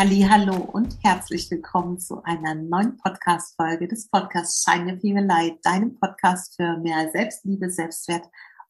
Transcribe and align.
Hallo 0.00 0.54
und 0.54 0.96
herzlich 1.02 1.50
willkommen 1.50 1.98
zu 1.98 2.22
einer 2.22 2.54
neuen 2.54 2.96
Podcast-Folge 2.98 3.88
des 3.88 4.08
Podcasts 4.08 4.62
Shine 4.62 4.92
Your 4.92 5.00
Female 5.00 5.26
Light, 5.26 5.58
deinem 5.64 5.98
Podcast 5.98 6.54
für 6.54 6.76
mehr 6.76 7.10
Selbstliebe, 7.10 7.68
Selbstwert 7.68 8.24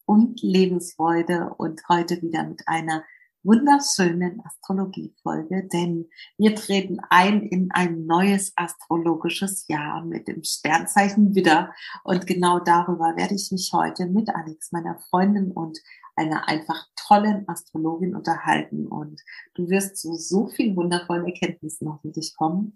und 0.07 0.41
Lebensfreude. 0.41 1.55
Und 1.59 1.83
heute 1.91 2.23
wieder 2.23 2.45
mit 2.45 2.67
einer 2.67 3.05
wunderschönen 3.43 4.41
Astrologie-Folge, 4.43 5.69
denn 5.71 6.09
wir 6.39 6.55
treten 6.55 6.99
ein 7.11 7.43
in 7.43 7.71
ein 7.73 8.07
neues 8.07 8.55
astrologisches 8.57 9.69
Jahr 9.69 10.07
mit 10.07 10.29
dem 10.29 10.43
Sternzeichen 10.45 11.35
Widder. 11.35 11.75
Und 12.05 12.27
genau 12.27 12.59
darüber 12.59 13.17
werde 13.17 13.35
ich 13.35 13.53
mich 13.53 13.71
heute 13.75 14.07
mit 14.07 14.35
Alex, 14.35 14.73
meiner 14.73 14.99
Freundin 15.11 15.53
und 15.53 15.79
einer 16.19 16.49
einfach 16.49 16.87
tollen 16.97 17.49
Astrologin 17.49 18.15
unterhalten 18.15 18.87
und 18.87 19.21
du 19.55 19.69
wirst 19.69 19.97
zu 19.97 20.15
so 20.15 20.49
vielen 20.49 20.77
wundervollen 20.77 21.25
Erkenntnissen 21.27 21.89
hoffentlich 21.91 22.35
kommen. 22.37 22.75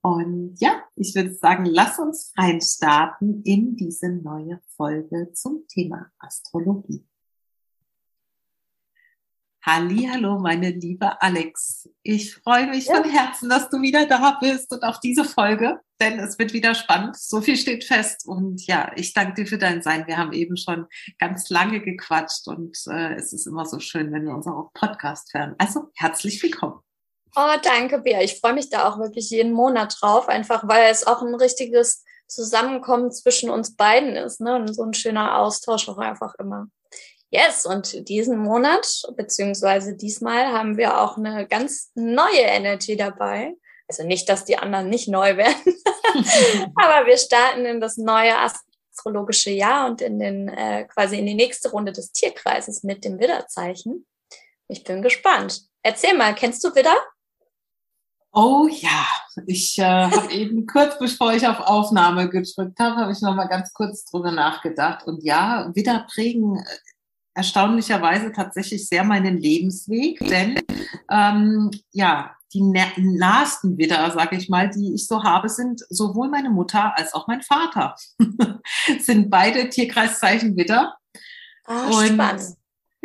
Und 0.00 0.56
ja, 0.60 0.82
ich 0.96 1.14
würde 1.14 1.34
sagen, 1.34 1.64
lass 1.64 1.98
uns 1.98 2.32
reinstarten 2.36 3.42
in 3.42 3.76
diese 3.76 4.10
neue 4.10 4.60
Folge 4.76 5.32
zum 5.32 5.66
Thema 5.66 6.10
Astrologie. 6.18 7.06
Hallo, 9.66 10.38
meine 10.40 10.72
liebe 10.72 11.22
Alex. 11.22 11.88
Ich 12.02 12.34
freue 12.34 12.66
mich 12.66 12.84
ja. 12.84 12.96
von 12.96 13.10
Herzen, 13.10 13.48
dass 13.48 13.70
du 13.70 13.80
wieder 13.80 14.04
da 14.04 14.36
bist 14.38 14.70
und 14.72 14.82
auch 14.82 14.98
diese 14.98 15.24
Folge, 15.24 15.80
denn 15.98 16.18
es 16.18 16.38
wird 16.38 16.52
wieder 16.52 16.74
spannend. 16.74 17.16
So 17.16 17.40
viel 17.40 17.56
steht 17.56 17.82
fest 17.82 18.26
und 18.26 18.66
ja, 18.66 18.92
ich 18.94 19.14
danke 19.14 19.42
dir 19.42 19.46
für 19.46 19.56
dein 19.56 19.80
Sein. 19.80 20.06
Wir 20.06 20.18
haben 20.18 20.34
eben 20.34 20.58
schon 20.58 20.84
ganz 21.18 21.48
lange 21.48 21.80
gequatscht 21.80 22.46
und 22.46 22.76
äh, 22.88 23.14
es 23.14 23.32
ist 23.32 23.46
immer 23.46 23.64
so 23.64 23.78
schön, 23.78 24.12
wenn 24.12 24.26
wir 24.26 24.34
uns 24.34 24.46
auch 24.46 24.70
Podcast 24.74 25.32
hören. 25.32 25.54
Also 25.56 25.88
herzlich 25.94 26.42
willkommen. 26.42 26.80
Oh, 27.34 27.54
danke, 27.62 28.00
Bea. 28.00 28.20
Ich 28.20 28.40
freue 28.40 28.52
mich 28.52 28.68
da 28.68 28.86
auch 28.86 28.98
wirklich 28.98 29.30
jeden 29.30 29.52
Monat 29.54 29.96
drauf, 29.98 30.28
einfach 30.28 30.68
weil 30.68 30.90
es 30.90 31.06
auch 31.06 31.22
ein 31.22 31.34
richtiges 31.34 32.04
Zusammenkommen 32.26 33.10
zwischen 33.12 33.48
uns 33.48 33.76
beiden 33.76 34.14
ist, 34.14 34.42
ne? 34.42 34.56
Und 34.56 34.74
so 34.74 34.82
ein 34.82 34.92
schöner 34.92 35.38
Austausch 35.38 35.88
auch 35.88 35.98
einfach 35.98 36.34
immer. 36.38 36.66
Yes, 37.34 37.66
und 37.66 38.08
diesen 38.08 38.38
Monat, 38.38 38.86
beziehungsweise 39.16 39.96
diesmal, 39.96 40.52
haben 40.52 40.76
wir 40.76 41.00
auch 41.00 41.16
eine 41.16 41.48
ganz 41.48 41.90
neue 41.96 42.42
Energy 42.42 42.96
dabei. 42.96 43.56
Also 43.88 44.04
nicht, 44.04 44.28
dass 44.28 44.44
die 44.44 44.56
anderen 44.56 44.88
nicht 44.88 45.08
neu 45.08 45.36
werden, 45.36 45.74
aber 46.76 47.06
wir 47.08 47.16
starten 47.16 47.66
in 47.66 47.80
das 47.80 47.96
neue 47.96 48.34
astrologische 48.38 49.50
Jahr 49.50 49.88
und 49.90 50.00
in 50.00 50.20
den 50.20 50.48
äh, 50.48 50.84
quasi 50.84 51.18
in 51.18 51.26
die 51.26 51.34
nächste 51.34 51.70
Runde 51.70 51.90
des 51.90 52.12
Tierkreises 52.12 52.84
mit 52.84 53.04
dem 53.04 53.18
Widderzeichen. 53.18 54.06
Ich 54.68 54.84
bin 54.84 55.02
gespannt. 55.02 55.62
Erzähl 55.82 56.16
mal, 56.16 56.36
kennst 56.36 56.62
du 56.62 56.72
Widder? 56.72 56.96
Oh 58.32 58.68
ja, 58.70 59.06
ich 59.46 59.76
äh, 59.78 59.82
habe 59.82 60.32
eben 60.32 60.66
kurz 60.72 60.98
bevor 61.00 61.34
ich 61.34 61.46
auf 61.46 61.58
Aufnahme 61.58 62.28
gedrückt 62.28 62.78
habe, 62.78 62.96
habe 62.96 63.12
ich 63.12 63.20
noch 63.22 63.34
mal 63.34 63.48
ganz 63.48 63.72
kurz 63.72 64.04
drüber 64.04 64.30
nachgedacht. 64.30 65.04
Und 65.06 65.24
ja, 65.24 65.70
Widder 65.74 66.06
prägen 66.12 66.58
äh, 66.58 66.93
erstaunlicherweise 67.34 68.32
tatsächlich 68.32 68.88
sehr 68.88 69.04
meinen 69.04 69.38
Lebensweg, 69.38 70.18
denn 70.20 70.60
ähm, 71.10 71.70
ja, 71.92 72.34
die 72.52 72.62
nahesten 72.62 73.76
Widder, 73.76 74.10
sage 74.12 74.36
ich 74.36 74.48
mal, 74.48 74.70
die 74.70 74.94
ich 74.94 75.08
so 75.08 75.24
habe, 75.24 75.48
sind 75.48 75.84
sowohl 75.90 76.28
meine 76.28 76.50
Mutter 76.50 76.96
als 76.96 77.12
auch 77.12 77.26
mein 77.26 77.42
Vater. 77.42 77.96
sind 79.00 79.28
beide 79.28 79.68
Tierkreiszeichen 79.68 80.56
Widder. 80.56 80.96
Ah, 81.64 81.86
Und, 81.88 82.14
spannend. 82.14 82.56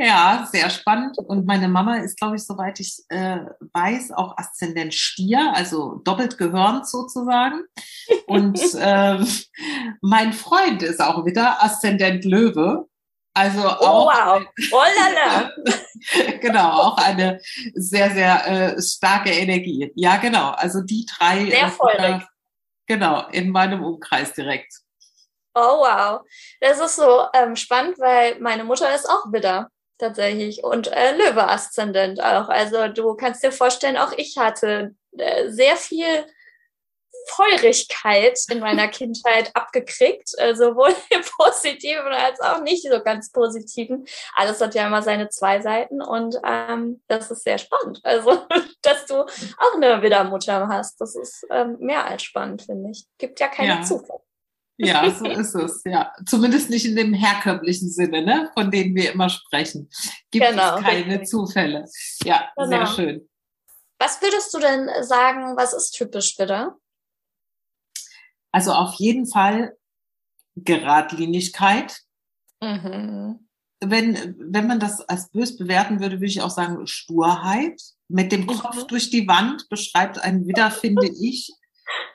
Ja, 0.01 0.47
sehr 0.49 0.69
spannend. 0.69 1.17
Und 1.17 1.45
meine 1.45 1.67
Mama 1.67 1.97
ist, 1.97 2.17
glaube 2.17 2.37
ich, 2.37 2.45
soweit 2.45 2.79
ich 2.79 3.03
äh, 3.09 3.39
weiß, 3.73 4.11
auch 4.11 4.37
Aszendent 4.37 4.93
Stier, 4.93 5.51
also 5.53 5.95
doppelt 6.05 6.37
gehörend 6.37 6.87
sozusagen. 6.87 7.63
Und 8.25 8.61
äh, 8.75 9.17
mein 10.01 10.31
Freund 10.31 10.83
ist 10.83 11.01
auch 11.01 11.25
wieder 11.25 11.61
Aszendent 11.61 12.23
Löwe. 12.23 12.87
Also 13.33 13.59
oh, 13.61 13.85
auch, 13.85 14.05
wow. 14.07 14.43
oh 14.71 14.83
genau, 16.41 16.69
auch 16.69 16.97
eine 16.97 17.39
sehr, 17.73 18.11
sehr 18.11 18.47
äh, 18.47 18.81
starke 18.81 19.29
Energie. 19.29 19.91
Ja, 19.95 20.17
genau. 20.17 20.49
Also 20.51 20.81
die 20.81 21.05
drei. 21.05 21.49
Sehr 21.49 21.69
feurig. 21.69 21.99
Äh, 21.99 22.19
genau, 22.87 23.27
in 23.31 23.51
meinem 23.51 23.83
Umkreis 23.83 24.33
direkt. 24.33 24.73
Oh, 25.55 25.79
wow. 25.79 26.21
Das 26.59 26.79
ist 26.79 26.95
so 26.95 27.25
ähm, 27.33 27.55
spannend, 27.55 27.99
weil 27.99 28.39
meine 28.39 28.63
Mutter 28.63 28.93
ist 28.93 29.09
auch 29.09 29.31
Widder 29.31 29.69
tatsächlich 29.97 30.63
und 30.63 30.87
äh, 30.87 31.15
Löwe-Aszendent 31.15 32.21
auch. 32.21 32.49
Also 32.49 32.87
du 32.87 33.15
kannst 33.15 33.43
dir 33.43 33.51
vorstellen, 33.51 33.97
auch 33.97 34.13
ich 34.13 34.37
hatte 34.37 34.95
äh, 35.17 35.49
sehr 35.49 35.75
viel 35.75 36.25
Feurigkeit 37.27 38.37
in 38.49 38.59
meiner 38.59 38.87
Kindheit 38.87 39.51
abgekriegt, 39.55 40.31
äh, 40.37 40.55
sowohl 40.55 40.89
im 41.09 41.21
Positiven 41.37 42.11
als 42.11 42.39
auch 42.39 42.61
nicht 42.61 42.83
so 42.83 43.01
ganz 43.01 43.31
Positiven. 43.31 44.05
Alles 44.35 44.61
hat 44.61 44.75
ja 44.75 44.87
immer 44.87 45.01
seine 45.01 45.29
zwei 45.29 45.61
Seiten 45.61 46.01
und 46.01 46.35
ähm, 46.45 47.01
das 47.07 47.31
ist 47.31 47.43
sehr 47.43 47.57
spannend. 47.57 47.99
Also, 48.03 48.45
dass 48.81 49.05
du 49.05 49.15
auch 49.15 49.75
eine 49.75 50.01
Widdermutter 50.01 50.67
hast, 50.67 50.99
das 51.01 51.15
ist 51.15 51.45
ähm, 51.49 51.77
mehr 51.79 52.05
als 52.05 52.23
spannend, 52.23 52.63
finde 52.63 52.91
ich. 52.91 53.05
Gibt 53.17 53.39
ja 53.39 53.47
keine 53.47 53.79
ja. 53.79 53.81
Zufall. 53.81 54.19
Ja, 54.77 55.11
so 55.11 55.25
ist 55.29 55.55
es, 55.55 55.81
ja. 55.85 56.11
Zumindest 56.25 56.69
nicht 56.69 56.85
in 56.85 56.95
dem 56.95 57.13
herkömmlichen 57.13 57.89
Sinne, 57.89 58.21
ne, 58.21 58.49
von 58.53 58.71
denen 58.71 58.95
wir 58.95 59.11
immer 59.11 59.29
sprechen. 59.29 59.89
Gibt 60.31 60.47
genau, 60.47 60.77
es 60.77 60.83
keine 60.83 61.05
richtig. 61.05 61.29
Zufälle. 61.29 61.85
Ja, 62.23 62.49
genau. 62.55 62.69
sehr 62.69 62.87
schön. 62.87 63.29
Was 63.99 64.21
würdest 64.21 64.53
du 64.53 64.59
denn 64.59 64.89
sagen, 65.03 65.57
was 65.57 65.73
ist 65.73 65.91
typisch 65.91 66.39
Widder? 66.39 66.77
Also 68.51 68.73
auf 68.73 68.95
jeden 68.95 69.27
Fall 69.27 69.75
Geradlinigkeit. 70.55 72.01
Mhm. 72.61 73.47
Wenn, 73.81 74.35
wenn 74.39 74.67
man 74.67 74.79
das 74.79 75.01
als 75.01 75.29
bös 75.31 75.55
bewerten 75.55 75.99
würde, 76.01 76.17
würde 76.17 76.25
ich 76.25 76.41
auch 76.41 76.49
sagen 76.49 76.85
Sturheit. 76.85 77.81
Mit 78.09 78.31
dem 78.31 78.47
Kopf 78.47 78.83
mhm. 78.83 78.87
durch 78.87 79.09
die 79.09 79.27
Wand 79.27 79.69
beschreibt 79.69 80.19
ein 80.19 80.47
Widder, 80.47 80.71
finde 80.71 81.07
ich, 81.21 81.53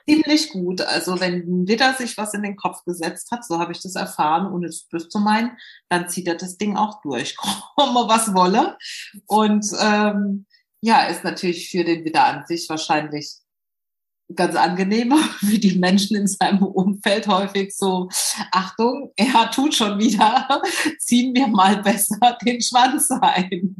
ziemlich 0.07 0.49
gut. 0.49 0.81
Also 0.81 1.19
wenn 1.19 1.41
ein 1.41 1.67
Widder 1.67 1.93
sich 1.93 2.17
was 2.17 2.33
in 2.33 2.43
den 2.43 2.55
Kopf 2.55 2.83
gesetzt 2.85 3.31
hat, 3.31 3.45
so 3.45 3.59
habe 3.59 3.71
ich 3.71 3.81
das 3.81 3.95
erfahren, 3.95 4.51
ohne 4.51 4.67
es 4.67 4.87
böse 4.87 5.09
zu 5.09 5.19
meinen, 5.19 5.57
dann 5.89 6.09
zieht 6.09 6.27
er 6.27 6.35
das 6.35 6.57
Ding 6.57 6.77
auch 6.77 7.01
durch. 7.01 7.35
Komme 7.75 8.07
was 8.07 8.33
wolle. 8.33 8.77
Und 9.27 9.65
ähm, 9.79 10.45
ja, 10.81 11.07
ist 11.07 11.23
natürlich 11.23 11.69
für 11.69 11.83
den 11.83 12.05
Widder 12.05 12.25
an 12.25 12.45
sich 12.45 12.69
wahrscheinlich 12.69 13.37
ganz 14.33 14.55
angenehm, 14.55 15.13
wie 15.41 15.59
die 15.59 15.77
Menschen 15.77 16.17
in 16.17 16.27
seinem 16.27 16.63
Umfeld 16.63 17.27
häufig 17.27 17.75
so, 17.75 18.09
Achtung, 18.51 19.11
er 19.15 19.51
tut 19.51 19.75
schon 19.75 19.99
wieder, 19.99 20.61
ziehen 20.99 21.35
wir 21.35 21.47
mal 21.47 21.77
besser 21.77 22.37
den 22.45 22.61
Schwanz 22.61 23.09
ein. 23.21 23.75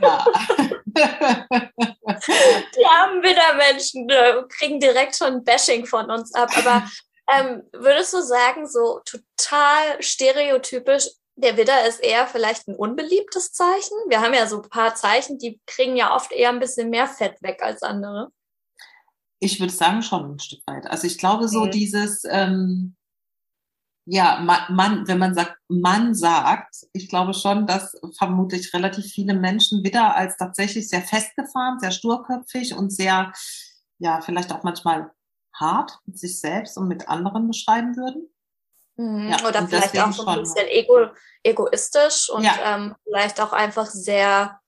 Ja. 0.00 0.24
Die 2.74 2.86
armen 2.86 3.22
Widdermenschen 3.22 4.08
kriegen 4.48 4.80
direkt 4.80 5.14
schon 5.16 5.44
Bashing 5.44 5.84
von 5.84 6.10
uns 6.10 6.32
ab. 6.34 6.50
Aber 6.56 6.88
ähm, 7.34 7.62
würdest 7.72 8.14
du 8.14 8.22
sagen, 8.22 8.66
so 8.66 9.00
total 9.04 10.00
stereotypisch, 10.00 11.08
der 11.34 11.56
Widder 11.58 11.86
ist 11.86 12.02
eher 12.02 12.26
vielleicht 12.26 12.66
ein 12.66 12.76
unbeliebtes 12.76 13.52
Zeichen? 13.52 13.96
Wir 14.08 14.22
haben 14.22 14.32
ja 14.32 14.46
so 14.46 14.62
ein 14.62 14.68
paar 14.70 14.94
Zeichen, 14.94 15.38
die 15.38 15.60
kriegen 15.66 15.96
ja 15.96 16.14
oft 16.14 16.32
eher 16.32 16.48
ein 16.48 16.60
bisschen 16.60 16.88
mehr 16.88 17.06
Fett 17.06 17.42
weg 17.42 17.62
als 17.62 17.82
andere. 17.82 18.32
Ich 19.38 19.60
würde 19.60 19.72
sagen, 19.72 20.02
schon 20.02 20.32
ein 20.34 20.38
Stück 20.38 20.60
weit. 20.66 20.86
Also 20.86 21.06
ich 21.06 21.18
glaube, 21.18 21.48
so 21.48 21.66
mhm. 21.66 21.70
dieses, 21.70 22.24
ähm, 22.24 22.96
ja, 24.06 24.38
man, 24.40 24.60
man, 24.74 25.08
wenn 25.08 25.18
man 25.18 25.34
sagt, 25.34 25.56
man 25.68 26.14
sagt, 26.14 26.76
ich 26.92 27.08
glaube 27.08 27.34
schon, 27.34 27.66
dass 27.66 28.00
vermutlich 28.16 28.72
relativ 28.72 29.06
viele 29.06 29.34
Menschen 29.34 29.82
wieder 29.82 30.14
als 30.14 30.36
tatsächlich 30.36 30.88
sehr 30.88 31.02
festgefahren, 31.02 31.80
sehr 31.80 31.90
sturköpfig 31.90 32.74
und 32.74 32.90
sehr, 32.90 33.32
ja, 33.98 34.20
vielleicht 34.20 34.52
auch 34.52 34.62
manchmal 34.62 35.10
hart 35.52 35.98
mit 36.06 36.18
sich 36.18 36.40
selbst 36.40 36.78
und 36.78 36.86
mit 36.86 37.08
anderen 37.08 37.48
beschreiben 37.48 37.96
würden. 37.96 38.28
Mhm. 38.96 39.28
Ja, 39.28 39.46
Oder 39.46 39.66
vielleicht 39.66 39.98
auch 39.98 40.12
so 40.12 40.26
ein 40.26 40.40
bisschen 40.40 40.68
ego, 40.68 41.08
egoistisch 41.42 42.30
und 42.30 42.44
ja. 42.44 42.54
ähm, 42.64 42.94
vielleicht 43.04 43.40
auch 43.40 43.52
einfach 43.52 43.86
sehr 43.86 44.60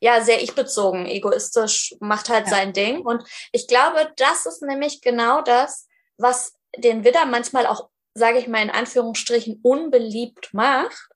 ja, 0.00 0.22
sehr 0.22 0.42
ich-bezogen, 0.42 1.06
egoistisch, 1.06 1.94
macht 2.00 2.30
halt 2.30 2.46
ja. 2.46 2.50
sein 2.50 2.72
Ding. 2.72 3.02
Und 3.02 3.22
ich 3.52 3.68
glaube, 3.68 4.10
das 4.16 4.46
ist 4.46 4.62
nämlich 4.62 5.02
genau 5.02 5.42
das, 5.42 5.86
was 6.16 6.54
den 6.76 7.04
Widder 7.04 7.26
manchmal 7.26 7.66
auch, 7.66 7.90
sage 8.14 8.38
ich 8.38 8.48
mal 8.48 8.62
in 8.62 8.70
Anführungsstrichen, 8.70 9.60
unbeliebt 9.62 10.52
macht, 10.52 11.08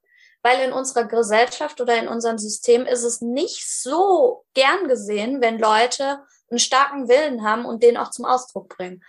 weil 0.43 0.61
in 0.61 0.73
unserer 0.73 1.05
Gesellschaft 1.05 1.81
oder 1.81 1.97
in 1.97 2.09
unserem 2.09 2.39
System 2.39 2.85
ist 2.85 3.03
es 3.03 3.23
nicht 3.23 3.67
so 3.67 4.45
gern 4.53 4.87
gesehen, 4.87 5.41
wenn 5.41 5.59
Leute 5.59 6.21
einen 6.51 6.59
starken 6.59 7.09
Willen 7.09 7.43
haben 7.43 7.65
und 7.65 7.83
den 7.83 7.97
auch 7.97 8.11
zum 8.11 8.27
Ausdruck 8.27 8.69
bringen. 8.69 9.03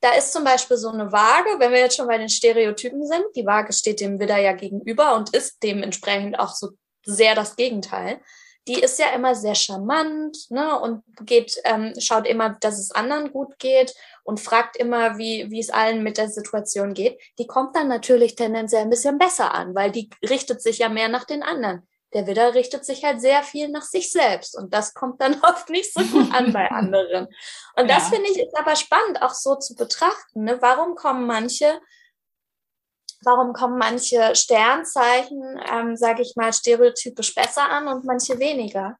Da 0.00 0.12
ist 0.12 0.34
zum 0.34 0.44
Beispiel 0.44 0.76
so 0.76 0.90
eine 0.90 1.12
Waage, 1.12 1.58
wenn 1.58 1.72
wir 1.72 1.78
jetzt 1.78 1.96
schon 1.96 2.08
bei 2.08 2.18
den 2.18 2.28
Stereotypen 2.28 3.06
sind, 3.06 3.24
die 3.34 3.46
Waage 3.46 3.72
steht 3.72 4.00
dem 4.00 4.20
Widder 4.20 4.36
ja 4.36 4.52
gegenüber 4.52 5.14
und 5.14 5.34
ist 5.34 5.62
dementsprechend 5.62 6.38
auch 6.38 6.54
so 6.54 6.72
sehr 7.06 7.34
das 7.34 7.56
Gegenteil 7.56 8.20
die 8.66 8.80
ist 8.80 8.98
ja 8.98 9.08
immer 9.14 9.34
sehr 9.34 9.54
charmant 9.54 10.50
ne, 10.50 10.78
und 10.78 11.02
geht, 11.20 11.56
ähm, 11.64 11.92
schaut 11.98 12.26
immer, 12.26 12.50
dass 12.60 12.78
es 12.78 12.90
anderen 12.90 13.30
gut 13.30 13.58
geht 13.58 13.94
und 14.22 14.40
fragt 14.40 14.76
immer, 14.76 15.18
wie, 15.18 15.50
wie 15.50 15.60
es 15.60 15.70
allen 15.70 16.02
mit 16.02 16.16
der 16.16 16.28
Situation 16.28 16.94
geht. 16.94 17.20
Die 17.38 17.46
kommt 17.46 17.76
dann 17.76 17.88
natürlich 17.88 18.36
tendenziell 18.36 18.82
ein 18.82 18.90
bisschen 18.90 19.18
besser 19.18 19.54
an, 19.54 19.74
weil 19.74 19.90
die 19.90 20.08
richtet 20.28 20.62
sich 20.62 20.78
ja 20.78 20.88
mehr 20.88 21.08
nach 21.08 21.24
den 21.24 21.42
anderen. 21.42 21.86
Der 22.14 22.26
Widder 22.26 22.54
richtet 22.54 22.84
sich 22.86 23.04
halt 23.04 23.20
sehr 23.20 23.42
viel 23.42 23.68
nach 23.68 23.82
sich 23.82 24.10
selbst 24.10 24.56
und 24.56 24.72
das 24.72 24.94
kommt 24.94 25.20
dann 25.20 25.34
oft 25.42 25.68
nicht 25.68 25.92
so 25.92 26.02
gut 26.04 26.32
an 26.34 26.52
bei 26.52 26.70
anderen. 26.70 27.26
Und 27.76 27.88
ja. 27.88 27.96
das 27.96 28.08
finde 28.08 28.30
ich 28.30 28.38
ist 28.38 28.56
aber 28.56 28.76
spannend, 28.76 29.20
auch 29.20 29.34
so 29.34 29.56
zu 29.56 29.74
betrachten. 29.74 30.44
Ne? 30.44 30.56
Warum 30.60 30.94
kommen 30.94 31.26
manche 31.26 31.80
warum 33.24 33.52
kommen 33.52 33.78
manche 33.78 34.34
Sternzeichen, 34.34 35.60
ähm, 35.70 35.96
sage 35.96 36.22
ich 36.22 36.34
mal, 36.36 36.52
stereotypisch 36.52 37.34
besser 37.34 37.68
an 37.68 37.88
und 37.88 38.04
manche 38.04 38.38
weniger? 38.38 38.96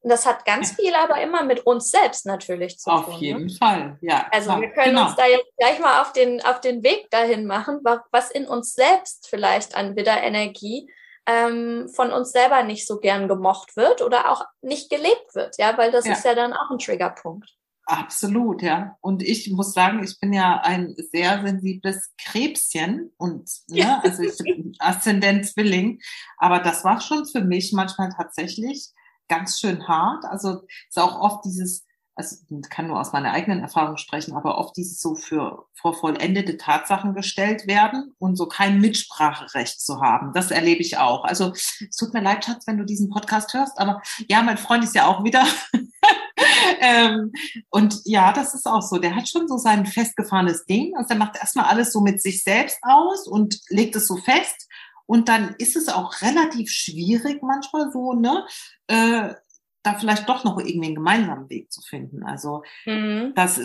Und 0.00 0.10
das 0.10 0.26
hat 0.26 0.44
ganz 0.44 0.72
viel 0.72 0.94
aber 0.94 1.22
immer 1.22 1.44
mit 1.44 1.66
uns 1.66 1.90
selbst 1.90 2.26
natürlich 2.26 2.78
zu 2.78 2.90
auf 2.90 3.06
tun. 3.06 3.14
Auf 3.14 3.20
ne? 3.20 3.26
jeden 3.26 3.46
ne? 3.46 3.54
Fall, 3.58 3.98
ja. 4.02 4.26
Also 4.30 4.50
klar. 4.50 4.60
wir 4.60 4.70
können 4.70 4.96
genau. 4.96 5.06
uns 5.06 5.16
da 5.16 5.26
jetzt 5.26 5.56
gleich 5.56 5.78
mal 5.80 6.02
auf 6.02 6.12
den, 6.12 6.44
auf 6.44 6.60
den 6.60 6.82
Weg 6.82 7.10
dahin 7.10 7.46
machen, 7.46 7.80
was 8.10 8.30
in 8.30 8.46
uns 8.46 8.74
selbst 8.74 9.28
vielleicht 9.30 9.74
an 9.74 9.96
Widderenergie 9.96 10.90
ähm, 11.26 11.88
von 11.88 12.12
uns 12.12 12.32
selber 12.32 12.62
nicht 12.64 12.86
so 12.86 12.98
gern 12.98 13.28
gemocht 13.28 13.76
wird 13.76 14.02
oder 14.02 14.30
auch 14.30 14.44
nicht 14.60 14.90
gelebt 14.90 15.34
wird, 15.34 15.56
ja, 15.58 15.76
weil 15.78 15.90
das 15.90 16.04
ja. 16.04 16.12
ist 16.12 16.24
ja 16.24 16.34
dann 16.34 16.52
auch 16.52 16.70
ein 16.70 16.78
Triggerpunkt. 16.78 17.48
Absolut, 17.86 18.62
ja. 18.62 18.96
Und 19.02 19.22
ich 19.22 19.50
muss 19.50 19.74
sagen, 19.74 20.02
ich 20.02 20.18
bin 20.18 20.32
ja 20.32 20.60
ein 20.62 20.94
sehr 21.12 21.42
sensibles 21.44 22.12
Krebschen 22.18 23.12
und 23.18 23.50
ne, 23.68 23.78
ja. 23.78 24.00
also 24.02 24.22
ich 24.22 24.38
bin 24.38 24.74
Aszendent 24.78 25.46
Zwilling, 25.46 26.00
aber 26.38 26.60
das 26.60 26.82
war 26.84 27.00
schon 27.00 27.26
für 27.26 27.42
mich 27.42 27.72
manchmal 27.72 28.10
tatsächlich 28.16 28.90
ganz 29.28 29.60
schön 29.60 29.86
hart. 29.86 30.24
Also 30.24 30.62
ist 30.88 30.98
auch 30.98 31.20
oft 31.20 31.44
dieses, 31.44 31.84
also 32.16 32.36
kann 32.70 32.86
nur 32.86 33.00
aus 33.00 33.12
meiner 33.12 33.32
eigenen 33.32 33.60
Erfahrung 33.60 33.96
sprechen, 33.96 34.34
aber 34.34 34.58
oft 34.58 34.76
dieses 34.76 35.00
so 35.00 35.14
für 35.14 35.66
vor 35.74 35.94
vollendete 35.94 36.56
Tatsachen 36.56 37.14
gestellt 37.14 37.66
werden 37.66 38.14
und 38.18 38.36
so 38.36 38.46
kein 38.46 38.80
Mitspracherecht 38.80 39.80
zu 39.80 40.00
haben. 40.00 40.32
Das 40.32 40.50
erlebe 40.50 40.80
ich 40.80 40.98
auch. 40.98 41.24
Also 41.24 41.52
es 41.52 41.96
tut 41.98 42.14
mir 42.14 42.22
leid, 42.22 42.44
Schatz, 42.44 42.66
wenn 42.66 42.78
du 42.78 42.84
diesen 42.84 43.10
Podcast 43.10 43.52
hörst, 43.52 43.78
aber 43.78 44.00
ja, 44.28 44.42
mein 44.42 44.58
Freund 44.58 44.84
ist 44.84 44.94
ja 44.94 45.06
auch 45.06 45.24
wieder 45.24 45.44
ähm, 46.80 47.32
und 47.70 48.00
ja, 48.04 48.32
das 48.32 48.54
ist 48.54 48.66
auch 48.66 48.82
so. 48.82 48.98
Der 48.98 49.14
hat 49.14 49.28
schon 49.28 49.48
so 49.48 49.58
sein 49.58 49.86
festgefahrenes 49.86 50.64
Ding. 50.66 50.96
Also 50.96 51.08
der 51.08 51.18
macht 51.18 51.36
erstmal 51.36 51.66
alles 51.66 51.92
so 51.92 52.00
mit 52.00 52.22
sich 52.22 52.42
selbst 52.42 52.78
aus 52.82 53.26
und 53.26 53.60
legt 53.68 53.96
es 53.96 54.06
so 54.06 54.16
fest. 54.16 54.68
Und 55.06 55.28
dann 55.28 55.54
ist 55.58 55.76
es 55.76 55.88
auch 55.88 56.22
relativ 56.22 56.70
schwierig 56.70 57.42
manchmal 57.42 57.90
so, 57.92 58.14
ne, 58.14 58.46
äh, 58.86 59.34
da 59.84 59.94
vielleicht 59.94 60.28
doch 60.28 60.42
noch 60.44 60.58
irgendwie 60.58 60.86
einen 60.86 60.94
gemeinsamen 60.96 61.48
Weg 61.50 61.70
zu 61.70 61.80
finden. 61.82 62.24
Also 62.24 62.64
mhm. 62.86 63.32
das, 63.36 63.60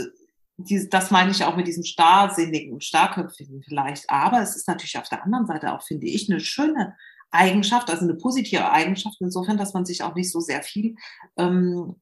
die, 0.57 0.88
das 0.89 1.10
meine 1.10 1.31
ich 1.31 1.44
auch 1.45 1.56
mit 1.56 1.66
diesem 1.66 1.83
starrsinnigen 1.83 2.74
und 2.74 2.83
starrköpfigen 2.83 3.63
vielleicht. 3.63 4.10
Aber 4.10 4.42
es 4.42 4.56
ist 4.56 4.68
natürlich 4.68 4.98
auf 4.98 5.10
der 5.10 5.24
anderen 5.24 5.48
Seite 5.48 5.74
auch, 5.74 5.81
finde 5.81 6.07
ich, 6.07 6.30
eine 6.30 6.42
schöne 6.42 6.95
Eigenschaft, 7.31 7.89
also 7.89 8.04
eine 8.04 8.16
positive 8.16 8.69
Eigenschaft 8.69 9.18
insofern, 9.21 9.57
dass 9.57 9.74
man 9.74 9.86
sich 9.86 10.04
auch 10.04 10.13
nicht 10.13 10.31
so 10.31 10.42
sehr 10.42 10.62
viel 10.62 10.95
ähm, 11.38 11.95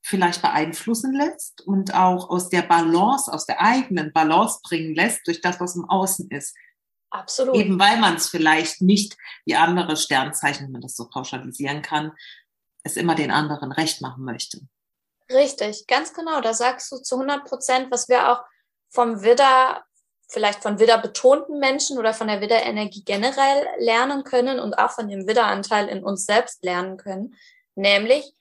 vielleicht 0.00 0.40
beeinflussen 0.40 1.12
lässt 1.12 1.60
und 1.66 1.94
auch 1.94 2.30
aus 2.30 2.48
der 2.48 2.62
Balance, 2.62 3.30
aus 3.30 3.44
der 3.44 3.60
eigenen 3.60 4.12
Balance 4.12 4.60
bringen 4.62 4.94
lässt 4.94 5.26
durch 5.26 5.42
das, 5.42 5.60
was 5.60 5.76
im 5.76 5.84
Außen 5.84 6.30
ist. 6.30 6.56
Absolut. 7.10 7.56
Eben 7.56 7.78
weil 7.78 7.98
man 7.98 8.14
es 8.14 8.28
vielleicht 8.28 8.80
nicht 8.80 9.16
wie 9.44 9.56
andere 9.56 9.96
Sternzeichen, 9.96 10.66
wenn 10.66 10.72
man 10.72 10.80
das 10.80 10.96
so 10.96 11.08
pauschalisieren 11.08 11.82
kann, 11.82 12.12
es 12.88 12.96
immer 12.96 13.14
den 13.14 13.30
anderen 13.30 13.72
recht 13.72 14.00
machen 14.00 14.24
möchte. 14.24 14.60
Richtig, 15.30 15.86
ganz 15.86 16.12
genau. 16.12 16.40
Da 16.40 16.54
sagst 16.54 16.90
du 16.90 16.98
zu 16.98 17.16
100 17.16 17.44
Prozent, 17.44 17.90
was 17.90 18.08
wir 18.08 18.32
auch 18.32 18.42
vom 18.88 19.22
Widder, 19.22 19.84
vielleicht 20.28 20.62
von 20.62 20.78
Widder 20.78 20.98
betonten 20.98 21.58
Menschen 21.58 21.98
oder 21.98 22.14
von 22.14 22.28
der 22.28 22.40
Widder-Energie 22.40 23.04
generell 23.04 23.66
lernen 23.78 24.24
können 24.24 24.58
und 24.58 24.74
auch 24.74 24.90
von 24.90 25.08
dem 25.08 25.26
Widderanteil 25.26 25.88
in 25.88 26.02
uns 26.02 26.24
selbst 26.24 26.64
lernen 26.64 26.96
können. 26.96 27.34
Nämlich, 27.74 28.34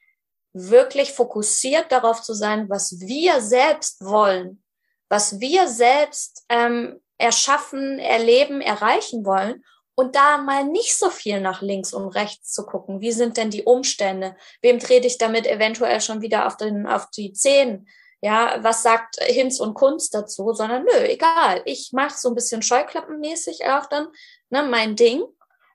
wirklich 0.58 1.14
fokussiert 1.14 1.92
darauf 1.92 2.22
zu 2.22 2.34
sein, 2.34 2.70
was 2.70 3.00
wir 3.00 3.42
selbst 3.42 4.04
wollen, 4.04 4.64
was 5.10 5.40
wir 5.40 5.68
selbst 5.68 6.44
ähm, 6.50 7.00
erschaffen, 7.18 8.00
erleben, 8.00 8.62
erreichen 8.62 9.26
wollen 9.26 9.64
und 10.00 10.16
da 10.16 10.38
mal 10.38 10.64
nicht 10.64 10.96
so 10.96 11.10
viel 11.10 11.42
nach 11.42 11.64
links 11.64 11.92
und 11.92 12.10
rechts 12.10 12.54
zu 12.54 12.68
gucken. 12.68 13.02
Wie 13.02 13.12
sind 13.12 13.36
denn 13.36 13.50
die 13.50 13.64
Umstände? 13.64 14.36
Wem 14.62 14.78
trete 14.78 15.08
ich 15.08 15.18
damit 15.18 15.48
eventuell 15.48 16.02
schon 16.02 16.22
wieder 16.22 16.46
auf, 16.46 16.56
den, 16.56 16.86
auf 16.86 17.10
die 17.10 17.34
Zehen? 17.34 17.90
Ja, 18.22 18.60
was 18.62 18.84
sagt 18.84 19.16
Hinz 19.24 19.60
und 19.60 19.74
Kunst 19.74 20.14
dazu? 20.14 20.54
Sondern 20.54 20.84
nö, 20.84 21.00
egal. 21.00 21.64
Ich 21.66 21.94
mache 21.94 22.16
so 22.16 22.30
ein 22.30 22.36
bisschen 22.36 22.62
scheuklappenmäßig 22.62 23.66
auch 23.66 23.88
dann 23.88 24.08
ne, 24.52 24.62
mein 24.62 24.96
Ding. 24.96 25.24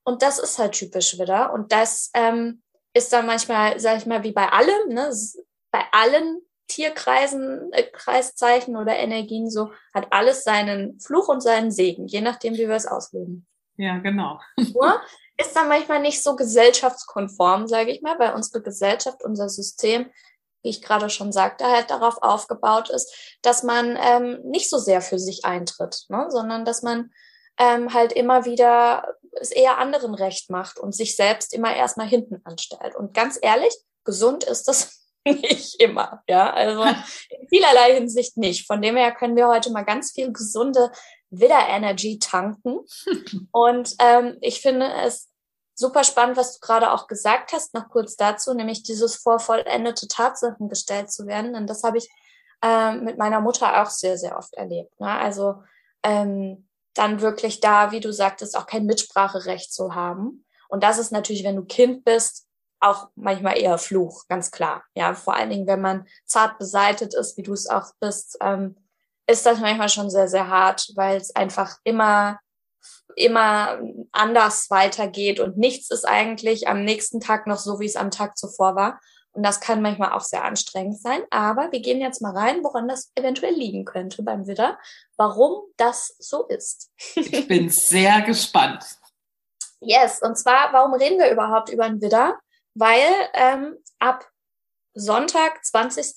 Und 0.04 0.22
das 0.22 0.38
ist 0.38 0.56
halt 0.56 0.74
typisch 0.74 1.18
wieder. 1.18 1.52
Und 1.52 1.72
das 1.72 2.10
ähm, 2.14 2.62
ist 2.94 3.12
dann 3.12 3.26
manchmal, 3.26 3.80
sag 3.80 3.98
ich 3.98 4.06
mal, 4.06 4.22
wie 4.22 4.32
bei 4.32 4.48
allem, 4.48 4.88
ne, 4.88 5.12
bei 5.72 5.82
allen 5.90 6.42
Tierkreisen, 6.68 7.72
äh, 7.72 7.82
Kreiszeichen 7.82 8.76
oder 8.76 8.94
Energien 8.94 9.50
so, 9.50 9.72
hat 9.92 10.06
alles 10.12 10.44
seinen 10.44 11.00
Fluch 11.00 11.26
und 11.26 11.40
seinen 11.40 11.72
Segen, 11.72 12.06
je 12.06 12.20
nachdem, 12.20 12.54
wie 12.54 12.68
wir 12.68 12.76
es 12.76 12.86
ausleben. 12.86 13.48
Ja, 13.82 13.98
genau. 13.98 14.38
Nur 14.56 15.00
ist 15.36 15.56
dann 15.56 15.66
manchmal 15.66 16.00
nicht 16.00 16.22
so 16.22 16.36
gesellschaftskonform, 16.36 17.66
sage 17.66 17.90
ich 17.90 18.00
mal, 18.00 18.16
weil 18.16 18.32
unsere 18.32 18.62
Gesellschaft, 18.62 19.24
unser 19.24 19.48
System, 19.48 20.08
wie 20.62 20.68
ich 20.68 20.82
gerade 20.82 21.10
schon 21.10 21.32
sagte, 21.32 21.66
halt 21.66 21.90
darauf 21.90 22.22
aufgebaut 22.22 22.90
ist, 22.90 23.36
dass 23.42 23.64
man 23.64 23.98
ähm, 24.00 24.38
nicht 24.44 24.70
so 24.70 24.78
sehr 24.78 25.02
für 25.02 25.18
sich 25.18 25.44
eintritt, 25.44 26.04
ne? 26.10 26.26
sondern 26.28 26.64
dass 26.64 26.82
man 26.82 27.10
ähm, 27.58 27.92
halt 27.92 28.12
immer 28.12 28.44
wieder 28.44 29.16
es 29.32 29.50
eher 29.50 29.78
anderen 29.78 30.14
recht 30.14 30.48
macht 30.48 30.78
und 30.78 30.94
sich 30.94 31.16
selbst 31.16 31.52
immer 31.52 31.74
erstmal 31.74 32.06
hinten 32.06 32.40
anstellt. 32.44 32.94
Und 32.94 33.14
ganz 33.14 33.36
ehrlich, 33.42 33.74
gesund 34.04 34.44
ist 34.44 34.68
das 34.68 35.08
nicht 35.24 35.80
immer, 35.80 36.22
ja, 36.28 36.52
also 36.52 36.84
in 37.30 37.48
vielerlei 37.48 37.94
Hinsicht 37.94 38.36
nicht. 38.36 38.64
Von 38.64 38.80
dem 38.80 38.96
her 38.96 39.10
können 39.10 39.34
wir 39.34 39.48
heute 39.48 39.72
mal 39.72 39.82
ganz 39.82 40.12
viel 40.12 40.32
gesunde 40.32 40.92
Widder-Energy 41.32 42.18
tanken. 42.18 42.80
Und 43.52 43.96
ähm, 43.98 44.38
ich 44.40 44.60
finde 44.60 44.92
es 45.04 45.28
super 45.74 46.04
spannend, 46.04 46.36
was 46.36 46.54
du 46.54 46.60
gerade 46.60 46.92
auch 46.92 47.08
gesagt 47.08 47.52
hast, 47.52 47.74
noch 47.74 47.88
kurz 47.88 48.16
dazu, 48.16 48.54
nämlich 48.54 48.82
dieses 48.82 49.16
vor 49.16 49.40
vollendete 49.40 50.06
Tatsachen 50.06 50.68
gestellt 50.68 51.10
zu 51.10 51.26
werden. 51.26 51.54
Und 51.54 51.68
das 51.68 51.82
habe 51.82 51.98
ich 51.98 52.08
ähm, 52.62 53.04
mit 53.04 53.18
meiner 53.18 53.40
Mutter 53.40 53.82
auch 53.82 53.90
sehr, 53.90 54.16
sehr 54.16 54.36
oft 54.36 54.54
erlebt. 54.54 54.98
Ne? 55.00 55.10
Also 55.10 55.62
ähm, 56.04 56.68
dann 56.94 57.20
wirklich 57.20 57.60
da, 57.60 57.90
wie 57.90 58.00
du 58.00 58.12
sagtest, 58.12 58.56
auch 58.56 58.66
kein 58.66 58.86
Mitspracherecht 58.86 59.72
zu 59.72 59.94
haben. 59.94 60.44
Und 60.68 60.82
das 60.84 60.98
ist 60.98 61.10
natürlich, 61.10 61.44
wenn 61.44 61.56
du 61.56 61.64
Kind 61.64 62.04
bist, 62.04 62.46
auch 62.80 63.08
manchmal 63.14 63.58
eher 63.58 63.78
Fluch, 63.78 64.26
ganz 64.28 64.50
klar. 64.50 64.82
Ja, 64.94 65.14
vor 65.14 65.34
allen 65.34 65.50
Dingen, 65.50 65.66
wenn 65.66 65.80
man 65.80 66.06
zart 66.26 66.58
beseitet 66.58 67.14
ist, 67.14 67.36
wie 67.36 67.42
du 67.42 67.52
es 67.52 67.68
auch 67.68 67.92
bist, 68.00 68.36
ähm, 68.40 68.76
ist 69.26 69.46
das 69.46 69.60
manchmal 69.60 69.88
schon 69.88 70.10
sehr, 70.10 70.28
sehr 70.28 70.48
hart, 70.48 70.88
weil 70.94 71.16
es 71.16 71.34
einfach 71.34 71.76
immer, 71.84 72.38
immer 73.16 73.78
anders 74.10 74.70
weitergeht 74.70 75.40
und 75.40 75.56
nichts 75.56 75.90
ist 75.90 76.06
eigentlich 76.06 76.68
am 76.68 76.84
nächsten 76.84 77.20
Tag 77.20 77.46
noch 77.46 77.58
so, 77.58 77.80
wie 77.80 77.86
es 77.86 77.96
am 77.96 78.10
Tag 78.10 78.36
zuvor 78.36 78.74
war. 78.74 79.00
Und 79.34 79.44
das 79.44 79.60
kann 79.60 79.80
manchmal 79.80 80.12
auch 80.12 80.20
sehr 80.20 80.44
anstrengend 80.44 81.00
sein. 81.00 81.22
Aber 81.30 81.72
wir 81.72 81.80
gehen 81.80 82.00
jetzt 82.00 82.20
mal 82.20 82.36
rein, 82.36 82.62
woran 82.62 82.86
das 82.86 83.12
eventuell 83.14 83.54
liegen 83.54 83.86
könnte 83.86 84.22
beim 84.22 84.46
Widder, 84.46 84.78
warum 85.16 85.62
das 85.78 86.14
so 86.18 86.46
ist. 86.46 86.90
ich 87.14 87.48
bin 87.48 87.70
sehr 87.70 88.20
gespannt. 88.22 88.84
Yes, 89.80 90.20
und 90.22 90.36
zwar, 90.36 90.72
warum 90.72 90.94
reden 90.94 91.18
wir 91.18 91.30
überhaupt 91.30 91.70
über 91.70 91.88
den 91.88 92.00
Widder? 92.00 92.38
Weil 92.74 93.10
ähm, 93.32 93.76
ab 93.98 94.28
Sonntag, 94.94 95.64
20. 95.64 96.14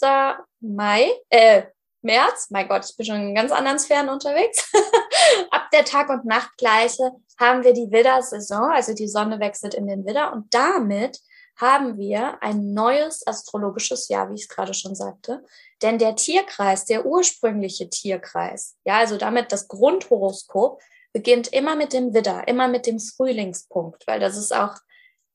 Mai, 0.60 1.10
äh, 1.30 1.64
März, 2.06 2.48
mein 2.52 2.68
Gott, 2.68 2.86
ich 2.90 2.96
bin 2.96 3.06
schon 3.06 3.16
in 3.16 3.36
ganz 3.36 3.52
anderen 3.52 3.80
Sphären 3.80 4.10
unterwegs, 4.10 4.72
ab 5.52 5.70
der 5.74 5.84
Tag- 5.84 6.10
und 6.10 6.26
Nachtgleiche 6.26 7.12
haben 7.40 7.64
wir 7.64 7.74
die 7.74 7.92
Widder-Saison, 7.92 8.72
also 8.72 8.94
die 8.94 9.10
Sonne 9.10 9.40
wechselt 9.40 9.74
in 9.74 9.88
den 9.88 10.06
Widder 10.06 10.32
und 10.32 10.54
damit 10.54 11.20
haben 11.58 11.98
wir 11.98 12.42
ein 12.42 12.74
neues 12.74 13.26
astrologisches 13.26 14.10
Jahr, 14.10 14.30
wie 14.30 14.36
ich 14.36 14.44
es 14.44 14.50
gerade 14.50 14.74
schon 14.74 14.94
sagte. 14.94 15.44
Denn 15.82 15.98
der 15.98 16.16
Tierkreis, 16.16 16.86
der 16.86 17.06
ursprüngliche 17.06 17.90
Tierkreis, 17.90 18.76
ja, 18.86 18.98
also 18.98 19.18
damit 19.18 19.52
das 19.52 19.68
Grundhoroskop, 19.68 20.82
beginnt 21.14 21.48
immer 21.54 21.76
mit 21.76 21.94
dem 21.94 22.14
Widder, 22.14 22.46
immer 22.48 22.68
mit 22.68 22.86
dem 22.86 23.00
Frühlingspunkt, 23.00 24.06
weil 24.06 24.20
das 24.20 24.36
ist 24.36 24.54
auch 24.54 24.76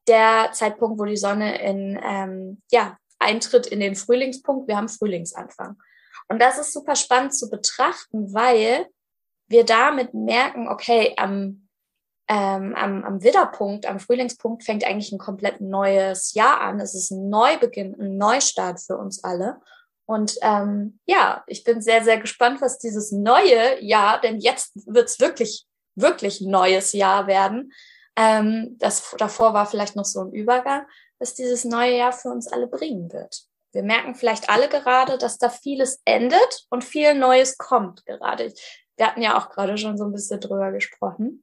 der 0.09 0.51
Zeitpunkt, 0.53 1.01
wo 1.01 1.05
die 1.05 1.17
Sonne 1.17 1.61
in, 1.63 1.99
ähm, 2.03 2.63
ja, 2.71 2.99
eintritt 3.19 3.67
in 3.67 3.81
den 3.81 3.95
Frühlingspunkt. 3.95 4.69
Wir 4.69 4.77
haben 4.77 4.89
Frühlingsanfang. 4.89 5.77
Und 6.31 6.41
das 6.41 6.59
ist 6.59 6.73
super 6.73 6.95
spannend 6.97 7.35
zu 7.35 7.51
betrachten, 7.51 8.33
weil 8.33 8.87
wir 9.49 9.65
damit 9.65 10.15
merken, 10.15 10.69
okay, 10.69 11.15
am 11.17 11.69
ähm, 12.31 12.77
am, 12.77 13.03
am 13.03 13.25
Widderpunkt, 13.25 13.87
am 13.87 13.99
Frühlingspunkt 13.99 14.63
fängt 14.63 14.85
eigentlich 14.85 15.11
ein 15.11 15.19
komplett 15.19 15.61
neues 15.61 16.33
Jahr 16.33 16.61
an. 16.61 16.79
Es 16.79 16.95
ist 16.95 17.11
ein 17.11 17.29
Neubeginn, 17.29 18.01
ein 18.01 18.19
Neustart 18.19 18.81
für 18.81 18.97
uns 18.97 19.25
alle. 19.25 19.61
Und 20.07 20.37
ähm, 20.43 21.01
ja, 21.07 21.43
ich 21.49 21.65
bin 21.65 21.83
sehr, 21.83 22.05
sehr 22.05 22.21
gespannt, 22.21 22.61
was 22.61 22.79
dieses 22.79 23.11
neue 23.11 23.83
Jahr, 23.83 24.21
denn 24.21 24.39
jetzt 24.39 24.71
wird's 24.87 25.19
wirklich, 25.19 25.67
wirklich 25.97 26.41
neues 26.41 26.93
Jahr 26.93 27.27
werden. 27.27 27.73
Ähm, 28.15 28.77
das 28.79 29.13
davor 29.19 29.53
war 29.53 29.67
vielleicht 29.67 29.97
noch 29.97 30.05
so 30.05 30.21
ein 30.21 30.33
Übergang, 30.33 30.87
was 31.19 31.35
dieses 31.35 31.65
neue 31.65 31.97
Jahr 31.97 32.13
für 32.13 32.29
uns 32.29 32.47
alle 32.47 32.69
bringen 32.69 33.13
wird. 33.13 33.50
Wir 33.73 33.83
merken 33.83 34.15
vielleicht 34.15 34.51
alle 34.51 34.69
gerade, 34.69 35.19
dass 35.19 35.39
da 35.39 35.49
vieles 35.49 36.01
endet 36.05 36.67
und 36.71 36.85
viel 36.85 37.15
Neues 37.15 37.57
kommt 37.57 38.05
gerade. 38.05 38.53
Wir 38.97 39.07
hatten 39.07 39.23
ja 39.23 39.39
auch 39.39 39.51
gerade 39.51 39.79
schon 39.79 39.97
so 39.97 40.05
ein 40.05 40.13
bisschen 40.13 40.41
drüber 40.41 40.73
gesprochen. 40.73 41.43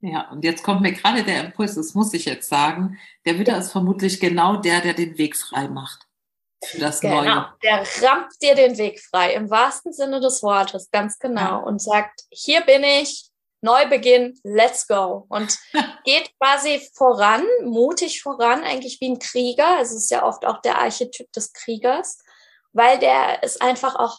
Ja, 0.00 0.30
und 0.30 0.44
jetzt 0.44 0.62
kommt 0.62 0.80
mir 0.80 0.92
gerade 0.92 1.24
der 1.24 1.44
Impuls, 1.44 1.74
das 1.74 1.94
muss 1.94 2.14
ich 2.14 2.24
jetzt 2.24 2.48
sagen. 2.48 2.98
Der 3.24 3.38
Widder 3.38 3.58
ist 3.58 3.72
vermutlich 3.72 4.20
genau 4.20 4.56
der, 4.56 4.80
der 4.80 4.94
den 4.94 5.18
Weg 5.18 5.36
frei 5.36 5.68
macht. 5.68 6.08
Für 6.64 6.78
das 6.78 7.00
genau, 7.00 7.22
Neue. 7.22 7.54
der 7.62 7.84
rammt 8.02 8.32
dir 8.42 8.54
den 8.54 8.76
Weg 8.78 9.00
frei, 9.00 9.34
im 9.34 9.48
wahrsten 9.48 9.92
Sinne 9.92 10.20
des 10.20 10.42
Wortes, 10.42 10.90
ganz 10.90 11.18
genau. 11.18 11.40
Ja. 11.40 11.56
Und 11.56 11.80
sagt, 11.80 12.22
hier 12.30 12.62
bin 12.62 12.82
ich, 12.82 13.27
Neubeginn, 13.60 14.38
let's 14.44 14.86
go. 14.86 15.26
Und 15.28 15.58
geht 16.04 16.30
quasi 16.38 16.80
voran, 16.94 17.44
mutig 17.64 18.22
voran, 18.22 18.64
eigentlich 18.64 19.00
wie 19.00 19.10
ein 19.10 19.18
Krieger. 19.18 19.78
Es 19.80 19.92
ist 19.92 20.10
ja 20.10 20.24
oft 20.24 20.44
auch 20.46 20.60
der 20.60 20.78
Archetyp 20.78 21.30
des 21.32 21.52
Kriegers, 21.52 22.18
weil 22.72 22.98
der 22.98 23.42
ist 23.42 23.60
einfach 23.60 23.96
auch 23.96 24.18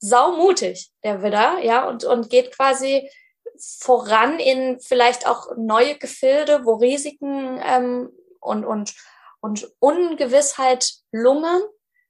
saumutig, 0.00 0.90
der 1.04 1.22
Widder, 1.22 1.58
ja, 1.62 1.86
und, 1.86 2.04
und 2.04 2.30
geht 2.30 2.56
quasi 2.56 3.10
voran 3.58 4.38
in 4.38 4.80
vielleicht 4.80 5.26
auch 5.26 5.48
neue 5.56 5.98
Gefilde, 5.98 6.64
wo 6.64 6.74
Risiken 6.74 7.60
ähm, 7.62 8.10
und, 8.40 8.64
und, 8.64 8.94
und 9.40 9.70
Ungewissheit 9.78 10.94
lungern, 11.12 11.62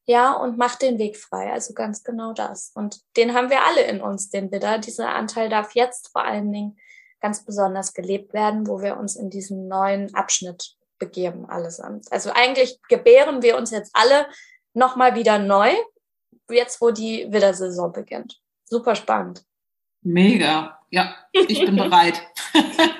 ja, 0.07 0.33
und 0.33 0.59
macht 0.59 0.83
den 0.83 0.99
Weg 0.99 1.17
frei. 1.17 1.53
Also 1.53 1.75
ganz 1.75 2.03
genau 2.03 2.33
das. 2.33 2.73
Und 2.75 3.01
den 3.17 3.35
haben 3.35 3.51
wir 3.51 3.65
alle 3.65 3.83
in 3.83 4.01
uns, 4.01 4.31
den 4.31 4.51
Widder. 4.51 4.79
Dieser 4.79 5.15
Anteil 5.15 5.49
darf 5.49 5.75
jetzt 5.75 6.11
vor 6.13 6.25
allen 6.25 6.53
Dingen 6.53 6.79
ganz 7.21 7.45
besonders 7.45 7.95
gelebt 7.95 8.33
werden, 8.33 8.67
wo 8.67 8.81
wir 8.81 8.97
uns 8.97 9.15
in 9.17 9.31
diesen 9.31 9.69
neuen 9.69 10.15
Abschnitt 10.15 10.77
begeben, 10.99 11.47
allesamt. 11.47 12.11
Also 12.11 12.31
eigentlich 12.33 12.81
gebären 12.89 13.43
wir 13.43 13.57
uns 13.57 13.71
jetzt 13.71 13.91
alle 13.95 14.27
nochmal 14.75 15.15
wieder 15.15 15.39
neu, 15.39 15.73
jetzt 16.51 16.81
wo 16.81 16.91
die 16.91 17.27
Widdersaison 17.31 17.93
beginnt. 17.93 18.41
Super 18.65 18.95
spannend. 18.95 19.45
Mega. 20.03 20.79
Ja, 20.91 21.15
ich 21.33 21.61
bin 21.61 21.77
bereit. 21.77 22.21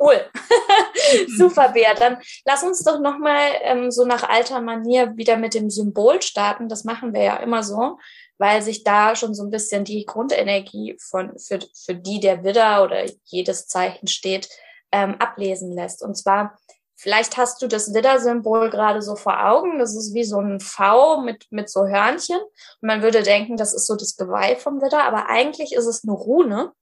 Cool. 0.00 0.30
Super, 1.36 1.68
Bea. 1.68 1.92
Dann 1.94 2.18
lass 2.46 2.62
uns 2.62 2.82
doch 2.82 3.00
nochmal 3.00 3.50
ähm, 3.62 3.90
so 3.90 4.06
nach 4.06 4.26
alter 4.28 4.60
Manier 4.62 5.14
wieder 5.16 5.36
mit 5.36 5.52
dem 5.52 5.68
Symbol 5.68 6.22
starten. 6.22 6.68
Das 6.68 6.84
machen 6.84 7.12
wir 7.12 7.22
ja 7.22 7.36
immer 7.36 7.62
so, 7.62 7.98
weil 8.38 8.62
sich 8.62 8.82
da 8.82 9.14
schon 9.14 9.34
so 9.34 9.44
ein 9.44 9.50
bisschen 9.50 9.84
die 9.84 10.06
Grundenergie 10.06 10.96
von, 10.98 11.38
für, 11.38 11.58
für 11.84 11.94
die 11.94 12.18
der 12.18 12.42
Widder 12.44 12.82
oder 12.82 13.04
jedes 13.24 13.66
Zeichen 13.66 14.06
steht, 14.06 14.48
ähm, 14.90 15.16
ablesen 15.18 15.72
lässt. 15.72 16.02
Und 16.02 16.16
zwar 16.16 16.56
Vielleicht 17.02 17.38
hast 17.38 17.62
du 17.62 17.66
das 17.66 17.94
Widder-Symbol 17.94 18.68
gerade 18.68 19.00
so 19.00 19.16
vor 19.16 19.46
Augen. 19.46 19.78
Das 19.78 19.96
ist 19.96 20.12
wie 20.12 20.22
so 20.22 20.38
ein 20.38 20.60
V 20.60 21.22
mit, 21.22 21.46
mit 21.48 21.70
so 21.70 21.86
Hörnchen. 21.86 22.36
Und 22.38 22.86
man 22.86 23.00
würde 23.00 23.22
denken, 23.22 23.56
das 23.56 23.72
ist 23.72 23.86
so 23.86 23.96
das 23.96 24.18
Geweih 24.18 24.56
vom 24.56 24.82
Widder, 24.82 25.04
aber 25.04 25.30
eigentlich 25.30 25.72
ist 25.72 25.86
es 25.86 26.04
eine 26.04 26.12
Rune. 26.12 26.72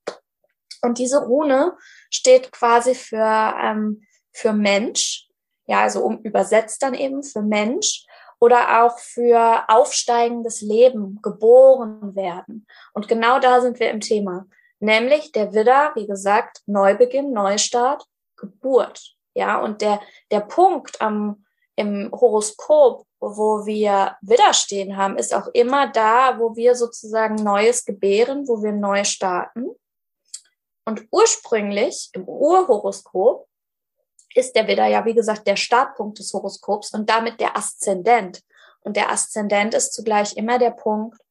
Und 0.81 0.97
diese 0.97 1.23
Rune 1.23 1.77
steht 2.09 2.51
quasi 2.51 2.95
für, 2.95 3.55
ähm, 3.61 4.03
für 4.31 4.53
Mensch. 4.53 5.27
Ja, 5.65 5.81
also 5.81 6.03
um 6.03 6.19
übersetzt 6.19 6.81
dann 6.81 6.93
eben 6.93 7.23
für 7.23 7.41
Mensch 7.41 8.05
oder 8.39 8.83
auch 8.83 8.97
für 8.99 9.65
aufsteigendes 9.67 10.61
Leben, 10.61 11.19
geboren 11.21 12.15
werden. 12.15 12.65
Und 12.93 13.07
genau 13.07 13.39
da 13.39 13.61
sind 13.61 13.79
wir 13.79 13.91
im 13.91 13.99
Thema. 13.99 14.45
Nämlich 14.79 15.31
der 15.33 15.53
Widder, 15.53 15.91
wie 15.95 16.07
gesagt, 16.07 16.61
Neubeginn, 16.65 17.33
Neustart, 17.33 18.05
Geburt. 18.37 19.15
Ja, 19.33 19.59
und 19.61 19.81
der, 19.81 19.99
der 20.31 20.39
Punkt 20.39 21.01
am, 21.01 21.45
im 21.75 22.09
Horoskop, 22.11 23.05
wo 23.19 23.65
wir 23.65 24.15
Widder 24.21 24.53
stehen 24.53 24.95
haben, 24.95 25.17
ist 25.17 25.33
auch 25.33 25.47
immer 25.53 25.87
da, 25.91 26.39
wo 26.39 26.55
wir 26.55 26.75
sozusagen 26.75 27.35
Neues 27.35 27.83
gebären, 27.83 28.47
wo 28.47 28.63
wir 28.63 28.71
neu 28.71 29.03
starten. 29.03 29.67
Und 30.89 31.07
ursprünglich 31.11 32.09
im 32.13 32.23
Urhoroskop 32.27 33.47
ist 34.33 34.55
der 34.55 34.67
Widder 34.67 34.87
ja, 34.87 35.05
wie 35.05 35.13
gesagt, 35.13 35.45
der 35.45 35.55
Startpunkt 35.55 36.17
des 36.17 36.33
Horoskops 36.33 36.95
und 36.95 37.07
damit 37.07 37.39
der 37.39 37.55
Aszendent. 37.55 38.41
Und 38.81 38.97
der 38.97 39.11
Aszendent 39.11 39.75
ist 39.75 39.93
zugleich 39.93 40.35
immer 40.35 40.57
der 40.57 40.71
Punkt, 40.71 41.21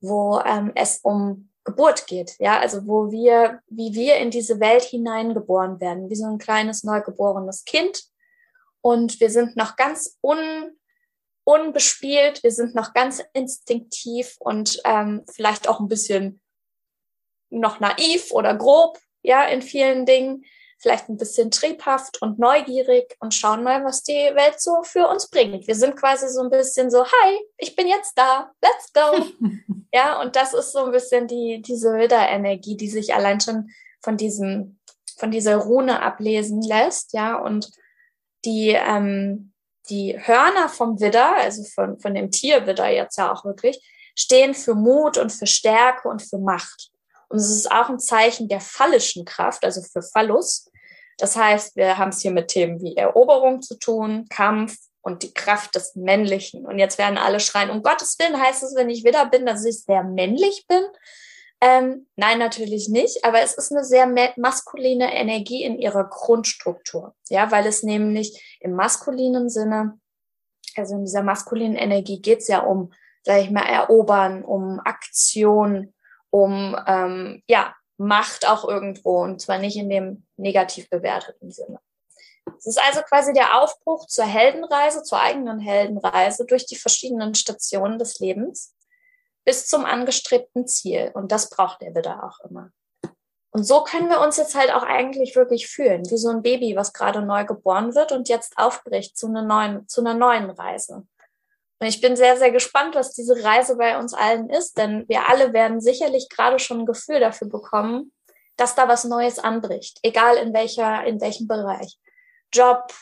wo 0.00 0.38
ähm, 0.46 0.70
es 0.76 1.00
um 1.02 1.50
Geburt 1.64 2.06
geht, 2.06 2.36
ja, 2.38 2.60
also 2.60 2.86
wo 2.86 3.10
wir, 3.10 3.60
wie 3.66 3.92
wir 3.92 4.18
in 4.18 4.30
diese 4.30 4.60
Welt 4.60 4.84
hineingeboren 4.84 5.80
werden, 5.80 6.08
wie 6.08 6.14
so 6.14 6.26
ein 6.26 6.38
kleines 6.38 6.84
neugeborenes 6.84 7.64
Kind. 7.64 8.04
Und 8.82 9.18
wir 9.18 9.30
sind 9.30 9.56
noch 9.56 9.74
ganz 9.74 10.16
un, 10.22 10.78
unbespielt, 11.42 12.44
wir 12.44 12.52
sind 12.52 12.76
noch 12.76 12.94
ganz 12.94 13.20
instinktiv 13.32 14.36
und 14.38 14.80
ähm, 14.84 15.24
vielleicht 15.28 15.68
auch 15.68 15.80
ein 15.80 15.88
bisschen 15.88 16.40
noch 17.50 17.80
naiv 17.80 18.30
oder 18.30 18.54
grob, 18.54 18.98
ja, 19.22 19.44
in 19.44 19.62
vielen 19.62 20.06
Dingen 20.06 20.44
vielleicht 20.78 21.08
ein 21.08 21.16
bisschen 21.16 21.50
triebhaft 21.50 22.22
und 22.22 22.38
neugierig 22.38 23.16
und 23.18 23.34
schauen 23.34 23.64
mal, 23.64 23.84
was 23.84 24.04
die 24.04 24.12
Welt 24.12 24.60
so 24.60 24.82
für 24.84 25.08
uns 25.08 25.28
bringt. 25.28 25.66
Wir 25.66 25.74
sind 25.74 25.96
quasi 25.96 26.28
so 26.28 26.40
ein 26.40 26.50
bisschen 26.50 26.90
so, 26.90 27.04
hi, 27.04 27.38
ich 27.56 27.74
bin 27.74 27.88
jetzt 27.88 28.16
da, 28.16 28.52
let's 28.62 28.92
go. 28.92 29.26
ja, 29.92 30.20
und 30.20 30.36
das 30.36 30.54
ist 30.54 30.72
so 30.72 30.84
ein 30.84 30.92
bisschen 30.92 31.26
die, 31.26 31.60
diese 31.62 31.94
Widder-Energie, 31.94 32.76
die 32.76 32.88
sich 32.88 33.12
allein 33.12 33.40
schon 33.40 33.70
von 34.00 34.16
diesem, 34.16 34.78
von 35.18 35.32
dieser 35.32 35.56
Rune 35.56 36.00
ablesen 36.00 36.62
lässt, 36.62 37.12
ja, 37.12 37.36
und 37.36 37.70
die, 38.44 38.68
ähm, 38.70 39.52
die 39.90 40.16
Hörner 40.16 40.68
vom 40.68 41.00
Widder, 41.00 41.36
also 41.36 41.64
von, 41.64 41.98
von 41.98 42.14
dem 42.14 42.30
Tierwidder 42.30 42.88
jetzt 42.88 43.18
ja 43.18 43.32
auch 43.32 43.44
wirklich, 43.44 43.82
stehen 44.14 44.54
für 44.54 44.74
Mut 44.74 45.18
und 45.18 45.32
für 45.32 45.46
Stärke 45.46 46.08
und 46.08 46.22
für 46.22 46.38
Macht. 46.38 46.90
Und 47.28 47.38
es 47.38 47.50
ist 47.50 47.70
auch 47.70 47.88
ein 47.88 47.98
Zeichen 47.98 48.48
der 48.48 48.60
phallischen 48.60 49.24
Kraft, 49.24 49.64
also 49.64 49.82
für 49.82 50.02
Phallus. 50.02 50.70
Das 51.18 51.36
heißt, 51.36 51.76
wir 51.76 51.98
haben 51.98 52.10
es 52.10 52.20
hier 52.20 52.30
mit 52.30 52.48
Themen 52.48 52.80
wie 52.80 52.96
Eroberung 52.96 53.60
zu 53.60 53.78
tun, 53.78 54.26
Kampf 54.30 54.76
und 55.02 55.22
die 55.22 55.34
Kraft 55.34 55.74
des 55.74 55.94
Männlichen. 55.96 56.64
Und 56.64 56.78
jetzt 56.78 56.98
werden 56.98 57.18
alle 57.18 57.40
schreien, 57.40 57.70
um 57.70 57.82
Gottes 57.82 58.18
Willen 58.18 58.40
heißt 58.40 58.62
es, 58.62 58.74
wenn 58.74 58.90
ich 58.90 59.04
wieder 59.04 59.26
bin, 59.26 59.46
dass 59.46 59.64
ich 59.64 59.82
sehr 59.82 60.04
männlich 60.04 60.66
bin. 60.68 60.82
Ähm, 61.60 62.06
nein, 62.14 62.38
natürlich 62.38 62.88
nicht, 62.88 63.24
aber 63.24 63.40
es 63.40 63.54
ist 63.54 63.72
eine 63.72 63.82
sehr 63.82 64.06
maskuline 64.36 65.12
Energie 65.12 65.64
in 65.64 65.78
ihrer 65.78 66.04
Grundstruktur. 66.04 67.14
Ja, 67.28 67.50
weil 67.50 67.66
es 67.66 67.82
nämlich 67.82 68.58
im 68.60 68.74
maskulinen 68.74 69.48
Sinne, 69.48 69.98
also 70.76 70.94
in 70.94 71.04
dieser 71.04 71.24
maskulinen 71.24 71.76
Energie 71.76 72.20
geht 72.22 72.40
es 72.40 72.48
ja 72.48 72.60
um, 72.60 72.92
sage 73.24 73.40
ich 73.40 73.50
mal, 73.50 73.66
erobern, 73.66 74.44
um 74.44 74.78
Aktion, 74.78 75.92
um 76.30 76.76
ähm, 76.86 77.42
ja 77.48 77.74
Macht 78.00 78.48
auch 78.48 78.66
irgendwo 78.66 79.22
und 79.22 79.40
zwar 79.40 79.58
nicht 79.58 79.76
in 79.76 79.90
dem 79.90 80.24
negativ 80.36 80.88
bewerteten 80.88 81.50
Sinne. 81.50 81.80
Es 82.56 82.66
ist 82.66 82.80
also 82.80 83.02
quasi 83.02 83.32
der 83.32 83.60
Aufbruch 83.60 84.06
zur 84.06 84.24
Heldenreise, 84.24 85.02
zur 85.02 85.20
eigenen 85.20 85.58
Heldenreise 85.58 86.46
durch 86.46 86.64
die 86.64 86.76
verschiedenen 86.76 87.34
Stationen 87.34 87.98
des 87.98 88.20
Lebens 88.20 88.74
bis 89.44 89.66
zum 89.66 89.84
angestrebten 89.84 90.66
Ziel. 90.66 91.10
Und 91.14 91.32
das 91.32 91.50
braucht 91.50 91.82
der 91.82 91.94
Widder 91.94 92.22
auch 92.22 92.48
immer. 92.48 92.70
Und 93.50 93.64
so 93.64 93.82
können 93.82 94.08
wir 94.08 94.20
uns 94.20 94.36
jetzt 94.36 94.54
halt 94.54 94.72
auch 94.72 94.82
eigentlich 94.84 95.34
wirklich 95.34 95.68
fühlen, 95.68 96.08
wie 96.10 96.18
so 96.18 96.28
ein 96.28 96.42
Baby, 96.42 96.76
was 96.76 96.92
gerade 96.92 97.22
neu 97.22 97.44
geboren 97.44 97.94
wird 97.94 98.12
und 98.12 98.28
jetzt 98.28 98.56
aufbricht 98.56 99.16
zu 99.16 99.26
einer 99.26 99.42
neuen, 99.42 99.88
zu 99.88 100.02
einer 100.02 100.14
neuen 100.14 100.50
Reise. 100.50 101.06
Und 101.80 101.86
ich 101.86 102.00
bin 102.00 102.16
sehr, 102.16 102.36
sehr 102.36 102.50
gespannt, 102.50 102.94
was 102.94 103.12
diese 103.12 103.42
Reise 103.44 103.76
bei 103.76 103.98
uns 103.98 104.12
allen 104.12 104.50
ist, 104.50 104.78
denn 104.78 105.08
wir 105.08 105.28
alle 105.28 105.52
werden 105.52 105.80
sicherlich 105.80 106.28
gerade 106.28 106.58
schon 106.58 106.80
ein 106.80 106.86
Gefühl 106.86 107.20
dafür 107.20 107.48
bekommen, 107.48 108.12
dass 108.56 108.74
da 108.74 108.88
was 108.88 109.04
Neues 109.04 109.38
anbricht, 109.38 110.00
egal 110.02 110.36
in 110.36 110.52
welcher, 110.52 111.04
in 111.04 111.20
welchem 111.20 111.46
Bereich. 111.46 111.96
Job, 112.52 112.92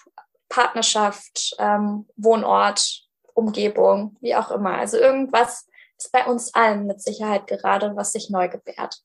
Partnerschaft, 0.48 1.56
ähm, 1.58 2.06
Wohnort, 2.16 3.08
Umgebung, 3.32 4.16
wie 4.20 4.36
auch 4.36 4.50
immer. 4.50 4.76
Also 4.76 4.98
irgendwas 4.98 5.66
ist 5.96 6.12
bei 6.12 6.26
uns 6.26 6.54
allen 6.54 6.86
mit 6.86 7.00
Sicherheit 7.00 7.46
gerade, 7.46 7.96
was 7.96 8.12
sich 8.12 8.28
neu 8.28 8.48
gebärt. 8.48 9.02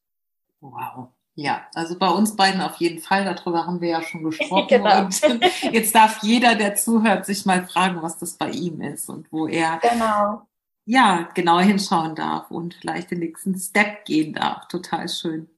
Wow. 0.60 1.10
Ja, 1.36 1.66
also 1.74 1.98
bei 1.98 2.10
uns 2.10 2.36
beiden 2.36 2.62
auf 2.62 2.76
jeden 2.78 3.00
Fall, 3.00 3.24
darüber 3.24 3.66
haben 3.66 3.80
wir 3.80 3.90
ja 3.90 4.02
schon 4.02 4.24
gesprochen. 4.24 4.68
genau. 4.70 5.06
Und 5.06 5.22
jetzt 5.72 5.96
darf 5.96 6.22
jeder, 6.24 6.56
der 6.56 6.76
zuhört, 6.76 7.26
sich 7.26 7.46
mal 7.46 7.66
fragen, 7.66 8.02
was 8.02 8.18
das 8.18 8.34
bei 8.34 8.50
ihm 8.50 8.82
ist 8.82 9.10
und 9.10 9.32
wo 9.32 9.48
er 9.48 9.80
genau. 9.80 10.48
ja 10.86 11.30
genauer 11.34 11.62
hinschauen 11.62 12.16
darf 12.16 12.52
und 12.52 12.76
vielleicht 12.76 13.12
den 13.12 13.20
nächsten 13.20 13.58
Step 13.58 14.06
gehen 14.06 14.34
darf. 14.34 14.68
Total 14.68 15.08
schön. 15.08 15.50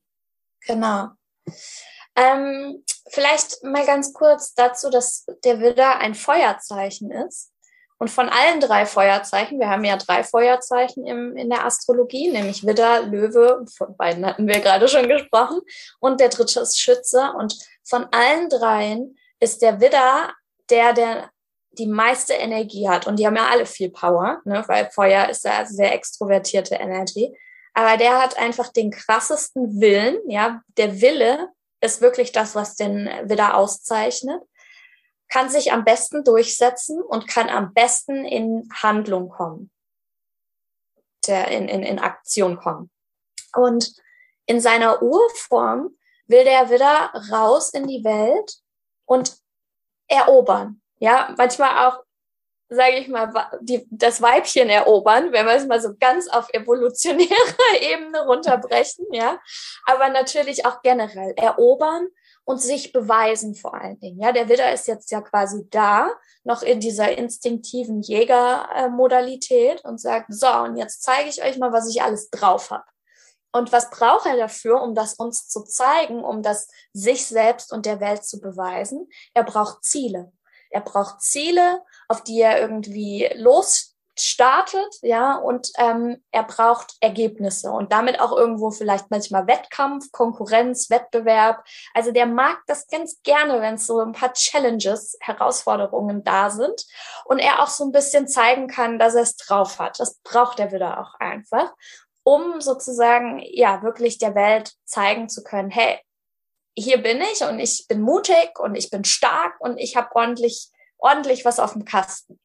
Genau. 0.65 1.09
Ähm, 2.15 2.83
vielleicht 3.09 3.63
mal 3.63 3.85
ganz 3.85 4.13
kurz 4.13 4.53
dazu, 4.53 4.91
dass 4.91 5.25
der 5.43 5.59
Widder 5.59 5.97
ein 5.97 6.13
Feuerzeichen 6.13 7.09
ist. 7.09 7.52
Und 7.97 8.09
von 8.09 8.29
allen 8.29 8.59
drei 8.59 8.85
Feuerzeichen, 8.85 9.59
wir 9.59 9.69
haben 9.69 9.85
ja 9.85 9.95
drei 9.97 10.23
Feuerzeichen 10.23 11.05
im, 11.05 11.37
in 11.37 11.49
der 11.49 11.65
Astrologie, 11.65 12.31
nämlich 12.31 12.65
Widder, 12.65 13.03
Löwe, 13.03 13.65
von 13.75 13.95
beiden 13.95 14.25
hatten 14.25 14.47
wir 14.47 14.59
gerade 14.59 14.87
schon 14.87 15.07
gesprochen, 15.07 15.61
und 15.99 16.19
der 16.19 16.29
dritte 16.29 16.59
ist 16.59 16.79
Schütze. 16.79 17.31
Und 17.37 17.55
von 17.83 18.07
allen 18.11 18.49
dreien 18.49 19.17
ist 19.39 19.61
der 19.61 19.79
Widder 19.79 20.33
der, 20.69 20.93
der 20.93 21.29
die 21.77 21.87
meiste 21.87 22.33
Energie 22.33 22.87
hat. 22.87 23.07
Und 23.07 23.17
die 23.17 23.25
haben 23.25 23.35
ja 23.35 23.47
alle 23.47 23.65
viel 23.65 23.89
Power, 23.89 24.41
ne? 24.45 24.63
weil 24.67 24.89
Feuer 24.91 25.29
ist 25.29 25.43
ja 25.43 25.65
sehr 25.65 25.93
extrovertierte 25.93 26.75
Energie. 26.75 27.35
Aber 27.73 27.97
der 27.97 28.21
hat 28.21 28.37
einfach 28.37 28.69
den 28.69 28.91
krassesten 28.91 29.81
Willen, 29.81 30.17
ja. 30.27 30.61
Der 30.77 31.01
Wille 31.01 31.49
ist 31.81 32.01
wirklich 32.01 32.31
das, 32.31 32.53
was 32.53 32.75
den 32.75 33.09
Widder 33.23 33.57
auszeichnet 33.57 34.41
kann 35.33 35.49
sich 35.49 35.71
am 35.71 35.83
besten 35.83 36.23
durchsetzen 36.23 37.01
und 37.01 37.27
kann 37.27 37.49
am 37.49 37.73
besten 37.73 38.23
in 38.23 38.69
Handlung 38.71 39.29
kommen, 39.29 39.71
der 41.25 41.47
in, 41.47 41.67
in, 41.67 41.81
in 41.81 41.97
Aktion 41.97 42.55
kommen. 42.57 42.91
Und 43.55 43.95
in 44.45 44.61
seiner 44.61 45.01
Urform 45.01 45.97
will 46.27 46.43
der 46.43 46.69
wieder 46.69 47.11
raus 47.31 47.71
in 47.71 47.87
die 47.87 48.03
Welt 48.03 48.57
und 49.05 49.35
erobern. 50.07 50.79
Ja, 50.99 51.33
manchmal 51.35 51.87
auch, 51.87 52.03
sage 52.69 52.97
ich 52.97 53.07
mal, 53.07 53.33
die, 53.61 53.87
das 53.89 54.21
Weibchen 54.21 54.69
erobern, 54.69 55.31
wenn 55.31 55.47
wir 55.47 55.55
es 55.55 55.65
mal 55.65 55.81
so 55.81 55.95
ganz 55.99 56.27
auf 56.27 56.47
evolutionärer 56.53 57.81
Ebene 57.81 58.23
runterbrechen, 58.23 59.07
ja. 59.11 59.41
Aber 59.87 60.09
natürlich 60.09 60.67
auch 60.67 60.83
generell 60.83 61.33
erobern 61.37 62.07
und 62.45 62.61
sich 62.61 62.91
beweisen 62.91 63.55
vor 63.55 63.73
allen 63.73 63.99
Dingen. 63.99 64.19
Ja, 64.19 64.31
der 64.31 64.49
Widder 64.49 64.73
ist 64.73 64.87
jetzt 64.87 65.11
ja 65.11 65.21
quasi 65.21 65.67
da, 65.69 66.11
noch 66.43 66.61
in 66.61 66.79
dieser 66.79 67.17
instinktiven 67.17 68.01
Jägermodalität 68.01 69.83
und 69.85 69.99
sagt, 69.99 70.33
so, 70.33 70.47
und 70.47 70.75
jetzt 70.75 71.03
zeige 71.03 71.29
ich 71.29 71.43
euch 71.43 71.57
mal, 71.57 71.71
was 71.71 71.89
ich 71.89 72.01
alles 72.01 72.29
drauf 72.29 72.71
habe. 72.71 72.83
Und 73.55 73.71
was 73.71 73.89
braucht 73.91 74.25
er 74.25 74.35
dafür, 74.35 74.81
um 74.81 74.95
das 74.95 75.13
uns 75.13 75.47
zu 75.47 75.63
zeigen, 75.63 76.23
um 76.23 76.41
das 76.41 76.67
sich 76.91 77.25
selbst 77.27 77.71
und 77.71 77.85
der 77.85 77.99
Welt 77.99 78.25
zu 78.25 78.41
beweisen? 78.41 79.07
Er 79.33 79.43
braucht 79.43 79.83
Ziele. 79.83 80.33
Er 80.71 80.81
braucht 80.81 81.21
Ziele, 81.21 81.83
auf 82.07 82.23
die 82.23 82.41
er 82.41 82.59
irgendwie 82.59 83.29
los 83.35 83.92
startet, 84.19 84.95
ja, 85.01 85.35
und 85.35 85.71
ähm, 85.77 86.23
er 86.31 86.43
braucht 86.43 86.95
Ergebnisse 86.99 87.71
und 87.71 87.91
damit 87.91 88.19
auch 88.19 88.31
irgendwo 88.31 88.71
vielleicht 88.71 89.09
manchmal 89.09 89.47
Wettkampf, 89.47 90.11
Konkurrenz, 90.11 90.89
Wettbewerb. 90.89 91.63
Also 91.93 92.11
der 92.11 92.25
mag 92.25 92.59
das 92.67 92.87
ganz 92.87 93.21
gerne, 93.23 93.61
wenn 93.61 93.75
es 93.75 93.87
so 93.87 93.99
ein 93.99 94.11
paar 94.11 94.33
Challenges, 94.33 95.17
Herausforderungen 95.19 96.23
da 96.23 96.49
sind 96.49 96.85
und 97.25 97.39
er 97.39 97.61
auch 97.61 97.67
so 97.67 97.85
ein 97.85 97.91
bisschen 97.91 98.27
zeigen 98.27 98.67
kann, 98.67 98.99
dass 98.99 99.15
er 99.15 99.23
es 99.23 99.35
drauf 99.35 99.79
hat. 99.79 99.99
Das 99.99 100.19
braucht 100.19 100.59
er 100.59 100.71
wieder 100.71 100.99
auch 100.99 101.15
einfach, 101.19 101.73
um 102.23 102.61
sozusagen 102.61 103.41
ja 103.43 103.81
wirklich 103.81 104.17
der 104.17 104.35
Welt 104.35 104.73
zeigen 104.85 105.27
zu 105.27 105.43
können, 105.43 105.71
hey, 105.71 105.99
hier 106.75 107.01
bin 107.01 107.21
ich 107.33 107.43
und 107.43 107.59
ich 107.59 107.85
bin 107.87 108.01
mutig 108.01 108.59
und 108.59 108.75
ich 108.75 108.89
bin 108.89 109.03
stark 109.03 109.59
und 109.59 109.77
ich 109.77 109.95
habe 109.95 110.15
ordentlich 110.15 110.71
ordentlich 111.03 111.45
was 111.45 111.59
auf 111.59 111.73
dem 111.73 111.85
Kasten. 111.85 112.39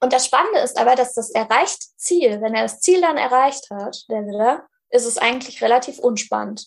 Und 0.00 0.12
das 0.12 0.26
Spannende 0.26 0.60
ist 0.60 0.78
aber, 0.78 0.94
dass 0.94 1.14
das 1.14 1.30
erreichte 1.30 1.86
Ziel, 1.96 2.40
wenn 2.40 2.54
er 2.54 2.62
das 2.62 2.80
Ziel 2.80 3.00
dann 3.00 3.16
erreicht 3.16 3.70
hat, 3.70 4.04
der 4.08 4.26
Wille, 4.26 4.62
ist 4.90 5.06
es 5.06 5.18
eigentlich 5.18 5.62
relativ 5.62 5.98
unspannend. 5.98 6.66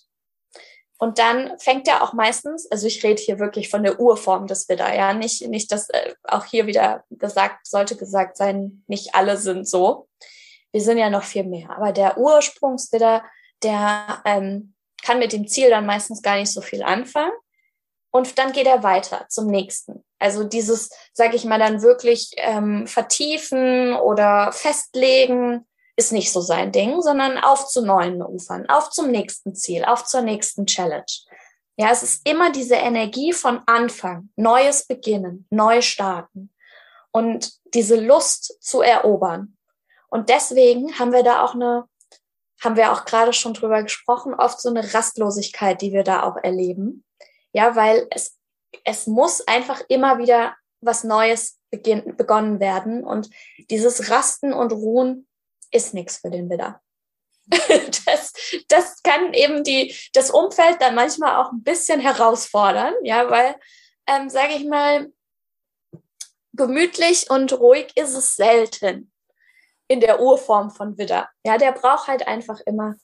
Und 1.00 1.20
dann 1.20 1.58
fängt 1.60 1.88
er 1.88 2.02
auch 2.02 2.14
meistens, 2.14 2.70
also 2.72 2.88
ich 2.88 3.04
rede 3.04 3.22
hier 3.22 3.40
wirklich 3.40 3.70
von 3.70 3.84
der 3.84 4.00
Urform 4.00 4.48
des 4.48 4.68
Widder, 4.68 4.94
ja, 4.96 5.14
nicht, 5.14 5.48
nicht, 5.48 5.72
dass 5.72 5.90
äh, 5.90 6.16
auch 6.24 6.46
hier 6.46 6.66
wieder 6.66 7.04
gesagt, 7.12 7.68
sollte 7.68 7.96
gesagt 7.96 8.36
sein, 8.36 8.84
nicht 8.88 9.14
alle 9.14 9.38
sind 9.38 9.68
so. 9.68 10.08
Wir 10.72 10.82
sind 10.82 10.98
ja 10.98 11.10
noch 11.10 11.24
viel 11.24 11.44
mehr. 11.44 11.70
Aber 11.70 11.92
der 11.92 12.18
Ursprungswidder, 12.18 13.24
der 13.64 14.22
ähm, 14.26 14.74
kann 15.04 15.20
mit 15.20 15.34
dem 15.34 15.48
Ziel 15.48 15.70
dann 15.70 15.86
meistens 15.86 16.22
gar 16.24 16.38
nicht 16.38 16.52
so 16.52 16.62
viel 16.62 16.82
anfangen. 16.82 17.34
Und 18.18 18.40
dann 18.40 18.52
geht 18.52 18.66
er 18.66 18.82
weiter 18.82 19.28
zum 19.30 19.46
nächsten. 19.48 20.04
Also 20.18 20.44
dieses, 20.44 20.90
sage 21.14 21.36
ich 21.36 21.46
mal, 21.46 21.60
dann 21.60 21.84
wirklich 21.84 22.32
ähm, 22.38 22.88
vertiefen 22.88 23.94
oder 23.94 24.52
festlegen, 24.52 25.68
ist 25.96 26.12
nicht 26.12 26.32
so 26.32 26.42
sein 26.42 26.72
Ding, 26.72 27.02
sondern 27.02 27.38
auf 27.38 27.68
zu 27.68 27.86
neuen 27.86 28.22
Ufern, 28.24 28.68
auf 28.70 28.90
zum 28.90 29.12
nächsten 29.12 29.54
Ziel, 29.54 29.86
auf 29.86 30.06
zur 30.06 30.22
nächsten 30.22 30.66
Challenge. 30.66 31.06
Ja, 31.76 31.92
es 31.92 32.02
ist 32.02 32.28
immer 32.28 32.52
diese 32.52 32.76
Energie 32.76 33.34
von 33.34 33.62
Anfang, 33.68 34.30
neues 34.36 34.88
Beginnen, 34.88 35.46
neu 35.52 35.82
starten 35.82 36.52
und 37.12 37.52
diese 37.76 38.00
Lust 38.00 38.58
zu 38.64 38.82
erobern. 38.82 39.58
Und 40.10 40.30
deswegen 40.30 40.98
haben 40.98 41.12
wir 41.12 41.24
da 41.24 41.44
auch 41.44 41.54
eine, 41.54 41.86
haben 42.64 42.78
wir 42.78 42.92
auch 42.92 43.06
gerade 43.06 43.34
schon 43.34 43.54
drüber 43.54 43.84
gesprochen, 43.84 44.34
oft 44.34 44.60
so 44.60 44.70
eine 44.70 44.94
Rastlosigkeit, 44.94 45.82
die 45.82 45.94
wir 45.94 46.04
da 46.04 46.24
auch 46.24 46.38
erleben. 46.38 47.04
Ja, 47.58 47.76
weil 47.76 48.08
es 48.12 48.38
es 48.84 49.08
muss 49.08 49.42
einfach 49.48 49.82
immer 49.90 50.18
wieder 50.18 50.56
was 50.82 51.04
Neues 51.04 51.60
beginn, 51.70 52.16
begonnen 52.16 52.60
werden. 52.60 53.04
Und 53.04 53.30
dieses 53.70 54.10
Rasten 54.10 54.54
und 54.54 54.72
Ruhen 54.72 55.28
ist 55.72 55.94
nichts 55.94 56.18
für 56.18 56.30
den 56.30 56.50
Widder. 56.50 56.82
das, 57.48 58.34
das 58.68 59.02
kann 59.04 59.34
eben 59.34 59.64
die, 59.64 59.96
das 60.14 60.32
Umfeld 60.32 60.82
dann 60.82 60.96
manchmal 60.96 61.38
auch 61.38 61.52
ein 61.52 61.64
bisschen 61.64 62.00
herausfordern, 62.00 62.94
ja, 63.04 63.30
weil, 63.30 63.56
ähm, 64.06 64.30
sage 64.30 64.54
ich 64.54 64.66
mal, 64.66 65.12
gemütlich 66.54 67.30
und 67.30 67.54
ruhig 67.54 67.96
ist 67.96 68.16
es 68.16 68.36
selten 68.36 69.12
in 69.88 70.02
der 70.02 70.20
Urform 70.20 70.72
von 70.72 70.98
Widder. 70.98 71.30
Ja, 71.46 71.58
der 71.58 71.72
braucht 71.72 72.08
halt 72.08 72.28
einfach 72.28 72.60
immer, 72.62 72.96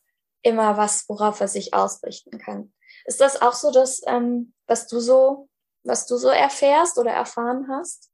immer 0.42 0.76
was, 0.76 1.08
worauf 1.08 1.40
er 1.40 1.48
sich 1.48 1.74
ausrichten 1.74 2.38
kann. 2.38 2.74
Ist 3.06 3.22
das 3.22 3.42
auch 3.42 3.54
so, 3.54 3.72
dass, 3.72 4.02
ähm, 4.08 4.54
was 4.68 4.88
du 4.88 5.00
so 5.00 5.50
was 5.84 6.06
du 6.06 6.18
so 6.18 6.30
erfährst 6.30 6.98
oder 6.98 7.12
erfahren 7.12 7.68
hast? 7.70 8.10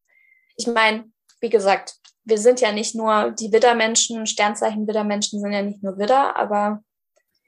Ich 0.56 0.67
meine, 0.67 1.06
wie 1.39 1.49
gesagt, 1.49 1.95
wir 2.23 2.38
sind 2.38 2.62
ja 2.62 2.71
nicht 2.71 2.95
nur 2.95 3.32
die 3.32 3.52
Widdermenschen, 3.52 4.25
Sternzeichen 4.28 4.88
Widdermenschen 4.88 5.39
sind 5.39 5.52
ja 5.52 5.62
nicht 5.62 5.82
nur 5.82 5.97
Widder, 5.97 6.36
aber 6.36 6.84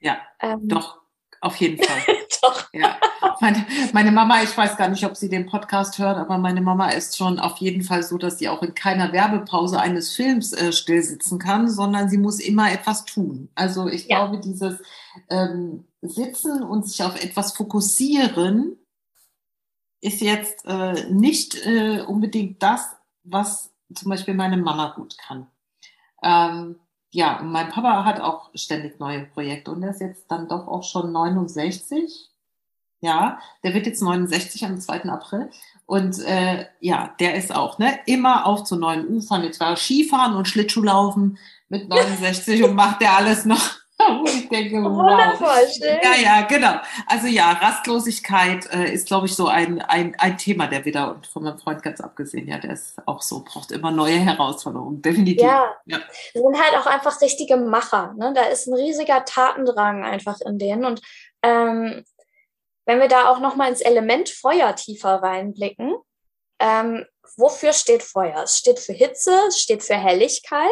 ja, 0.00 0.18
ähm, 0.40 0.66
doch, 0.68 0.98
auf 1.40 1.56
jeden 1.56 1.82
Fall. 1.82 2.02
doch. 2.42 2.68
Ja. 2.72 2.96
Meine, 3.40 3.64
meine, 3.92 4.10
Mama, 4.10 4.42
ich 4.42 4.56
weiß 4.56 4.76
gar 4.76 4.88
nicht, 4.88 5.04
ob 5.04 5.16
sie 5.16 5.28
den 5.28 5.46
Podcast 5.46 5.98
hört, 5.98 6.16
aber 6.16 6.38
meine 6.38 6.60
Mama 6.60 6.90
ist 6.90 7.16
schon 7.16 7.38
auf 7.38 7.58
jeden 7.58 7.82
Fall 7.82 8.02
so, 8.02 8.18
dass 8.18 8.38
sie 8.38 8.48
auch 8.48 8.62
in 8.62 8.74
keiner 8.74 9.12
Werbepause 9.12 9.78
eines 9.78 10.14
Films 10.14 10.52
äh, 10.52 10.72
still 10.72 11.02
sitzen 11.02 11.38
kann, 11.38 11.68
sondern 11.68 12.08
sie 12.08 12.18
muss 12.18 12.40
immer 12.40 12.72
etwas 12.72 13.04
tun. 13.04 13.48
Also 13.54 13.88
ich 13.88 14.06
ja. 14.06 14.18
glaube, 14.18 14.40
dieses 14.40 14.80
ähm, 15.28 15.84
Sitzen 16.02 16.62
und 16.62 16.86
sich 16.86 17.02
auf 17.02 17.22
etwas 17.22 17.56
fokussieren, 17.56 18.76
ist 20.00 20.20
jetzt 20.20 20.64
äh, 20.66 21.08
nicht 21.10 21.54
äh, 21.64 22.02
unbedingt 22.02 22.62
das, 22.62 22.96
was 23.22 23.70
zum 23.94 24.10
Beispiel 24.10 24.34
meine 24.34 24.56
Mama 24.56 24.92
gut 24.96 25.16
kann. 25.16 25.46
Ähm, 26.22 26.76
ja, 27.10 27.40
und 27.40 27.52
mein 27.52 27.68
Papa 27.68 28.04
hat 28.04 28.20
auch 28.20 28.50
ständig 28.54 28.98
neue 28.98 29.26
Projekte 29.26 29.70
und 29.70 29.82
er 29.82 29.90
ist 29.90 30.00
jetzt 30.00 30.24
dann 30.28 30.48
doch 30.48 30.66
auch 30.66 30.82
schon 30.82 31.12
69. 31.12 32.30
Ja, 33.00 33.40
der 33.62 33.74
wird 33.74 33.86
jetzt 33.86 34.00
69 34.00 34.64
am 34.64 34.80
2. 34.80 35.04
April. 35.04 35.50
Und 35.86 36.20
äh, 36.20 36.66
ja, 36.80 37.14
der 37.20 37.34
ist 37.34 37.54
auch, 37.54 37.78
ne, 37.78 37.98
immer 38.06 38.46
auf 38.46 38.64
zu 38.64 38.76
neuen 38.76 39.06
Ufern. 39.08 39.42
Jetzt 39.42 39.60
war 39.60 39.76
Skifahren 39.76 40.36
und 40.36 40.48
Schlittschuhlaufen 40.48 41.38
mit 41.68 41.88
69 41.90 42.62
und 42.64 42.74
macht 42.74 43.00
der 43.02 43.16
alles 43.16 43.44
noch 43.44 43.81
wo 44.08 44.24
ich 44.26 44.48
denke, 44.48 44.82
wow. 44.82 45.40
Ja, 46.02 46.14
ja, 46.22 46.42
genau. 46.42 46.80
Also 47.06 47.26
ja, 47.26 47.52
Rastlosigkeit 47.52 48.72
äh, 48.72 48.92
ist, 48.92 49.06
glaube 49.06 49.26
ich, 49.26 49.34
so 49.34 49.46
ein, 49.46 49.80
ein, 49.82 50.14
ein 50.18 50.38
Thema 50.38 50.66
der 50.66 50.84
wieder 50.84 51.14
und 51.14 51.26
von 51.26 51.44
meinem 51.44 51.58
Freund 51.58 51.82
ganz 51.82 52.00
abgesehen, 52.00 52.48
ja, 52.48 52.58
der 52.58 52.72
ist 52.72 52.96
auch 53.06 53.22
so, 53.22 53.44
braucht 53.44 53.72
immer 53.72 53.90
neue 53.90 54.18
Herausforderungen, 54.18 55.02
definitiv. 55.02 55.42
Ja, 55.42 55.74
ja. 55.86 55.98
sind 56.32 56.60
halt 56.60 56.76
auch 56.76 56.86
einfach 56.86 57.20
richtige 57.20 57.56
Macher. 57.56 58.14
Ne? 58.18 58.32
Da 58.34 58.42
ist 58.44 58.66
ein 58.66 58.74
riesiger 58.74 59.24
Tatendrang 59.24 60.04
einfach 60.04 60.40
in 60.40 60.58
denen 60.58 60.84
und 60.84 61.00
ähm, 61.42 62.04
wenn 62.84 63.00
wir 63.00 63.08
da 63.08 63.28
auch 63.28 63.40
nochmal 63.40 63.70
ins 63.70 63.80
Element 63.80 64.28
Feuer 64.28 64.74
tiefer 64.74 65.22
reinblicken, 65.22 65.94
ähm, 66.58 67.04
wofür 67.36 67.72
steht 67.72 68.02
Feuer? 68.02 68.42
Es 68.42 68.58
steht 68.58 68.78
für 68.78 68.92
Hitze, 68.92 69.32
es 69.48 69.60
steht 69.60 69.82
für 69.82 69.96
Helligkeit, 69.96 70.68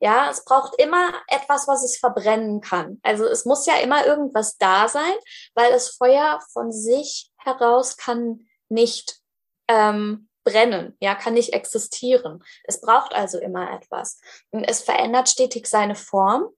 ja, 0.00 0.30
es 0.30 0.44
braucht 0.44 0.80
immer 0.80 1.12
etwas, 1.26 1.66
was 1.66 1.82
es 1.82 1.98
verbrennen 1.98 2.60
kann. 2.60 3.00
Also 3.02 3.24
es 3.24 3.44
muss 3.44 3.66
ja 3.66 3.76
immer 3.78 4.06
irgendwas 4.06 4.56
da 4.56 4.88
sein, 4.88 5.14
weil 5.54 5.72
das 5.72 5.88
Feuer 5.90 6.40
von 6.52 6.70
sich 6.70 7.30
heraus 7.38 7.96
kann 7.96 8.46
nicht 8.68 9.20
ähm, 9.66 10.28
brennen, 10.44 10.96
ja, 11.00 11.14
kann 11.14 11.34
nicht 11.34 11.52
existieren. 11.52 12.42
Es 12.64 12.80
braucht 12.80 13.12
also 13.12 13.38
immer 13.38 13.72
etwas. 13.72 14.20
Und 14.50 14.64
es 14.64 14.80
verändert 14.80 15.28
stetig 15.28 15.66
seine 15.66 15.94
Form. 15.94 16.48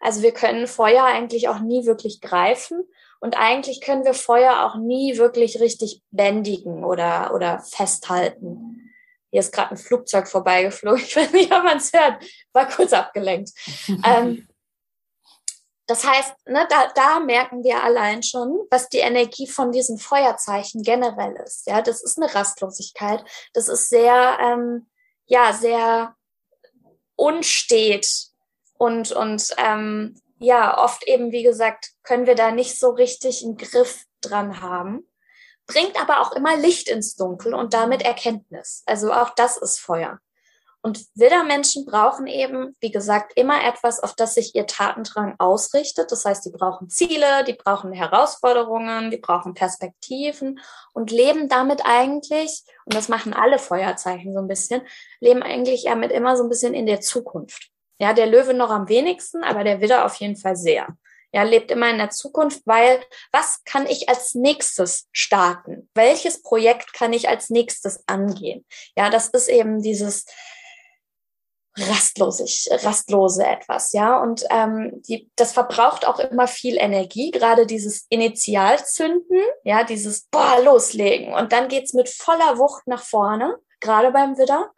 Also 0.00 0.22
wir 0.22 0.32
können 0.32 0.66
Feuer 0.66 1.04
eigentlich 1.04 1.48
auch 1.48 1.60
nie 1.60 1.86
wirklich 1.86 2.20
greifen 2.20 2.84
Und 3.20 3.36
eigentlich 3.36 3.80
können 3.80 4.04
wir 4.04 4.14
Feuer 4.14 4.64
auch 4.64 4.76
nie 4.76 5.18
wirklich 5.18 5.60
richtig 5.60 6.02
bändigen 6.10 6.84
oder, 6.84 7.34
oder 7.34 7.60
festhalten. 7.60 8.77
Hier 9.30 9.40
ist 9.40 9.52
gerade 9.52 9.72
ein 9.72 9.76
Flugzeug 9.76 10.28
vorbeigeflogen. 10.28 11.02
Ich 11.04 11.16
weiß 11.16 11.32
nicht, 11.32 11.52
ob 11.52 11.64
man 11.64 11.78
es 11.78 11.92
hört. 11.92 12.24
War 12.52 12.68
kurz 12.68 12.92
abgelenkt. 12.92 13.50
ähm, 14.04 14.48
das 15.88 16.04
heißt, 16.06 16.34
ne, 16.46 16.66
da, 16.68 16.92
da 16.94 17.18
merken 17.18 17.64
wir 17.64 17.82
allein 17.82 18.22
schon, 18.22 18.66
was 18.70 18.90
die 18.90 18.98
Energie 18.98 19.46
von 19.46 19.72
diesen 19.72 19.98
Feuerzeichen 19.98 20.82
generell 20.82 21.34
ist. 21.44 21.66
Ja, 21.66 21.80
das 21.80 22.02
ist 22.02 22.18
eine 22.18 22.34
Rastlosigkeit. 22.34 23.24
Das 23.54 23.68
ist 23.68 23.88
sehr, 23.88 24.38
ähm, 24.40 24.90
ja, 25.24 25.54
sehr 25.54 26.14
unstet 27.16 28.06
und 28.76 29.12
und 29.12 29.54
ähm, 29.56 30.20
ja, 30.38 30.78
oft 30.78 31.04
eben 31.08 31.32
wie 31.32 31.42
gesagt 31.42 31.92
können 32.02 32.26
wir 32.26 32.34
da 32.34 32.50
nicht 32.50 32.78
so 32.78 32.90
richtig 32.90 33.42
einen 33.42 33.56
Griff 33.56 34.04
dran 34.20 34.60
haben. 34.60 35.07
Bringt 35.68 36.00
aber 36.00 36.20
auch 36.20 36.32
immer 36.32 36.56
Licht 36.56 36.88
ins 36.88 37.14
Dunkel 37.14 37.54
und 37.54 37.74
damit 37.74 38.02
Erkenntnis. 38.02 38.82
Also 38.86 39.12
auch 39.12 39.30
das 39.30 39.56
ist 39.58 39.78
Feuer. 39.78 40.18
Und 40.80 41.04
Widdermenschen 41.14 41.84
brauchen 41.84 42.26
eben, 42.26 42.74
wie 42.80 42.90
gesagt, 42.90 43.32
immer 43.34 43.62
etwas, 43.64 44.00
auf 44.00 44.14
das 44.14 44.34
sich 44.34 44.54
ihr 44.54 44.66
Tatendrang 44.66 45.34
ausrichtet. 45.38 46.10
Das 46.10 46.24
heißt, 46.24 46.46
die 46.46 46.50
brauchen 46.50 46.88
Ziele, 46.88 47.44
die 47.44 47.52
brauchen 47.52 47.92
Herausforderungen, 47.92 49.10
die 49.10 49.18
brauchen 49.18 49.54
Perspektiven 49.54 50.60
und 50.94 51.10
leben 51.10 51.48
damit 51.48 51.82
eigentlich, 51.84 52.62
und 52.84 52.94
das 52.94 53.08
machen 53.08 53.34
alle 53.34 53.58
Feuerzeichen 53.58 54.32
so 54.32 54.40
ein 54.40 54.48
bisschen, 54.48 54.82
leben 55.20 55.42
eigentlich 55.42 55.84
damit 55.84 56.12
immer 56.12 56.36
so 56.36 56.44
ein 56.44 56.48
bisschen 56.48 56.74
in 56.74 56.86
der 56.86 57.00
Zukunft. 57.00 57.70
Ja, 58.00 58.14
der 58.14 58.26
Löwe 58.26 58.54
noch 58.54 58.70
am 58.70 58.88
wenigsten, 58.88 59.42
aber 59.42 59.64
der 59.64 59.80
Widder 59.80 60.06
auf 60.06 60.14
jeden 60.14 60.36
Fall 60.36 60.56
sehr. 60.56 60.86
Ja, 61.32 61.42
lebt 61.42 61.70
immer 61.70 61.90
in 61.90 61.98
der 61.98 62.10
Zukunft, 62.10 62.62
weil 62.64 63.02
was 63.32 63.62
kann 63.64 63.86
ich 63.86 64.08
als 64.08 64.34
nächstes 64.34 65.08
starten? 65.12 65.90
Welches 65.94 66.42
Projekt 66.42 66.94
kann 66.94 67.12
ich 67.12 67.28
als 67.28 67.50
nächstes 67.50 68.02
angehen? 68.06 68.64
Ja, 68.96 69.10
das 69.10 69.28
ist 69.28 69.48
eben 69.48 69.82
dieses, 69.82 70.24
rastlosig, 71.78 72.68
rastlose 72.70 73.46
etwas, 73.46 73.92
ja. 73.92 74.20
Und 74.20 74.44
ähm, 74.50 75.02
die, 75.08 75.30
das 75.36 75.52
verbraucht 75.52 76.06
auch 76.06 76.18
immer 76.18 76.48
viel 76.48 76.76
Energie, 76.76 77.30
gerade 77.30 77.66
dieses 77.66 78.06
Initialzünden, 78.08 79.40
ja, 79.64 79.84
dieses 79.84 80.26
boah, 80.30 80.60
loslegen. 80.62 81.32
Und 81.34 81.52
dann 81.52 81.68
geht's 81.68 81.94
mit 81.94 82.08
voller 82.08 82.58
Wucht 82.58 82.86
nach 82.86 83.02
vorne, 83.02 83.58
gerade 83.80 84.10
beim 84.10 84.36
Widder. 84.38 84.70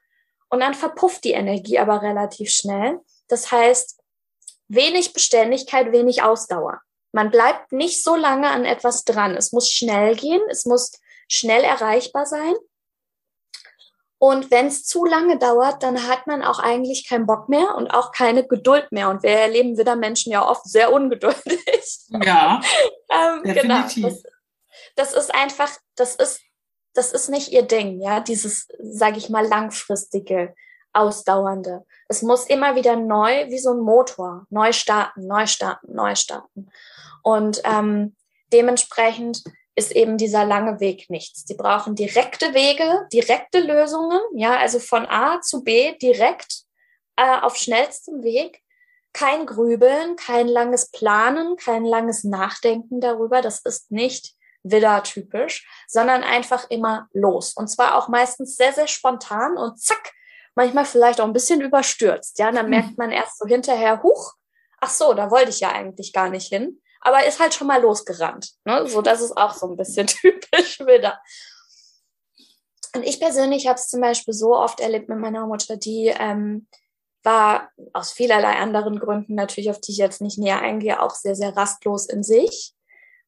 Und 0.49 0.61
dann 0.61 0.75
verpufft 0.75 1.25
die 1.25 1.33
Energie 1.33 1.79
aber 1.79 2.03
relativ 2.03 2.51
schnell. 2.51 2.99
Das 3.29 3.53
heißt, 3.53 4.00
wenig 4.71 5.13
Beständigkeit, 5.13 5.93
wenig 5.93 6.23
Ausdauer. 6.23 6.81
Man 7.13 7.31
bleibt 7.31 7.73
nicht 7.73 8.03
so 8.03 8.15
lange 8.17 8.49
an 8.49 8.65
etwas 8.65 9.05
dran. 9.05 9.37
Es 9.37 9.53
muss 9.53 9.69
schnell 9.69 10.15
gehen, 10.17 10.41
es 10.49 10.65
muss 10.65 10.93
schnell 11.29 11.63
erreichbar 11.65 12.25
sein. 12.25 12.55
Und 14.19 14.51
wenn 14.51 14.67
es 14.67 14.85
zu 14.85 15.07
lange 15.07 15.39
dauert, 15.39 15.83
dann 15.83 16.07
hat 16.07 16.27
man 16.27 16.43
auch 16.43 16.59
eigentlich 16.59 17.09
keinen 17.09 17.27
Bock 17.27 17.49
mehr 17.49 17.75
und 17.75 17.89
auch 17.89 18.13
keine 18.13 18.47
Geduld 18.47 18.93
mehr. 18.93 19.09
Und 19.09 19.23
wir 19.23 19.31
erleben 19.31 19.79
wieder 19.79 19.97
Menschen 19.97 20.31
ja 20.31 20.47
oft 20.47 20.65
sehr 20.65 20.93
ungeduldig. 20.93 21.99
Ja. 22.23 22.61
ähm, 23.11 23.43
genau. 23.43 23.83
Das, 23.83 24.23
das, 24.95 25.15
ist 25.15 25.35
einfach, 25.35 25.71
das 25.97 26.17
ist, 26.17 26.43
das 26.93 27.13
ist 27.13 27.31
nicht 27.31 27.49
ihr 27.49 27.63
Ding, 27.63 28.01
ja, 28.03 28.21
dieses, 28.21 28.69
sage 28.79 29.17
ich 29.17 29.31
mal, 29.31 29.47
langfristige, 29.47 30.55
ausdauernde. 30.93 31.85
Es 32.09 32.23
muss 32.23 32.47
immer 32.47 32.75
wieder 32.75 32.97
neu, 32.97 33.49
wie 33.49 33.59
so 33.59 33.73
ein 33.73 33.81
Motor, 33.81 34.47
neu 34.51 34.73
starten, 34.73 35.27
neu 35.27 35.47
starten, 35.47 35.95
neu 35.95 36.15
starten. 36.15 36.71
Und 37.23 37.61
ähm, 37.65 38.17
dementsprechend 38.53 39.43
ist 39.75 39.93
eben 39.93 40.19
dieser 40.19 40.45
lange 40.45 40.81
Weg 40.81 41.09
nichts. 41.11 41.45
Die 41.45 41.55
brauchen 41.55 41.95
direkte 41.95 42.55
Wege, 42.55 43.07
direkte 43.13 43.61
Lösungen, 43.61 44.21
ja, 44.35 44.57
also 44.57 44.79
von 44.79 45.07
A 45.07 45.41
zu 45.41 45.63
B 45.63 45.97
direkt 45.99 46.65
äh, 47.17 47.41
auf 47.41 47.57
schnellstem 47.57 48.23
Weg. 48.23 48.63
Kein 49.13 49.47
Grübeln, 49.47 50.17
kein 50.17 50.47
langes 50.47 50.91
Planen, 50.91 51.57
kein 51.57 51.85
langes 51.85 52.25
Nachdenken 52.25 53.01
darüber. 53.01 53.43
Das 53.43 53.61
ist 53.61 53.91
nicht 53.91 54.35
Villa-typisch, 54.63 55.67
sondern 55.89 56.23
einfach 56.23 56.69
immer 56.71 57.09
los. 57.13 57.55
Und 57.55 57.69
zwar 57.69 57.97
auch 57.97 58.09
meistens 58.09 58.57
sehr, 58.57 58.73
sehr 58.73 58.87
spontan 58.87 59.57
und 59.57 59.81
zack, 59.81 60.13
manchmal 60.61 60.85
vielleicht 60.85 61.21
auch 61.21 61.27
ein 61.27 61.33
bisschen 61.33 61.61
überstürzt. 61.61 62.39
Ja, 62.39 62.53
dann 62.53 62.65
hm. 62.65 62.71
merkt 62.71 62.99
man 62.99 63.11
erst 63.11 63.39
so 63.39 63.47
hinterher, 63.47 64.03
huch, 64.03 64.35
ach 64.81 64.91
so, 64.91 65.15
da 65.15 65.31
wollte 65.31 65.51
ich 65.51 65.61
ja 65.61 65.73
eigentlich 65.73 66.13
gar 66.13 66.29
nicht 66.29 66.49
hin 66.49 66.81
aber 67.01 67.27
ist 67.27 67.41
halt 67.41 67.55
schon 67.55 67.67
mal 67.67 67.81
losgerannt. 67.81 68.53
Ne? 68.65 68.87
So, 68.87 69.03
das 69.03 69.21
ist 69.21 69.37
auch 69.37 69.55
so 69.55 69.67
ein 69.67 69.77
bisschen 69.77 70.07
typisch 70.07 70.81
wieder. 70.81 71.21
Und 72.95 73.05
ich 73.05 73.21
persönlich 73.21 73.67
habe 73.67 73.77
es 73.77 73.89
zum 73.89 74.01
Beispiel 74.01 74.35
so 74.35 74.57
oft 74.57 74.81
erlebt 74.81 75.09
mit 75.09 75.19
meiner 75.19 75.47
Mutter, 75.47 75.77
die 75.77 76.09
ähm, 76.09 76.67
war 77.23 77.71
aus 77.93 78.13
vielerlei 78.13 78.57
anderen 78.57 78.99
Gründen 78.99 79.35
natürlich, 79.35 79.71
auf 79.71 79.81
die 79.81 79.93
ich 79.93 79.99
jetzt 79.99 80.21
nicht 80.21 80.39
näher 80.39 80.61
eingehe, 80.61 81.01
auch 81.01 81.15
sehr, 81.15 81.37
sehr 81.37 81.57
rastlos 81.57 82.07
in 82.07 82.23
sich, 82.23 82.75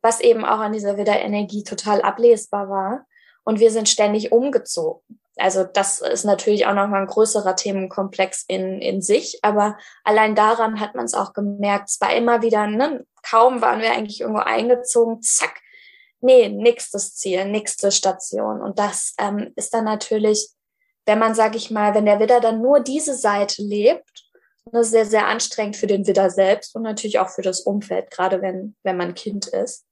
was 0.01 0.21
eben 0.21 0.45
auch 0.45 0.59
an 0.59 0.73
dieser 0.73 0.97
Wiederenergie 0.97 1.62
total 1.62 2.03
ablesbar 2.03 2.68
war. 2.68 3.07
Und 3.45 3.61
wir 3.61 3.71
sind 3.71 3.88
ständig 3.88 4.33
umgezogen. 4.33 5.21
Also 5.37 5.64
das 5.64 6.01
ist 6.01 6.25
natürlich 6.25 6.66
auch 6.66 6.75
nochmal 6.75 7.03
ein 7.03 7.07
größerer 7.07 7.57
Themenkomplex 7.57 8.45
in, 8.49 8.81
in 8.83 9.01
sich, 9.01 9.38
aber 9.42 9.79
allein 10.05 10.35
daran 10.35 10.79
hat 10.79 10.95
man 10.95 11.07
es 11.07 11.14
auch 11.14 11.33
gemerkt. 11.33 11.88
Es 11.88 12.01
war 12.01 12.14
immer 12.14 12.42
wieder, 12.42 12.66
ne, 12.66 13.07
kaum 13.23 13.62
waren 13.62 13.81
wir 13.81 13.92
eigentlich 13.92 14.21
irgendwo 14.21 14.42
eingezogen, 14.42 15.23
zack, 15.23 15.61
nee, 16.21 16.49
nächstes 16.49 17.16
Ziel, 17.16 17.47
nächste 17.47 17.90
Station. 17.90 18.61
Und 18.61 18.79
das 18.79 19.14
ähm, 19.18 19.53
ist 19.57 19.73
dann 19.73 19.85
natürlich, 19.85 20.51
wenn 21.07 21.18
man, 21.18 21.35
sag 21.35 21.57
ich 21.57 21.71
mal, 21.71 21.95
wenn 21.95 22.07
der 22.07 22.21
Widder 22.21 22.40
dann 22.40 22.61
nur 22.61 22.81
diese 22.81 23.14
Seite 23.14 23.62
lebt, 23.62 24.31
ne, 24.71 24.85
sehr, 24.85 25.07
sehr 25.07 25.27
anstrengend 25.27 25.77
für 25.77 25.87
den 25.87 26.07
Widder 26.07 26.31
selbst 26.31 26.77
und 26.77 26.83
natürlich 26.83 27.18
auch 27.18 27.31
für 27.31 27.42
das 27.42 27.61
Umfeld, 27.61 28.11
gerade 28.11 28.42
wenn, 28.42 28.77
wenn 28.83 28.99
man 28.99 29.14
Kind 29.14 29.47
ist. 29.47 29.87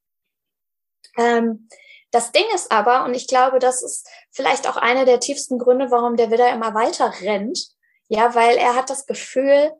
Ähm, 1.16 1.68
das 2.10 2.32
Ding 2.32 2.44
ist 2.54 2.72
aber, 2.72 3.04
und 3.04 3.14
ich 3.14 3.28
glaube, 3.28 3.58
das 3.58 3.82
ist 3.82 4.08
vielleicht 4.30 4.68
auch 4.68 4.76
einer 4.76 5.04
der 5.04 5.20
tiefsten 5.20 5.58
Gründe, 5.58 5.90
warum 5.90 6.16
der 6.16 6.30
Widder 6.30 6.52
immer 6.52 6.74
weiter 6.74 7.12
rennt, 7.20 7.68
ja, 8.08 8.34
weil 8.34 8.56
er 8.56 8.74
hat 8.74 8.90
das 8.90 9.06
Gefühl, 9.06 9.72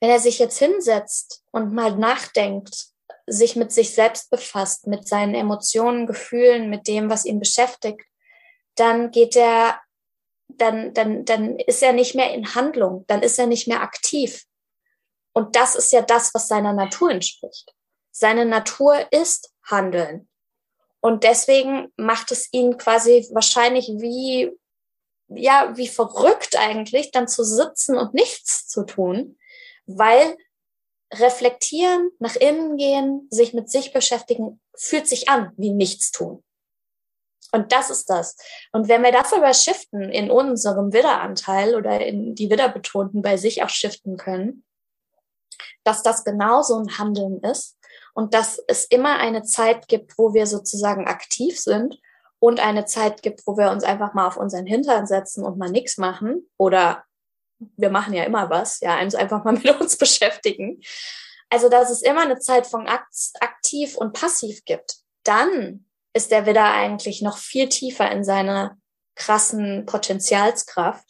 wenn 0.00 0.10
er 0.10 0.20
sich 0.20 0.38
jetzt 0.38 0.58
hinsetzt 0.58 1.44
und 1.50 1.72
mal 1.72 1.96
nachdenkt, 1.96 2.88
sich 3.26 3.56
mit 3.56 3.72
sich 3.72 3.94
selbst 3.94 4.30
befasst, 4.30 4.86
mit 4.86 5.06
seinen 5.06 5.34
Emotionen, 5.34 6.06
Gefühlen, 6.06 6.70
mit 6.70 6.88
dem, 6.88 7.10
was 7.10 7.24
ihn 7.24 7.38
beschäftigt, 7.38 8.02
dann 8.76 9.10
geht 9.10 9.36
er, 9.36 9.80
dann, 10.48 10.92
dann, 10.94 11.24
dann 11.24 11.56
ist 11.58 11.82
er 11.82 11.92
nicht 11.92 12.14
mehr 12.14 12.32
in 12.34 12.54
Handlung, 12.54 13.04
dann 13.06 13.22
ist 13.22 13.38
er 13.38 13.46
nicht 13.46 13.68
mehr 13.68 13.82
aktiv. 13.82 14.44
Und 15.32 15.56
das 15.56 15.76
ist 15.76 15.92
ja 15.92 16.02
das, 16.02 16.34
was 16.34 16.48
seiner 16.48 16.72
Natur 16.72 17.10
entspricht. 17.10 17.74
Seine 18.10 18.44
Natur 18.44 19.06
ist 19.10 19.52
Handeln. 19.64 20.28
Und 21.02 21.24
deswegen 21.24 21.92
macht 21.96 22.30
es 22.30 22.48
ihn 22.52 22.78
quasi 22.78 23.28
wahrscheinlich 23.32 23.88
wie, 23.96 24.52
ja, 25.28 25.76
wie 25.76 25.88
verrückt 25.88 26.56
eigentlich, 26.56 27.10
dann 27.10 27.26
zu 27.26 27.42
sitzen 27.42 27.98
und 27.98 28.14
nichts 28.14 28.68
zu 28.68 28.84
tun, 28.84 29.36
weil 29.84 30.36
reflektieren, 31.12 32.10
nach 32.20 32.36
innen 32.36 32.76
gehen, 32.76 33.26
sich 33.30 33.52
mit 33.52 33.68
sich 33.68 33.92
beschäftigen, 33.92 34.60
fühlt 34.76 35.08
sich 35.08 35.28
an 35.28 35.52
wie 35.56 35.70
nichts 35.70 36.12
tun. 36.12 36.44
Und 37.50 37.72
das 37.72 37.90
ist 37.90 38.08
das. 38.08 38.36
Und 38.70 38.88
wenn 38.88 39.02
wir 39.02 39.12
das 39.12 39.32
aber 39.32 39.52
shiften 39.52 40.08
in 40.08 40.30
unserem 40.30 40.92
Widderanteil 40.92 41.74
oder 41.74 42.00
in 42.00 42.36
die 42.36 42.48
Widderbetonten 42.48 43.22
bei 43.22 43.36
sich 43.36 43.62
auch 43.62 43.68
shiften 43.68 44.16
können, 44.16 44.64
dass 45.82 46.02
das 46.04 46.24
genauso 46.24 46.78
ein 46.78 46.96
Handeln 46.96 47.40
ist, 47.40 47.76
und 48.14 48.34
dass 48.34 48.62
es 48.66 48.84
immer 48.84 49.18
eine 49.18 49.42
Zeit 49.42 49.88
gibt, 49.88 50.18
wo 50.18 50.34
wir 50.34 50.46
sozusagen 50.46 51.06
aktiv 51.06 51.58
sind 51.58 51.98
und 52.38 52.60
eine 52.60 52.84
Zeit 52.84 53.22
gibt, 53.22 53.46
wo 53.46 53.56
wir 53.56 53.70
uns 53.70 53.84
einfach 53.84 54.14
mal 54.14 54.26
auf 54.26 54.36
unseren 54.36 54.66
Hintern 54.66 55.06
setzen 55.06 55.44
und 55.44 55.58
mal 55.58 55.70
nichts 55.70 55.98
machen 55.98 56.48
oder 56.56 57.04
wir 57.76 57.90
machen 57.90 58.12
ja 58.14 58.24
immer 58.24 58.50
was, 58.50 58.80
ja, 58.80 59.00
uns 59.00 59.14
einfach 59.14 59.44
mal 59.44 59.52
mit 59.62 59.80
uns 59.80 59.96
beschäftigen. 59.96 60.80
Also, 61.48 61.68
dass 61.68 61.90
es 61.90 62.02
immer 62.02 62.22
eine 62.22 62.38
Zeit 62.38 62.66
von 62.66 62.88
aktiv 62.88 63.96
und 63.96 64.14
passiv 64.14 64.64
gibt. 64.64 64.96
Dann 65.22 65.86
ist 66.14 66.30
der 66.30 66.46
Widder 66.46 66.72
eigentlich 66.72 67.22
noch 67.22 67.36
viel 67.36 67.68
tiefer 67.68 68.10
in 68.10 68.24
seiner 68.24 68.76
krassen 69.14 69.84
Potenzialskraft, 69.86 71.06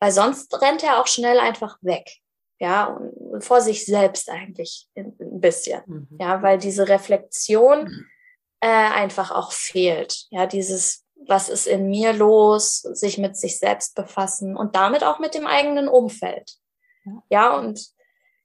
weil 0.00 0.12
sonst 0.12 0.60
rennt 0.60 0.82
er 0.82 1.00
auch 1.00 1.06
schnell 1.06 1.38
einfach 1.38 1.78
weg 1.80 2.20
ja, 2.60 2.84
und 2.84 3.12
vor 3.40 3.60
sich 3.60 3.84
selbst 3.84 4.30
eigentlich 4.30 4.88
ein 4.96 5.40
bisschen, 5.40 5.82
mhm. 5.86 6.08
ja, 6.20 6.42
weil 6.42 6.58
diese 6.58 6.88
Reflexion 6.88 7.84
mhm. 7.84 8.06
äh, 8.60 8.66
einfach 8.66 9.30
auch 9.30 9.52
fehlt, 9.52 10.26
ja, 10.30 10.46
dieses, 10.46 11.04
was 11.26 11.48
ist 11.48 11.66
in 11.66 11.88
mir 11.88 12.12
los, 12.12 12.80
sich 12.80 13.18
mit 13.18 13.36
sich 13.36 13.58
selbst 13.58 13.94
befassen 13.94 14.56
und 14.56 14.74
damit 14.76 15.04
auch 15.04 15.18
mit 15.18 15.34
dem 15.34 15.46
eigenen 15.46 15.88
Umfeld, 15.88 16.56
ja, 17.04 17.22
ja 17.28 17.56
und 17.56 17.80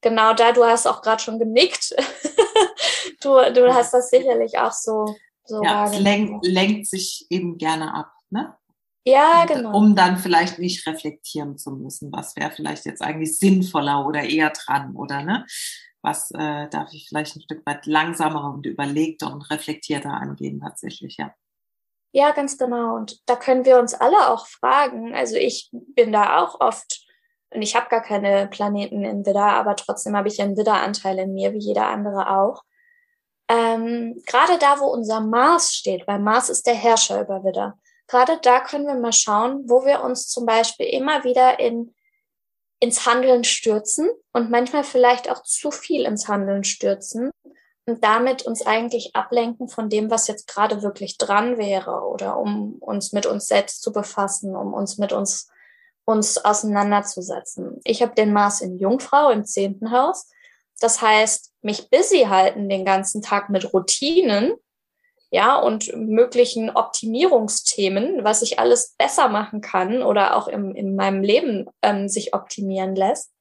genau 0.01 0.34
da, 0.34 0.51
du 0.51 0.63
hast 0.63 0.88
auch 0.88 1.01
gerade 1.01 1.21
schon 1.21 1.39
genickt, 1.39 1.95
du, 3.21 3.53
du 3.53 3.73
hast 3.73 3.93
das 3.93 4.10
sicherlich 4.10 4.58
auch 4.58 4.71
so, 4.71 5.15
so 5.45 5.63
ja, 5.63 5.86
es 5.86 5.99
lenkt, 5.99 6.45
lenkt 6.45 6.88
sich 6.88 7.25
eben 7.29 7.58
gerne 7.58 7.93
ab, 7.93 8.12
ne? 8.29 8.55
Ja, 9.05 9.43
Und, 9.43 9.47
genau. 9.47 9.77
Um 9.77 9.95
dann 9.95 10.17
vielleicht 10.17 10.59
nicht 10.59 10.85
reflektieren 10.87 11.57
zu 11.57 11.71
müssen, 11.71 12.11
was 12.11 12.35
wäre 12.35 12.51
vielleicht 12.51 12.85
jetzt 12.85 13.01
eigentlich 13.01 13.37
sinnvoller 13.37 14.05
oder 14.05 14.23
eher 14.23 14.49
dran 14.49 14.95
oder 14.95 15.21
ne? 15.21 15.45
Was 16.01 16.31
äh, 16.31 16.67
darf 16.69 16.91
ich 16.93 17.07
vielleicht 17.07 17.35
ein 17.35 17.41
Stück 17.41 17.65
weit 17.65 17.85
langsamer 17.85 18.53
und 18.53 18.65
überlegter 18.65 19.31
und 19.31 19.49
reflektierter 19.49 20.11
angehen 20.11 20.59
tatsächlich, 20.59 21.17
ja. 21.17 21.33
Ja, 22.11 22.31
ganz 22.31 22.57
genau. 22.57 22.95
Und 22.95 23.19
da 23.27 23.35
können 23.35 23.65
wir 23.65 23.77
uns 23.77 23.93
alle 23.93 24.29
auch 24.29 24.47
fragen. 24.47 25.13
Also 25.13 25.35
ich 25.35 25.69
bin 25.71 26.11
da 26.11 26.39
auch 26.41 26.61
oft, 26.61 27.05
und 27.49 27.61
ich 27.61 27.75
habe 27.75 27.89
gar 27.89 28.01
keine 28.01 28.47
Planeten 28.47 29.03
in 29.03 29.25
Widder, 29.25 29.47
aber 29.47 29.75
trotzdem 29.75 30.15
habe 30.15 30.29
ich 30.29 30.41
einen 30.41 30.55
Widderanteil 30.55 31.19
in 31.19 31.33
mir, 31.33 31.53
wie 31.53 31.59
jeder 31.59 31.87
andere 31.87 32.29
auch. 32.29 32.63
Ähm, 33.49 34.21
Gerade 34.25 34.57
da, 34.57 34.79
wo 34.79 34.85
unser 34.85 35.21
Mars 35.21 35.75
steht, 35.75 36.07
weil 36.07 36.19
Mars 36.19 36.49
ist 36.49 36.65
der 36.67 36.75
Herrscher 36.75 37.21
über 37.21 37.43
Widder, 37.43 37.77
gerade 38.07 38.39
da 38.41 38.59
können 38.59 38.87
wir 38.87 38.95
mal 38.95 39.13
schauen, 39.13 39.63
wo 39.67 39.85
wir 39.85 40.03
uns 40.03 40.27
zum 40.27 40.45
Beispiel 40.45 40.87
immer 40.87 41.23
wieder 41.23 41.59
in, 41.59 41.93
ins 42.79 43.05
Handeln 43.05 43.43
stürzen 43.43 44.09
und 44.33 44.49
manchmal 44.49 44.83
vielleicht 44.83 45.29
auch 45.29 45.43
zu 45.43 45.71
viel 45.71 46.05
ins 46.05 46.27
Handeln 46.27 46.63
stürzen 46.63 47.31
und 47.87 48.03
damit 48.03 48.43
uns 48.43 48.65
eigentlich 48.65 49.15
ablenken 49.15 49.69
von 49.69 49.89
dem, 49.89 50.09
was 50.09 50.27
jetzt 50.27 50.47
gerade 50.47 50.81
wirklich 50.81 51.17
dran 51.17 51.57
wäre 51.57 52.01
oder 52.01 52.37
um 52.37 52.75
uns 52.79 53.13
mit 53.13 53.25
uns 53.25 53.47
selbst 53.47 53.81
zu 53.81 53.91
befassen, 53.91 54.55
um 54.55 54.73
uns 54.73 54.97
mit 54.97 55.13
uns 55.13 55.49
uns 56.05 56.37
auseinanderzusetzen. 56.37 57.81
Ich 57.83 58.01
habe 58.01 58.13
den 58.13 58.31
Mars 58.31 58.61
in 58.61 58.77
Jungfrau 58.77 59.31
im 59.31 59.43
zehnten 59.43 59.91
Haus. 59.91 60.29
Das 60.79 61.01
heißt, 61.01 61.51
mich 61.61 61.89
busy 61.89 62.27
halten 62.29 62.69
den 62.69 62.85
ganzen 62.85 63.21
Tag 63.21 63.49
mit 63.49 63.73
Routinen, 63.73 64.53
ja, 65.36 65.58
und 65.58 65.95
möglichen 65.95 66.69
Optimierungsthemen, 66.69 68.24
was 68.24 68.41
ich 68.41 68.58
alles 68.58 68.95
besser 68.98 69.28
machen 69.28 69.62
kann 69.62 70.02
oder 70.02 70.38
auch 70.38 70.48
im, 70.48 70.74
in 70.74 70.95
meinem 70.95 71.21
Leben 71.21 71.65
ähm, 71.82 72.08
sich 72.08 72.34
optimieren 72.34 72.95
lässt. 72.95 73.32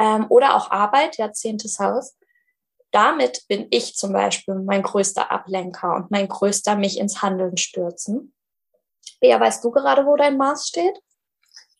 Ähm, 0.00 0.26
oder 0.28 0.56
auch 0.56 0.70
Arbeit, 0.70 1.16
ja, 1.16 1.32
zehntes 1.32 1.78
Haus 1.78 2.18
damit 2.90 3.46
bin 3.48 3.66
ich 3.70 3.96
zum 3.96 4.12
Beispiel 4.12 4.54
mein 4.54 4.82
größter 4.82 5.30
Ablenker 5.30 5.94
und 5.96 6.10
mein 6.10 6.28
größter 6.28 6.76
mich 6.76 6.98
ins 6.98 7.22
Handeln 7.22 7.56
stürzen. 7.56 8.32
Bea, 9.20 9.38
weißt 9.38 9.62
du 9.64 9.70
gerade, 9.70 10.06
wo 10.06 10.16
dein 10.16 10.36
Mars 10.36 10.68
steht? 10.68 10.98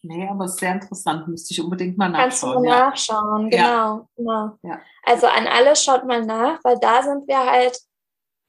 Nee, 0.03 0.29
aber 0.29 0.45
es 0.45 0.53
ist 0.53 0.61
sehr 0.61 0.75
interessant, 0.75 1.27
müsste 1.27 1.53
ich 1.53 1.61
unbedingt 1.61 1.99
mal 1.99 2.09
nachschauen. 2.09 2.29
Kannst 2.29 2.43
du 2.43 2.47
mal 2.47 2.65
ja. 2.65 2.89
nachschauen, 2.91 3.51
genau. 3.51 3.65
Ja. 3.65 4.09
genau. 4.17 4.59
Ja. 4.63 4.81
Also 5.05 5.27
an 5.27 5.47
alle 5.47 5.75
schaut 5.75 6.05
mal 6.05 6.25
nach, 6.25 6.61
weil 6.63 6.79
da 6.79 7.03
sind 7.03 7.27
wir 7.27 7.39
halt 7.39 7.79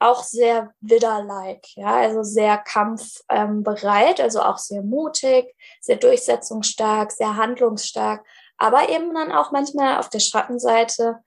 auch 0.00 0.22
sehr 0.22 0.74
widder-like, 0.80 1.76
ja, 1.76 1.94
also 1.98 2.22
sehr 2.22 2.58
kampfbereit, 2.58 4.18
ähm, 4.18 4.24
also 4.24 4.42
auch 4.42 4.58
sehr 4.58 4.82
mutig, 4.82 5.54
sehr 5.80 5.96
durchsetzungsstark, 5.96 7.12
sehr 7.12 7.36
handlungsstark, 7.36 8.26
aber 8.56 8.88
eben 8.88 9.14
dann 9.14 9.30
auch 9.30 9.52
manchmal 9.52 9.98
auf 9.98 10.08
der 10.08 10.20
Schattenseite 10.20 11.22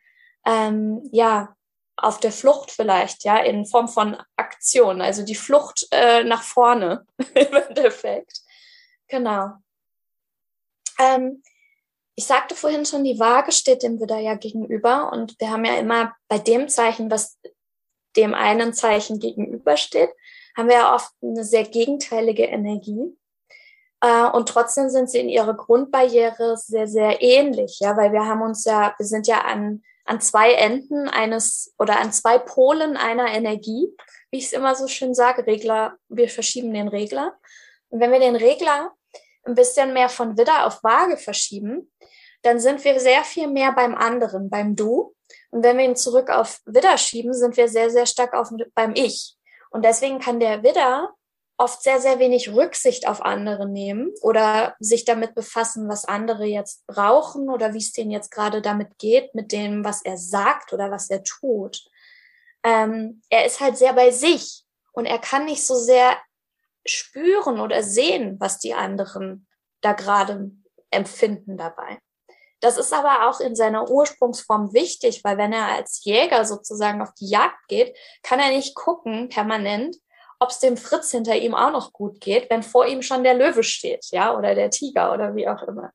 ähm, 0.46 1.08
ja, 1.12 1.56
auf 1.96 2.20
der 2.20 2.32
Flucht 2.32 2.72
vielleicht, 2.72 3.24
ja, 3.24 3.38
in 3.38 3.66
Form 3.66 3.88
von 3.88 4.18
Aktion, 4.36 5.02
also 5.02 5.24
die 5.24 5.36
Flucht 5.36 5.88
äh, 5.92 6.24
nach 6.24 6.42
vorne 6.42 7.06
im 7.18 7.54
Endeffekt. 7.54 8.42
Genau. 9.08 9.52
Ähm, 11.00 11.44
ich 12.16 12.26
sagte 12.26 12.56
vorhin 12.56 12.86
schon, 12.86 13.04
die 13.04 13.20
Waage 13.20 13.52
steht 13.52 13.84
dem 13.84 14.00
Widder 14.00 14.20
ja 14.20 14.36
gegenüber 14.36 15.12
und 15.12 15.40
wir 15.40 15.52
haben 15.52 15.66
ja 15.66 15.76
immer 15.76 16.14
bei 16.28 16.40
dem 16.40 16.70
Zeichen, 16.70 17.10
was 17.12 17.38
dem 18.16 18.34
einen 18.34 18.74
Zeichen 18.74 19.20
gegenübersteht, 19.20 20.10
haben 20.56 20.70
wir 20.70 20.76
ja 20.76 20.96
oft 20.96 21.12
eine 21.22 21.44
sehr 21.44 21.64
gegenteilige 21.64 22.44
Energie. 22.44 23.18
Äh, 24.02 24.26
und 24.28 24.50
trotzdem 24.50 24.90
sind 24.90 25.10
sie 25.10 25.20
in 25.20 25.30
ihrer 25.30 25.56
Grundbarriere 25.56 26.58
sehr, 26.58 26.88
sehr 26.88 27.22
ähnlich, 27.22 27.80
ja, 27.80 27.98
weil 27.98 28.12
wir 28.12 28.26
haben 28.26 28.42
uns 28.42 28.66
ja, 28.66 28.94
wir 28.98 29.06
sind 29.06 29.28
ja 29.28 29.42
an 29.42 29.82
an 30.06 30.20
zwei 30.20 30.54
Enden 30.54 31.08
eines 31.08 31.74
oder 31.78 32.00
an 32.00 32.12
zwei 32.12 32.38
Polen 32.38 32.98
einer 32.98 33.34
Energie, 33.34 33.88
wie 34.32 34.38
ich 34.38 34.46
es 34.46 34.54
immer 34.54 34.76
so 34.76 34.88
schön 34.88 35.14
sage, 35.14 35.46
Regler, 35.48 35.98
wir 36.10 36.30
verschieben 36.30 36.74
den 36.74 36.88
Regler. 36.88 37.38
Und 37.90 38.00
wenn 38.00 38.12
wir 38.12 38.20
den 38.20 38.36
Regler 38.36 38.92
ein 39.44 39.56
bisschen 39.56 39.94
mehr 39.94 40.10
von 40.10 40.38
Widder 40.38 40.66
auf 40.66 40.84
Waage 40.84 41.18
verschieben, 41.18 41.92
dann 42.42 42.60
sind 42.60 42.84
wir 42.84 43.00
sehr 43.00 43.24
viel 43.24 43.48
mehr 43.48 43.72
beim 43.72 43.96
anderen, 43.96 44.50
beim 44.50 44.76
Du. 44.76 45.16
Und 45.52 45.64
wenn 45.64 45.78
wir 45.78 45.86
ihn 45.86 45.96
zurück 45.96 46.30
auf 46.30 46.60
Widder 46.66 46.98
schieben, 46.98 47.34
sind 47.34 47.58
wir 47.58 47.68
sehr, 47.68 47.90
sehr 47.90 48.06
stark 48.06 48.34
auf, 48.34 48.50
beim 48.76 48.94
Ich. 48.96 49.36
Und 49.70 49.86
deswegen 49.86 50.20
kann 50.20 50.40
der 50.40 50.64
Widder 50.64 51.14
oft 51.58 51.84
sehr, 51.84 52.00
sehr 52.00 52.20
wenig 52.20 52.52
Rücksicht 52.54 53.08
auf 53.08 53.22
andere 53.22 53.68
nehmen 53.68 54.12
oder 54.22 54.76
sich 54.80 55.06
damit 55.06 55.36
befassen, 55.36 55.88
was 55.88 56.06
andere 56.06 56.46
jetzt 56.46 56.86
brauchen 56.88 57.50
oder 57.50 57.74
wie 57.74 57.80
es 57.80 57.92
denen 57.92 58.12
jetzt 58.12 58.32
gerade 58.32 58.62
damit 58.62 58.98
geht, 58.98 59.34
mit 59.36 59.52
dem, 59.52 59.86
was 59.86 60.04
er 60.04 60.18
sagt 60.18 60.74
oder 60.74 60.92
was 60.92 61.10
er 61.10 61.24
tut. 61.24 61.84
Ähm, 62.64 63.22
er 63.30 63.46
ist 63.46 63.60
halt 63.60 63.78
sehr 63.78 63.94
bei 63.94 64.12
sich 64.12 64.64
und 64.94 65.06
er 65.06 65.20
kann 65.20 65.46
nicht 65.46 65.66
so 65.66 65.76
sehr 65.76 66.18
spüren 66.86 67.60
oder 67.60 67.84
sehen, 67.84 68.40
was 68.40 68.60
die 68.60 68.74
anderen 68.74 69.48
da 69.82 69.94
gerade 69.94 70.52
empfinden 70.90 71.58
dabei. 71.58 72.00
Das 72.64 72.78
ist 72.78 72.94
aber 72.94 73.28
auch 73.28 73.42
in 73.42 73.58
seiner 73.58 73.90
Ursprungsform 73.90 74.74
wichtig, 74.74 75.22
weil 75.26 75.38
wenn 75.38 75.52
er 75.52 75.68
als 75.68 76.02
Jäger 76.06 76.46
sozusagen 76.46 77.02
auf 77.02 77.14
die 77.16 77.28
Jagd 77.28 77.68
geht, 77.68 77.94
kann 78.22 78.40
er 78.40 78.52
nicht 78.52 78.74
gucken 78.74 79.28
permanent, 79.28 79.98
ob 80.40 80.50
es 80.50 80.60
dem 80.60 80.78
Fritz 80.78 81.12
hinter 81.12 81.36
ihm 81.36 81.56
auch 81.56 81.72
noch 81.72 81.92
gut 81.92 82.22
geht, 82.22 82.50
wenn 82.50 82.64
vor 82.64 82.86
ihm 82.86 83.02
schon 83.02 83.26
der 83.26 83.34
Löwe 83.34 83.64
steht, 83.64 84.06
ja, 84.12 84.38
oder 84.38 84.56
der 84.56 84.70
Tiger 84.70 85.12
oder 85.12 85.36
wie 85.36 85.46
auch 85.46 85.62
immer. 85.64 85.92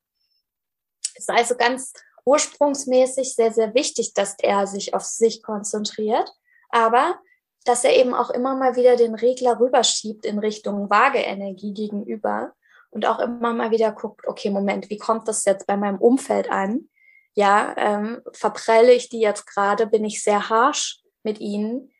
Es 1.14 1.20
ist 1.20 1.30
also 1.30 1.56
ganz 1.56 1.94
ursprungsmäßig 2.26 3.34
sehr, 3.34 3.50
sehr 3.50 3.72
wichtig, 3.72 4.12
dass 4.12 4.34
er 4.38 4.66
sich 4.66 4.92
auf 4.92 5.04
sich 5.04 5.42
konzentriert, 5.42 6.30
aber 6.68 7.18
dass 7.64 7.82
er 7.82 7.96
eben 7.96 8.12
auch 8.12 8.28
immer 8.28 8.54
mal 8.56 8.76
wieder 8.76 8.96
den 8.96 9.14
Regler 9.14 9.58
rüberschiebt 9.58 10.26
in 10.26 10.38
Richtung 10.38 10.90
Waageenergie 10.90 11.72
gegenüber 11.72 12.52
und 12.90 13.06
auch 13.06 13.18
immer 13.18 13.52
mal 13.52 13.70
wieder 13.70 13.92
guckt, 13.92 14.26
okay, 14.26 14.50
Moment, 14.50 14.90
wie 14.90 14.98
kommt 14.98 15.28
das 15.28 15.44
jetzt 15.44 15.66
bei 15.66 15.76
meinem 15.76 15.98
Umfeld 15.98 16.50
an? 16.50 16.88
Ja, 17.34 17.74
ähm, 17.76 18.22
verprelle 18.32 18.92
ich 18.92 19.08
die 19.08 19.20
jetzt 19.20 19.46
gerade? 19.46 19.86
Bin 19.86 20.04
ich 20.04 20.22
sehr 20.22 20.48
harsh 20.48 21.00
mit 21.22 21.40
ihnen? 21.40 21.90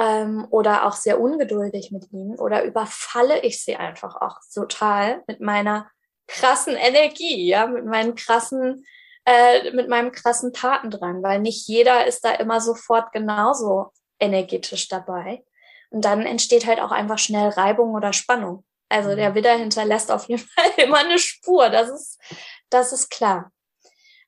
ähm, 0.00 0.46
oder 0.50 0.86
auch 0.86 0.94
sehr 0.94 1.20
ungeduldig 1.20 1.90
mit 1.90 2.10
ihnen 2.12 2.38
oder 2.38 2.64
überfalle 2.64 3.40
ich 3.40 3.62
sie 3.62 3.76
einfach 3.76 4.16
auch 4.20 4.38
total 4.52 5.22
mit 5.26 5.40
meiner 5.40 5.90
krassen 6.26 6.76
Energie, 6.76 7.46
ja, 7.46 7.66
mit 7.66 7.84
meinen 7.84 8.14
krassen, 8.14 8.86
äh, 9.24 9.72
mit 9.72 9.88
meinem 9.88 10.12
krassen 10.12 10.52
Tatendrang, 10.52 11.22
weil 11.22 11.40
nicht 11.40 11.66
jeder 11.68 12.06
ist 12.06 12.24
da 12.24 12.32
immer 12.32 12.60
sofort 12.60 13.12
genauso 13.12 13.90
energetisch 14.20 14.88
dabei. 14.88 15.44
Und 15.90 16.04
dann 16.04 16.22
entsteht 16.22 16.66
halt 16.66 16.80
auch 16.80 16.92
einfach 16.92 17.18
schnell 17.18 17.48
Reibung 17.48 17.94
oder 17.94 18.12
Spannung. 18.12 18.64
Also 18.90 19.14
der 19.14 19.30
mhm. 19.30 19.34
Widder 19.36 19.54
hinterlässt 19.54 20.10
auf 20.10 20.28
jeden 20.28 20.46
Fall 20.56 20.70
immer 20.84 20.98
eine 20.98 21.18
Spur, 21.18 21.70
das 21.70 21.88
ist, 21.88 22.20
das 22.68 22.92
ist 22.92 23.08
klar. 23.08 23.50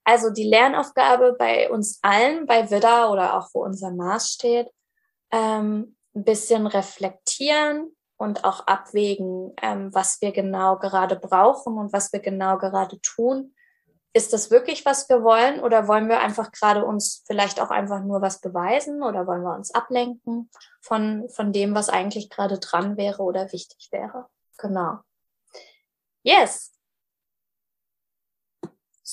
Also 0.04 0.30
die 0.30 0.48
Lernaufgabe 0.48 1.34
bei 1.38 1.70
uns 1.70 1.98
allen, 2.02 2.46
bei 2.46 2.70
Widder 2.70 3.10
oder 3.10 3.36
auch 3.36 3.48
wo 3.52 3.62
unser 3.62 3.90
Mars 3.90 4.30
steht, 4.30 4.68
ähm, 5.30 5.96
ein 6.14 6.24
bisschen 6.24 6.66
reflektieren 6.66 7.94
und 8.16 8.44
auch 8.44 8.66
abwägen, 8.66 9.52
ähm, 9.60 9.94
was 9.94 10.20
wir 10.20 10.32
genau 10.32 10.78
gerade 10.78 11.16
brauchen 11.16 11.78
und 11.78 11.92
was 11.92 12.12
wir 12.12 12.20
genau 12.20 12.58
gerade 12.58 13.00
tun. 13.00 13.54
Ist 14.14 14.32
das 14.32 14.50
wirklich, 14.50 14.84
was 14.84 15.08
wir 15.08 15.22
wollen 15.22 15.60
oder 15.60 15.88
wollen 15.88 16.08
wir 16.08 16.20
einfach 16.20 16.52
gerade 16.52 16.84
uns 16.84 17.24
vielleicht 17.26 17.60
auch 17.60 17.70
einfach 17.70 18.02
nur 18.02 18.20
was 18.20 18.40
beweisen 18.40 19.02
oder 19.02 19.26
wollen 19.26 19.42
wir 19.42 19.54
uns 19.54 19.74
ablenken 19.74 20.50
von, 20.80 21.28
von 21.30 21.52
dem, 21.52 21.74
was 21.74 21.88
eigentlich 21.88 22.28
gerade 22.28 22.58
dran 22.58 22.96
wäre 22.96 23.22
oder 23.22 23.52
wichtig 23.52 23.88
wäre? 23.90 24.28
Genau. 24.62 25.00
Yes, 26.22 26.72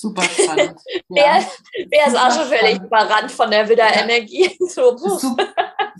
Super 0.00 0.22
spannend. 0.24 0.80
Ja. 1.08 1.44
wer, 1.44 1.46
wer 1.90 2.06
ist 2.06 2.16
auch 2.16 2.30
schon 2.30 2.48
völlig 2.48 2.80
überrannt 2.80 3.30
von 3.30 3.50
der 3.50 3.68
Widderenergie? 3.68 4.44
Ja. 4.44 4.50
So, 4.70 4.96
super, 4.96 5.46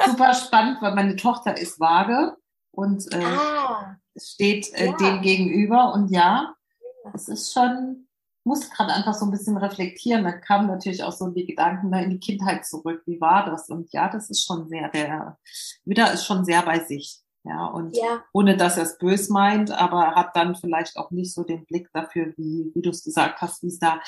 super, 0.07 0.33
spannend, 0.35 0.81
weil 0.81 0.95
meine 0.95 1.17
Tochter 1.17 1.57
ist 1.57 1.79
vage 1.81 2.37
und 2.71 3.13
äh, 3.13 3.23
ah. 3.23 3.97
steht 4.17 4.73
äh, 4.75 4.87
ja. 4.87 4.97
dem 4.97 5.21
gegenüber. 5.21 5.93
Und 5.93 6.11
ja, 6.11 6.55
es 7.13 7.29
ist 7.29 7.53
schon, 7.53 8.07
muss 8.45 8.71
gerade 8.71 8.95
einfach 8.95 9.13
so 9.13 9.27
ein 9.27 9.33
bisschen 9.33 9.57
reflektieren. 9.57 10.25
Da 10.25 10.33
kamen 10.33 10.69
natürlich 10.69 11.03
auch 11.03 11.13
so 11.13 11.29
die 11.29 11.47
Gedanken 11.47 11.91
da 11.91 11.99
in 11.99 12.11
die 12.11 12.21
Kindheit 12.21 12.65
zurück. 12.65 13.03
Wie 13.07 13.21
war 13.21 13.45
das? 13.45 13.69
Und 13.69 13.93
ja, 13.93 14.09
das 14.09 14.31
ist 14.31 14.47
schon 14.47 14.69
sehr, 14.69 14.89
der 14.89 15.37
Widder 15.85 16.13
ist 16.13 16.25
schon 16.25 16.45
sehr 16.45 16.63
bei 16.63 16.79
sich. 16.79 17.21
Ja, 17.43 17.67
und 17.67 17.97
ja. 17.97 18.23
ohne 18.35 18.57
dass 18.57 18.77
er 18.77 18.83
es 18.83 18.99
bös 18.99 19.31
meint, 19.31 19.71
aber 19.71 20.15
hat 20.15 20.37
dann 20.37 20.55
vielleicht 20.57 20.99
auch 20.99 21.11
nicht 21.11 21.33
so 21.33 21.43
den 21.43 21.65
Blick 21.65 21.89
dafür, 21.95 22.35
wie, 22.37 22.71
wie 22.75 22.83
du 22.83 22.91
es 22.91 23.03
gesagt 23.03 23.41
hast, 23.41 23.63
wie 23.63 23.69
es 23.69 23.79
da, 23.79 23.99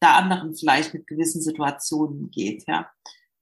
da 0.00 0.16
anderen 0.16 0.54
vielleicht 0.54 0.92
mit 0.92 1.06
gewissen 1.06 1.40
Situationen 1.40 2.30
geht, 2.30 2.64
ja. 2.68 2.90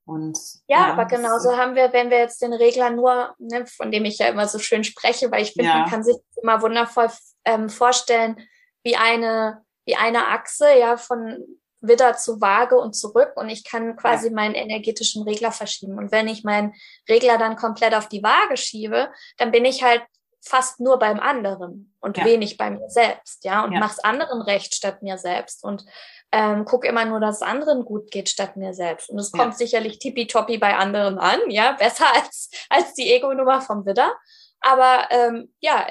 Und, 0.04 0.38
ja, 0.68 0.86
ja 0.86 0.92
aber 0.92 1.06
genauso 1.06 1.56
haben 1.56 1.74
wir, 1.74 1.92
wenn 1.92 2.10
wir 2.10 2.18
jetzt 2.18 2.42
den 2.42 2.52
Regler 2.52 2.90
nur, 2.90 3.34
ne, 3.38 3.66
von 3.66 3.90
dem 3.90 4.04
ich 4.04 4.18
ja 4.18 4.26
immer 4.26 4.46
so 4.46 4.58
schön 4.58 4.84
spreche, 4.84 5.30
weil 5.30 5.42
ich 5.42 5.52
finde, 5.52 5.70
ja. 5.70 5.78
man 5.78 5.90
kann 5.90 6.04
sich 6.04 6.16
immer 6.40 6.62
wundervoll 6.62 7.08
ähm, 7.44 7.68
vorstellen, 7.68 8.36
wie 8.84 8.96
eine, 8.96 9.64
wie 9.86 9.96
eine 9.96 10.28
Achse, 10.28 10.66
ja, 10.78 10.96
von 10.96 11.44
Widder 11.82 12.16
zu 12.16 12.40
Waage 12.40 12.76
und 12.78 12.94
zurück 12.94 13.32
und 13.36 13.48
ich 13.48 13.64
kann 13.64 13.96
quasi 13.96 14.30
meinen 14.30 14.54
energetischen 14.54 15.24
Regler 15.24 15.52
verschieben. 15.52 15.98
Und 15.98 16.12
wenn 16.12 16.28
ich 16.28 16.44
meinen 16.44 16.74
Regler 17.08 17.38
dann 17.38 17.56
komplett 17.56 17.94
auf 17.94 18.08
die 18.08 18.22
Waage 18.22 18.56
schiebe, 18.56 19.10
dann 19.36 19.50
bin 19.50 19.64
ich 19.64 19.82
halt 19.82 20.02
fast 20.44 20.80
nur 20.80 20.98
beim 20.98 21.20
anderen 21.20 21.94
und 22.00 22.18
ja. 22.18 22.24
wenig 22.24 22.56
bei 22.56 22.70
mir 22.70 22.88
selbst, 22.88 23.44
ja, 23.44 23.64
und 23.64 23.72
ja. 23.72 23.78
mach's 23.78 24.00
anderen 24.00 24.42
recht 24.42 24.74
statt 24.74 25.00
mir 25.02 25.16
selbst 25.16 25.62
und 25.62 25.84
ähm, 26.32 26.64
guck 26.64 26.84
immer 26.84 27.04
nur, 27.04 27.20
dass 27.20 27.36
es 27.36 27.42
anderen 27.42 27.84
gut 27.84 28.10
geht 28.10 28.28
statt 28.28 28.56
mir 28.56 28.74
selbst. 28.74 29.10
Und 29.10 29.18
es 29.18 29.30
ja. 29.32 29.38
kommt 29.38 29.56
sicherlich 29.56 29.98
tippitoppi 29.98 30.58
bei 30.58 30.76
anderen 30.76 31.18
an, 31.18 31.38
ja, 31.48 31.72
besser 31.78 32.06
als, 32.14 32.50
als 32.70 32.94
die 32.94 33.12
Ego-Nummer 33.12 33.60
vom 33.60 33.84
Widder. 33.86 34.16
Aber 34.60 35.08
ähm, 35.10 35.52
ja, 35.60 35.86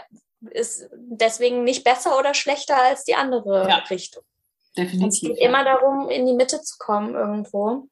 ist 0.49 0.89
deswegen 0.93 1.63
nicht 1.63 1.83
besser 1.83 2.17
oder 2.17 2.33
schlechter 2.33 2.81
als 2.81 3.03
die 3.03 3.15
andere 3.15 3.67
ja. 3.69 3.77
Richtung. 3.89 4.23
Definitiv. 4.77 5.29
Es 5.29 5.35
geht 5.35 5.39
ja. 5.39 5.49
immer 5.49 5.63
darum, 5.63 6.09
in 6.09 6.25
die 6.25 6.33
Mitte 6.33 6.61
zu 6.61 6.77
kommen 6.77 7.13
irgendwo 7.13 7.87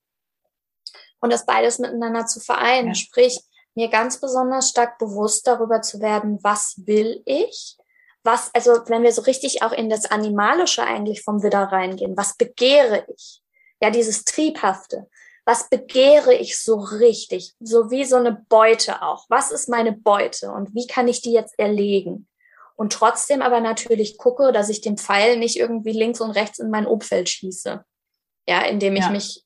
und 1.20 1.34
das 1.34 1.46
beides 1.46 1.80
miteinander 1.80 2.26
zu 2.26 2.39
vereinen. 2.39 2.89
Ja. 2.89 2.96
Sprich, 2.96 3.39
mir 3.76 3.89
ganz 3.89 4.20
besonders 4.20 4.70
stark 4.70 4.98
bewusst 4.98 5.46
darüber 5.48 5.82
zu 5.82 6.00
werden, 6.00 6.39
was 6.42 6.76
will 6.86 7.22
ich 7.26 7.78
was, 8.24 8.54
also 8.54 8.72
wenn 8.88 9.04
wir 9.04 9.12
so 9.12 9.22
richtig 9.22 9.63
auch 9.63 9.72
in 9.72 9.89
das 9.89 10.06
Animalische 10.06 10.84
eigentlich 10.84 11.24
vom 11.24 11.42
Widder 11.42 11.63
reingehen, 11.63 12.18
was 12.18 12.36
begehre 12.36 13.06
ich? 13.15 13.42
Ja, 13.82 13.89
dieses 13.89 14.24
Triebhafte. 14.26 15.10
Was 15.46 15.70
begehre 15.70 16.36
ich 16.36 16.62
so 16.62 16.76
richtig? 16.76 17.56
So 17.60 17.89
wie 17.89 18.06
so 18.06 18.18
eine 18.18 18.46
Beute 18.50 19.02
auch. 19.02 19.26
Was 19.30 19.52
ist 19.52 19.70
meine 19.70 19.94
Beute 19.94 20.52
und 20.52 20.76
wie 20.76 20.86
kann 20.86 21.08
ich 21.08 21.22
die 21.22 21.32
jetzt 21.32 21.58
erlegen? 21.58 22.28
Und 22.80 22.94
trotzdem 22.94 23.42
aber 23.42 23.60
natürlich 23.60 24.18
gucke, 24.18 24.54
dass 24.54 24.70
ich 24.70 24.80
den 24.80 24.98
Pfeil 24.98 25.38
nicht 25.38 25.58
irgendwie 25.58 25.92
links 25.92 26.22
und 26.22 26.32
rechts 26.32 26.60
in 26.60 26.70
mein 26.70 26.86
Umfeld 26.86 27.28
schieße. 27.28 27.84
Ja, 28.48 28.62
indem 28.62 28.96
ich 28.96 29.04
ja. 29.04 29.10
mich 29.10 29.44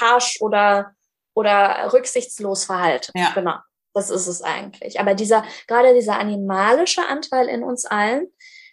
harsch 0.00 0.40
oder, 0.40 0.94
oder 1.34 1.92
rücksichtslos 1.92 2.64
verhalte. 2.64 3.12
Ja. 3.14 3.32
Genau. 3.34 3.56
Das 3.92 4.08
ist 4.08 4.28
es 4.28 4.40
eigentlich. 4.40 4.98
Aber 4.98 5.12
dieser, 5.12 5.44
gerade 5.66 5.92
dieser 5.92 6.18
animalische 6.18 7.06
Anteil 7.06 7.48
in 7.48 7.62
uns 7.62 7.84
allen, 7.84 8.28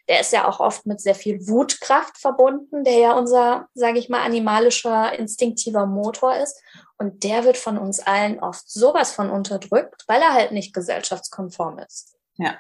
der 0.08 0.22
ist 0.22 0.32
ja 0.32 0.48
auch 0.48 0.62
oft 0.62 0.86
mit 0.86 1.02
sehr 1.02 1.16
viel 1.16 1.46
Wutkraft 1.46 2.18
verbunden, 2.18 2.86
der 2.86 2.98
ja 2.98 3.12
unser, 3.12 3.68
sage 3.74 4.00
ich 4.00 4.08
mal, 4.08 4.22
animalischer, 4.22 5.20
instinktiver 5.20 5.86
Motor 5.86 6.38
ist. 6.38 6.58
Und 6.98 7.26
der 7.26 7.44
wird 7.44 7.58
von 7.58 7.78
uns 7.78 8.00
allen 8.00 8.40
oft 8.40 8.72
sowas 8.72 9.12
von 9.12 9.30
unterdrückt, 9.30 10.06
weil 10.08 10.22
er 10.22 10.32
halt 10.32 10.54
nicht 10.54 10.74
gesellschaftskonform 10.74 11.80
ist. 11.80 12.18
Ja. 12.38 12.58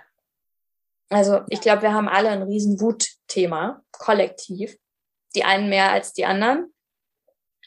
Also 1.09 1.41
ich 1.49 1.61
glaube, 1.61 1.81
wir 1.81 1.93
haben 1.93 2.07
alle 2.07 2.29
ein 2.29 2.43
riesen 2.43 2.79
Wutthema, 2.79 3.81
kollektiv. 3.91 4.77
Die 5.35 5.43
einen 5.43 5.69
mehr 5.69 5.91
als 5.91 6.13
die 6.13 6.25
anderen. 6.25 6.73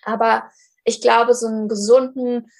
Aber 0.05 0.51
ich 0.85 1.01
glaube, 1.01 1.35
so 1.35 1.47
einen 1.47 1.69
gesunden 1.69 2.51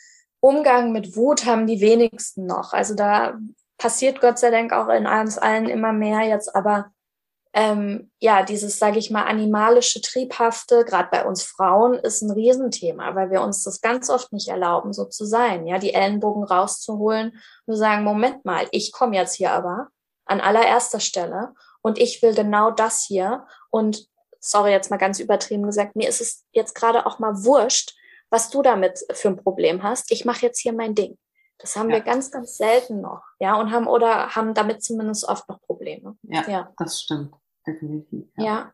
Umgang 0.41 0.93
mit 0.93 1.17
Wut 1.17 1.47
haben 1.47 1.67
die 1.67 1.81
wenigsten 1.81 2.47
noch. 2.47 2.73
Also 2.73 2.95
da 2.95 3.39
passiert 3.79 4.21
Gott 4.21 4.39
sei 4.39 4.51
Dank 4.51 4.73
auch 4.73 4.89
in 4.89 5.07
uns 5.07 5.39
allen 5.39 5.69
immer 5.69 5.93
mehr 5.93 6.23
jetzt, 6.23 6.55
aber 6.55 6.93
ähm, 7.55 8.11
ja, 8.19 8.43
dieses, 8.45 8.79
sage 8.79 8.99
ich 8.99 9.11
mal, 9.11 9.25
animalische, 9.25 10.01
triebhafte, 10.01 10.85
gerade 10.85 11.09
bei 11.11 11.27
uns 11.27 11.43
Frauen, 11.43 11.95
ist 11.95 12.23
ein 12.23 12.31
Riesenthema, 12.31 13.15
weil 13.15 13.31
wir 13.31 13.43
uns 13.43 13.63
das 13.63 13.83
ganz 13.83 14.09
oft 14.09 14.33
nicht 14.33 14.49
erlauben, 14.49 14.93
so 14.93 15.05
zu 15.05 15.27
sein, 15.27 15.67
ja, 15.67 15.79
die 15.79 15.93
Ellenbogen 15.93 16.45
rauszuholen 16.45 17.33
und 17.67 17.75
zu 17.75 17.79
sagen, 17.79 18.05
Moment 18.05 18.45
mal, 18.45 18.67
ich 18.71 18.91
komme 18.93 19.17
jetzt 19.17 19.35
hier 19.35 19.53
aber 19.53 19.89
an 20.33 20.41
allererster 20.41 21.01
Stelle 21.01 21.55
und 21.83 21.99
ich 21.99 22.23
will 22.23 22.35
genau 22.35 22.71
das 22.71 23.05
hier 23.05 23.47
und 23.71 24.09
sorry, 24.41 24.73
jetzt 24.73 24.91
mal 24.91 24.97
ganz 24.97 25.21
übertrieben 25.21 25.63
gesagt, 25.63 25.95
mir 25.95 26.09
ist 26.09 26.21
es 26.21 26.45
jetzt 26.53 26.75
gerade 26.75 27.07
auch 27.07 27.19
mal 27.19 27.45
wurscht, 27.45 27.97
was 28.31 28.51
du 28.51 28.63
damit 28.63 29.05
für 29.13 29.29
ein 29.29 29.37
Problem 29.37 29.83
hast. 29.83 30.11
Ich 30.11 30.25
mache 30.25 30.47
jetzt 30.47 30.59
hier 30.59 30.73
mein 30.73 30.95
Ding. 30.95 31.19
Das 31.59 31.77
haben 31.77 31.91
ja. 31.91 31.97
wir 31.97 32.03
ganz, 32.03 32.31
ganz 32.33 32.57
selten 32.57 33.01
noch, 33.01 33.23
ja, 33.39 33.55
und 33.55 33.71
haben 33.71 33.87
oder 33.87 34.35
haben 34.35 34.53
damit 34.53 34.83
zumindest 34.83 35.29
oft 35.29 35.49
noch 35.49 35.61
Probleme. 35.61 36.17
Ja, 36.23 36.49
ja. 36.49 36.73
das 36.77 37.01
stimmt, 37.01 37.35
definitiv. 37.65 38.27
Ja. 38.37 38.45
ja. 38.45 38.73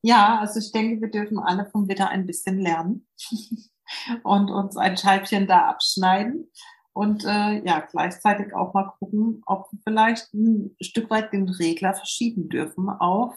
ja. 0.00 0.38
also 0.40 0.58
ich 0.58 0.72
denke, 0.72 1.02
wir 1.02 1.10
dürfen 1.10 1.38
alle 1.38 1.66
vom 1.66 1.88
Witter 1.88 2.08
ein 2.08 2.26
bisschen 2.26 2.58
lernen 2.58 3.06
und 4.22 4.50
uns 4.50 4.78
ein 4.78 4.96
Scheibchen 4.96 5.46
da 5.46 5.68
abschneiden 5.68 6.50
und 6.92 7.24
äh, 7.24 7.64
ja, 7.64 7.80
gleichzeitig 7.80 8.54
auch 8.54 8.74
mal 8.74 8.92
gucken, 8.98 9.42
ob 9.46 9.72
wir 9.72 9.80
vielleicht 9.84 10.32
ein 10.34 10.76
Stück 10.80 11.10
weit 11.10 11.32
den 11.32 11.48
Regler 11.48 11.94
verschieben 11.94 12.48
dürfen 12.48 12.88
auf 12.88 13.36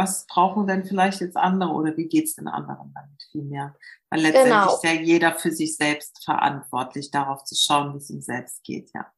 was 0.00 0.26
brauchen 0.26 0.66
denn 0.66 0.84
vielleicht 0.84 1.20
jetzt 1.20 1.36
andere 1.36 1.72
oder 1.72 1.96
wie 1.96 2.06
geht's 2.06 2.34
den 2.34 2.48
anderen 2.48 2.92
damit 2.94 3.22
viel 3.30 3.42
mehr? 3.42 3.74
Weil 4.08 4.20
letztendlich 4.20 4.54
genau. 4.54 4.74
ist 4.74 4.84
ja 4.84 4.92
jeder 4.92 5.34
für 5.34 5.52
sich 5.52 5.76
selbst 5.76 6.24
verantwortlich, 6.24 7.10
darauf 7.10 7.44
zu 7.44 7.54
schauen, 7.54 7.94
wie 7.94 7.98
es 7.98 8.10
ihm 8.10 8.22
selbst 8.22 8.62
geht, 8.64 8.90
ja. 8.94 9.12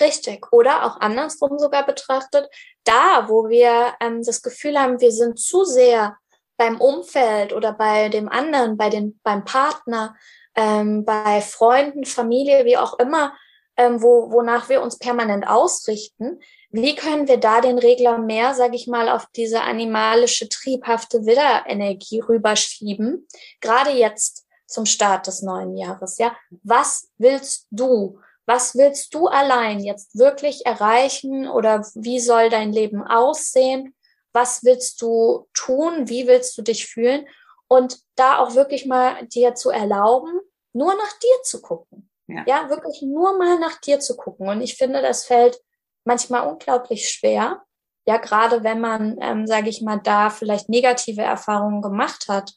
Richtig. 0.00 0.52
Oder 0.52 0.84
auch 0.84 1.00
andersrum 1.00 1.58
sogar 1.58 1.84
betrachtet, 1.84 2.48
da, 2.84 3.28
wo 3.28 3.48
wir 3.48 3.94
ähm, 4.00 4.22
das 4.24 4.42
Gefühl 4.42 4.78
haben, 4.78 5.00
wir 5.00 5.10
sind 5.10 5.40
zu 5.40 5.64
sehr 5.64 6.16
beim 6.56 6.80
Umfeld 6.80 7.52
oder 7.52 7.72
bei 7.72 8.08
dem 8.08 8.28
anderen, 8.28 8.76
bei 8.76 8.90
den, 8.90 9.20
beim 9.22 9.44
Partner, 9.44 10.16
ähm, 10.56 11.04
bei 11.04 11.40
Freunden, 11.40 12.04
Familie, 12.04 12.64
wie 12.64 12.76
auch 12.76 12.98
immer, 12.98 13.34
ähm, 13.76 14.02
wo, 14.02 14.32
wonach 14.32 14.68
wir 14.68 14.82
uns 14.82 14.98
permanent 14.98 15.46
ausrichten, 15.46 16.40
wie 16.70 16.94
können 16.94 17.28
wir 17.28 17.36
da 17.36 17.60
den 17.60 17.78
Regler 17.78 18.18
mehr, 18.18 18.54
sage 18.54 18.74
ich 18.74 18.86
mal, 18.86 19.08
auf 19.08 19.26
diese 19.36 19.62
animalische, 19.62 20.48
triebhafte 20.48 21.26
Widderenergie 21.26 22.20
rüberschieben? 22.20 23.26
Gerade 23.60 23.90
jetzt 23.90 24.46
zum 24.66 24.86
Start 24.86 25.26
des 25.26 25.42
neuen 25.42 25.76
Jahres, 25.76 26.18
ja? 26.18 26.34
Was 26.62 27.08
willst 27.18 27.66
du? 27.70 28.18
Was 28.46 28.76
willst 28.76 29.14
du 29.14 29.26
allein 29.26 29.80
jetzt 29.80 30.18
wirklich 30.18 30.66
erreichen 30.66 31.48
oder 31.48 31.86
wie 31.94 32.20
soll 32.20 32.48
dein 32.48 32.72
Leben 32.72 33.02
aussehen? 33.02 33.94
Was 34.32 34.64
willst 34.64 35.02
du 35.02 35.48
tun? 35.54 36.08
Wie 36.08 36.26
willst 36.26 36.56
du 36.56 36.62
dich 36.62 36.86
fühlen? 36.86 37.26
Und 37.68 37.98
da 38.14 38.38
auch 38.38 38.54
wirklich 38.54 38.86
mal 38.86 39.26
dir 39.26 39.54
zu 39.54 39.70
erlauben, 39.70 40.40
nur 40.76 40.94
nach 40.94 41.18
dir 41.18 41.42
zu 41.42 41.62
gucken. 41.62 42.10
Ja. 42.28 42.44
ja, 42.46 42.70
wirklich 42.70 43.02
nur 43.02 43.38
mal 43.38 43.58
nach 43.58 43.80
dir 43.80 44.00
zu 44.00 44.16
gucken. 44.16 44.48
Und 44.48 44.60
ich 44.60 44.76
finde, 44.76 45.00
das 45.00 45.24
fällt 45.24 45.60
manchmal 46.04 46.48
unglaublich 46.48 47.08
schwer. 47.08 47.62
Ja, 48.04 48.18
gerade 48.18 48.64
wenn 48.64 48.80
man, 48.80 49.16
ähm, 49.20 49.46
sage 49.46 49.68
ich 49.68 49.80
mal, 49.80 50.00
da 50.02 50.30
vielleicht 50.30 50.68
negative 50.68 51.22
Erfahrungen 51.22 51.82
gemacht 51.82 52.26
hat 52.28 52.52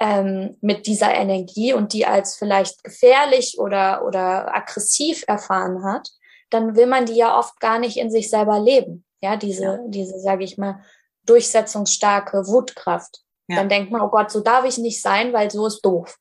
ähm, 0.00 0.56
mit 0.60 0.86
dieser 0.86 1.12
Energie 1.12 1.72
und 1.72 1.92
die 1.92 2.06
als 2.06 2.36
vielleicht 2.36 2.82
gefährlich 2.84 3.56
oder, 3.58 4.04
oder 4.04 4.54
aggressiv 4.54 5.24
erfahren 5.26 5.84
hat, 5.84 6.08
dann 6.50 6.76
will 6.76 6.86
man 6.86 7.06
die 7.06 7.14
ja 7.16 7.36
oft 7.36 7.58
gar 7.60 7.78
nicht 7.78 7.96
in 7.96 8.10
sich 8.10 8.30
selber 8.30 8.60
leben. 8.60 9.04
Ja, 9.20 9.36
diese, 9.36 9.64
ja. 9.64 9.78
diese, 9.86 10.18
sage 10.20 10.44
ich 10.44 10.56
mal, 10.56 10.82
durchsetzungsstarke 11.26 12.46
Wutkraft. 12.46 13.22
Ja. 13.48 13.56
Dann 13.56 13.68
denkt 13.68 13.90
man, 13.90 14.00
oh 14.00 14.08
Gott, 14.08 14.30
so 14.30 14.40
darf 14.40 14.64
ich 14.64 14.78
nicht 14.78 15.02
sein, 15.02 15.32
weil 15.32 15.50
so 15.50 15.66
ist 15.66 15.84
doof. 15.84 16.16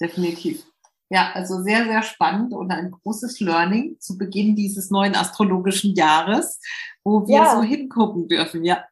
Definitiv. 0.00 0.64
Ja, 1.10 1.32
also 1.32 1.62
sehr, 1.62 1.84
sehr 1.84 2.02
spannend 2.02 2.52
und 2.52 2.70
ein 2.70 2.90
großes 2.90 3.40
Learning 3.40 3.98
zu 3.98 4.18
Beginn 4.18 4.54
dieses 4.54 4.90
neuen 4.90 5.16
astrologischen 5.16 5.94
Jahres, 5.94 6.60
wo 7.02 7.26
wir 7.26 7.36
ja. 7.36 7.56
so 7.56 7.62
hingucken 7.62 8.28
dürfen, 8.28 8.62
ja. 8.64 8.84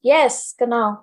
Yes, 0.00 0.54
genau. 0.58 0.98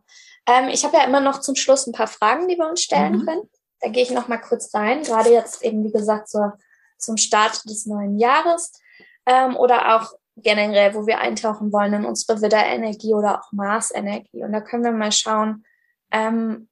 Ähm, 0.45 0.67
ich 0.69 0.83
habe 0.83 0.97
ja 0.97 1.05
immer 1.05 1.21
noch 1.21 1.39
zum 1.39 1.55
Schluss 1.55 1.87
ein 1.87 1.93
paar 1.93 2.07
Fragen, 2.07 2.47
die 2.47 2.57
wir 2.57 2.69
uns 2.69 2.81
stellen 2.81 3.19
mhm. 3.19 3.25
können. 3.25 3.49
Da 3.79 3.89
gehe 3.89 4.03
ich 4.03 4.11
noch 4.11 4.27
mal 4.27 4.37
kurz 4.37 4.73
rein, 4.73 5.03
gerade 5.03 5.31
jetzt 5.31 5.63
eben, 5.63 5.83
wie 5.83 5.91
gesagt, 5.91 6.29
so 6.29 6.51
zum 6.97 7.17
Start 7.17 7.63
des 7.65 7.85
neuen 7.85 8.17
Jahres 8.17 8.71
ähm, 9.25 9.55
oder 9.55 9.95
auch 9.95 10.13
generell, 10.37 10.95
wo 10.95 11.05
wir 11.05 11.19
eintauchen 11.19 11.71
wollen 11.71 11.93
in 11.93 12.05
unsere 12.05 12.41
Widderenergie 12.41 13.13
oder 13.13 13.39
auch 13.39 13.51
Marsenergie. 13.51 14.43
Und 14.43 14.51
da 14.51 14.61
können 14.61 14.83
wir 14.83 14.91
mal 14.91 15.11
schauen, 15.11 15.65
ähm, 16.11 16.69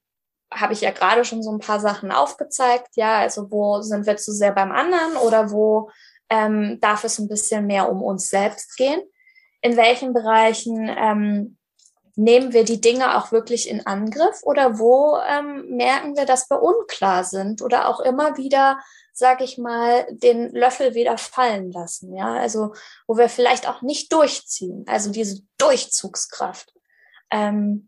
habe 0.52 0.74
ich 0.74 0.82
ja 0.82 0.92
gerade 0.92 1.24
schon 1.26 1.42
so 1.42 1.52
ein 1.52 1.60
paar 1.60 1.80
Sachen 1.80 2.12
aufgezeigt. 2.12 2.90
Ja, 2.96 3.20
also 3.20 3.50
wo 3.52 3.82
sind 3.82 4.06
wir 4.06 4.18
zu 4.18 4.32
sehr 4.32 4.52
beim 4.52 4.72
anderen 4.72 5.16
oder 5.18 5.52
wo 5.52 5.90
ähm, 6.30 6.80
darf 6.82 7.04
es 7.04 7.20
ein 7.20 7.28
bisschen 7.28 7.68
mehr 7.68 7.90
um 7.90 8.04
uns 8.04 8.30
selbst 8.30 8.76
gehen? 8.78 9.02
In 9.62 9.78
welchen 9.78 10.14
Bereichen 10.14 10.90
ähm, 10.90 11.58
nehmen 12.16 12.54
wir 12.54 12.66
die 12.66 12.82
Dinge 12.82 13.18
auch 13.18 13.32
wirklich 13.32 13.70
in 13.70 13.86
Angriff 13.86 14.42
oder 14.44 14.78
wo 14.80 15.18
ähm, 15.28 15.76
merken 15.76 16.16
wir, 16.18 16.26
dass 16.26 16.50
wir 16.50 16.62
unklar 16.62 17.24
sind 17.24 17.62
oder 17.62 17.88
auch 17.88 18.00
immer 18.00 18.38
wieder, 18.38 18.80
sag 19.14 19.42
ich 19.42 19.58
mal, 19.58 20.06
den 20.12 20.52
Löffel 20.52 20.94
wieder 20.96 21.18
fallen 21.18 21.72
lassen? 21.72 22.16
Ja, 22.16 22.34
also 22.34 22.74
wo 23.08 23.18
wir 23.18 23.30
vielleicht 23.30 23.68
auch 23.68 23.82
nicht 23.82 24.12
durchziehen, 24.12 24.84
also 24.88 25.12
diese 25.12 25.42
Durchzugskraft. 25.58 26.74
Ähm, 27.30 27.88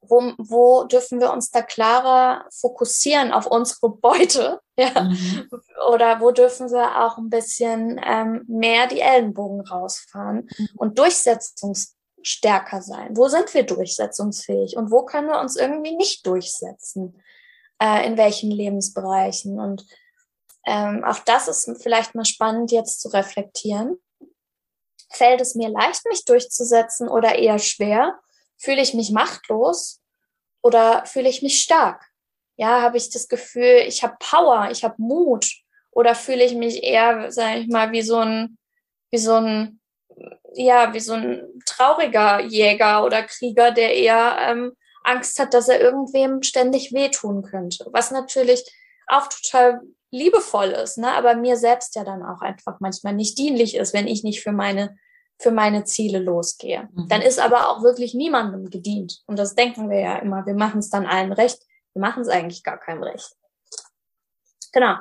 wo, 0.00 0.32
wo 0.38 0.84
dürfen 0.84 1.20
wir 1.20 1.32
uns 1.32 1.50
da 1.50 1.62
klarer 1.62 2.46
fokussieren 2.50 3.32
auf 3.32 3.46
unsere 3.46 3.90
Beute? 3.90 4.60
Ja? 4.78 5.02
Mhm. 5.02 5.50
Oder 5.90 6.20
wo 6.20 6.30
dürfen 6.30 6.70
wir 6.70 7.04
auch 7.04 7.18
ein 7.18 7.30
bisschen 7.30 8.00
ähm, 8.06 8.44
mehr 8.46 8.86
die 8.86 9.00
Ellenbogen 9.00 9.60
rausfahren 9.62 10.48
mhm. 10.56 10.68
und 10.76 11.00
durchsetzungsstärker 11.00 12.80
sein? 12.80 13.16
Wo 13.16 13.26
sind 13.26 13.52
wir 13.54 13.64
durchsetzungsfähig 13.64 14.76
und 14.76 14.92
wo 14.92 15.02
können 15.04 15.26
wir 15.26 15.40
uns 15.40 15.56
irgendwie 15.56 15.96
nicht 15.96 16.24
durchsetzen? 16.24 17.20
Äh, 17.82 18.06
in 18.06 18.16
welchen 18.16 18.52
Lebensbereichen? 18.52 19.58
Und 19.58 19.84
ähm, 20.64 21.02
auch 21.02 21.18
das 21.20 21.48
ist 21.48 21.82
vielleicht 21.82 22.14
mal 22.14 22.24
spannend 22.24 22.70
jetzt 22.70 23.00
zu 23.00 23.08
reflektieren. 23.08 23.98
Fällt 25.10 25.40
es 25.40 25.56
mir 25.56 25.70
leicht, 25.70 26.06
mich 26.06 26.24
durchzusetzen 26.24 27.08
oder 27.08 27.34
eher 27.34 27.58
schwer? 27.58 28.20
Fühle 28.58 28.82
ich 28.82 28.94
mich 28.94 29.10
machtlos 29.10 30.00
oder 30.62 31.04
fühle 31.06 31.28
ich 31.28 31.42
mich 31.42 31.60
stark? 31.60 32.04
Ja, 32.56 32.82
habe 32.82 32.96
ich 32.96 33.10
das 33.10 33.28
Gefühl, 33.28 33.84
ich 33.86 34.02
habe 34.02 34.16
Power, 34.18 34.70
ich 34.70 34.84
habe 34.84 34.96
Mut 34.98 35.46
oder 35.90 36.14
fühle 36.14 36.44
ich 36.44 36.54
mich 36.54 36.82
eher, 36.82 37.30
sage 37.30 37.60
ich 37.60 37.68
mal, 37.68 37.92
wie 37.92 38.02
so 38.02 38.18
ein 38.18 38.58
wie 39.10 39.18
so 39.18 39.34
ein 39.34 39.80
ja, 40.54 40.92
wie 40.92 41.00
so 41.00 41.14
ein 41.14 41.60
trauriger 41.64 42.40
Jäger 42.40 43.04
oder 43.04 43.22
Krieger, 43.22 43.70
der 43.70 43.94
eher 43.94 44.36
ähm, 44.40 44.72
Angst 45.04 45.38
hat, 45.38 45.54
dass 45.54 45.68
er 45.68 45.80
irgendwem 45.80 46.42
ständig 46.42 46.92
wehtun 46.92 47.42
könnte. 47.42 47.86
Was 47.92 48.10
natürlich 48.10 48.64
auch 49.06 49.28
total 49.28 49.80
liebevoll 50.10 50.68
ist, 50.68 50.98
ne? 50.98 51.12
aber 51.12 51.34
mir 51.34 51.56
selbst 51.56 51.94
ja 51.94 52.04
dann 52.04 52.22
auch 52.22 52.40
einfach 52.40 52.80
manchmal 52.80 53.14
nicht 53.14 53.38
dienlich 53.38 53.76
ist, 53.76 53.92
wenn 53.94 54.06
ich 54.06 54.24
nicht 54.24 54.42
für 54.42 54.52
meine 54.52 54.96
für 55.38 55.50
meine 55.50 55.84
Ziele 55.84 56.18
losgehe. 56.18 56.88
Mhm. 56.92 57.08
Dann 57.08 57.22
ist 57.22 57.38
aber 57.38 57.70
auch 57.70 57.82
wirklich 57.82 58.14
niemandem 58.14 58.70
gedient. 58.70 59.22
Und 59.26 59.38
das 59.38 59.54
denken 59.54 59.88
wir 59.88 60.00
ja 60.00 60.18
immer. 60.18 60.44
Wir 60.46 60.54
machen 60.54 60.80
es 60.80 60.90
dann 60.90 61.06
allen 61.06 61.32
recht. 61.32 61.58
Wir 61.94 62.00
machen 62.00 62.22
es 62.22 62.28
eigentlich 62.28 62.62
gar 62.64 62.78
keinem 62.78 63.02
recht. 63.02 63.32
Genau. 64.72 64.94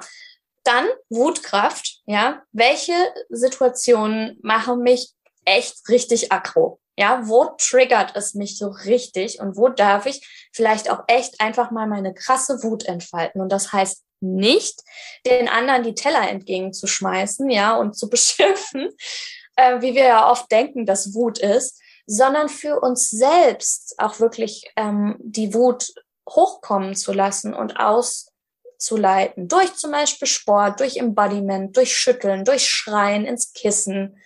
Dann 0.64 0.86
Wutkraft. 1.10 2.02
Ja. 2.06 2.44
Welche 2.52 2.94
Situationen 3.30 4.40
machen 4.42 4.82
mich 4.82 5.14
echt 5.46 5.90
richtig 5.90 6.32
aggro? 6.32 6.80
Ja, 7.00 7.28
wo 7.28 7.46
triggert 7.58 8.16
es 8.16 8.34
mich 8.34 8.58
so 8.58 8.70
richtig 8.70 9.40
und 9.40 9.56
wo 9.56 9.70
darf 9.70 10.08
ich 10.08 10.50
vielleicht 10.52 10.90
auch 10.90 11.04
echt 11.08 11.40
einfach 11.40 11.70
mal 11.70 11.88
meine 11.88 12.14
krasse 12.14 12.64
Wut 12.64 12.86
entfalten? 12.86 13.40
Und 13.40 13.52
das 13.52 13.72
heißt 13.72 14.04
nicht, 14.20 14.82
den 15.26 15.48
anderen 15.48 15.84
die 15.84 15.94
Teller 15.94 16.28
entgegenzuschmeißen, 16.28 17.50
ja, 17.50 17.76
und 17.76 17.96
zu 17.96 18.10
beschimpfen, 18.10 18.90
äh, 19.58 19.82
wie 19.82 19.94
wir 19.94 20.06
ja 20.06 20.32
oft 20.32 20.50
denken, 20.52 20.86
dass 20.86 21.14
Wut 21.14 21.40
ist, 21.40 21.82
sondern 22.06 22.48
für 22.48 22.80
uns 22.80 23.10
selbst 23.10 23.96
auch 23.98 24.20
wirklich 24.20 24.72
ähm, 24.78 25.18
die 25.20 25.54
Wut 25.54 25.94
hochkommen 26.30 26.96
zu 26.96 27.12
lassen 27.12 27.54
und 27.54 27.78
auszuleiten. 27.78 29.50
Durch 29.50 29.76
zum 29.76 29.92
Beispiel 29.92 30.28
Sport, 30.28 30.80
durch 30.80 30.98
Embodiment, 30.98 31.76
durch 31.76 31.98
Schütteln, 31.98 32.46
durch 32.46 32.66
Schreien 32.66 33.26
ins 33.26 33.52
Kissen, 33.52 34.18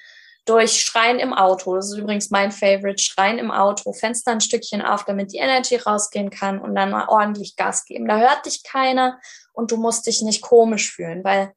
durch 0.45 0.82
Schreien 0.82 1.19
im 1.19 1.34
Auto. 1.34 1.75
Das 1.75 1.91
ist 1.91 1.97
übrigens 1.97 2.29
mein 2.29 2.51
Favorite. 2.51 3.01
Schreien 3.01 3.39
im 3.39 3.51
Auto, 3.51 3.93
Fenster 3.93 4.32
ein 4.32 4.41
Stückchen 4.41 4.82
auf, 4.82 5.05
damit 5.05 5.32
die 5.32 5.38
Energy 5.38 5.77
rausgehen 5.77 6.29
kann 6.29 6.59
und 6.59 6.75
dann 6.75 6.91
mal 6.91 7.07
ordentlich 7.07 7.55
Gas 7.55 7.86
geben. 7.86 8.07
Da 8.07 8.19
hört 8.19 8.45
dich 8.45 8.63
keiner 8.63 9.19
und 9.53 9.71
du 9.71 9.77
musst 9.77 10.07
dich 10.07 10.21
nicht 10.21 10.41
komisch 10.41 10.91
fühlen, 10.91 11.23
weil 11.23 11.53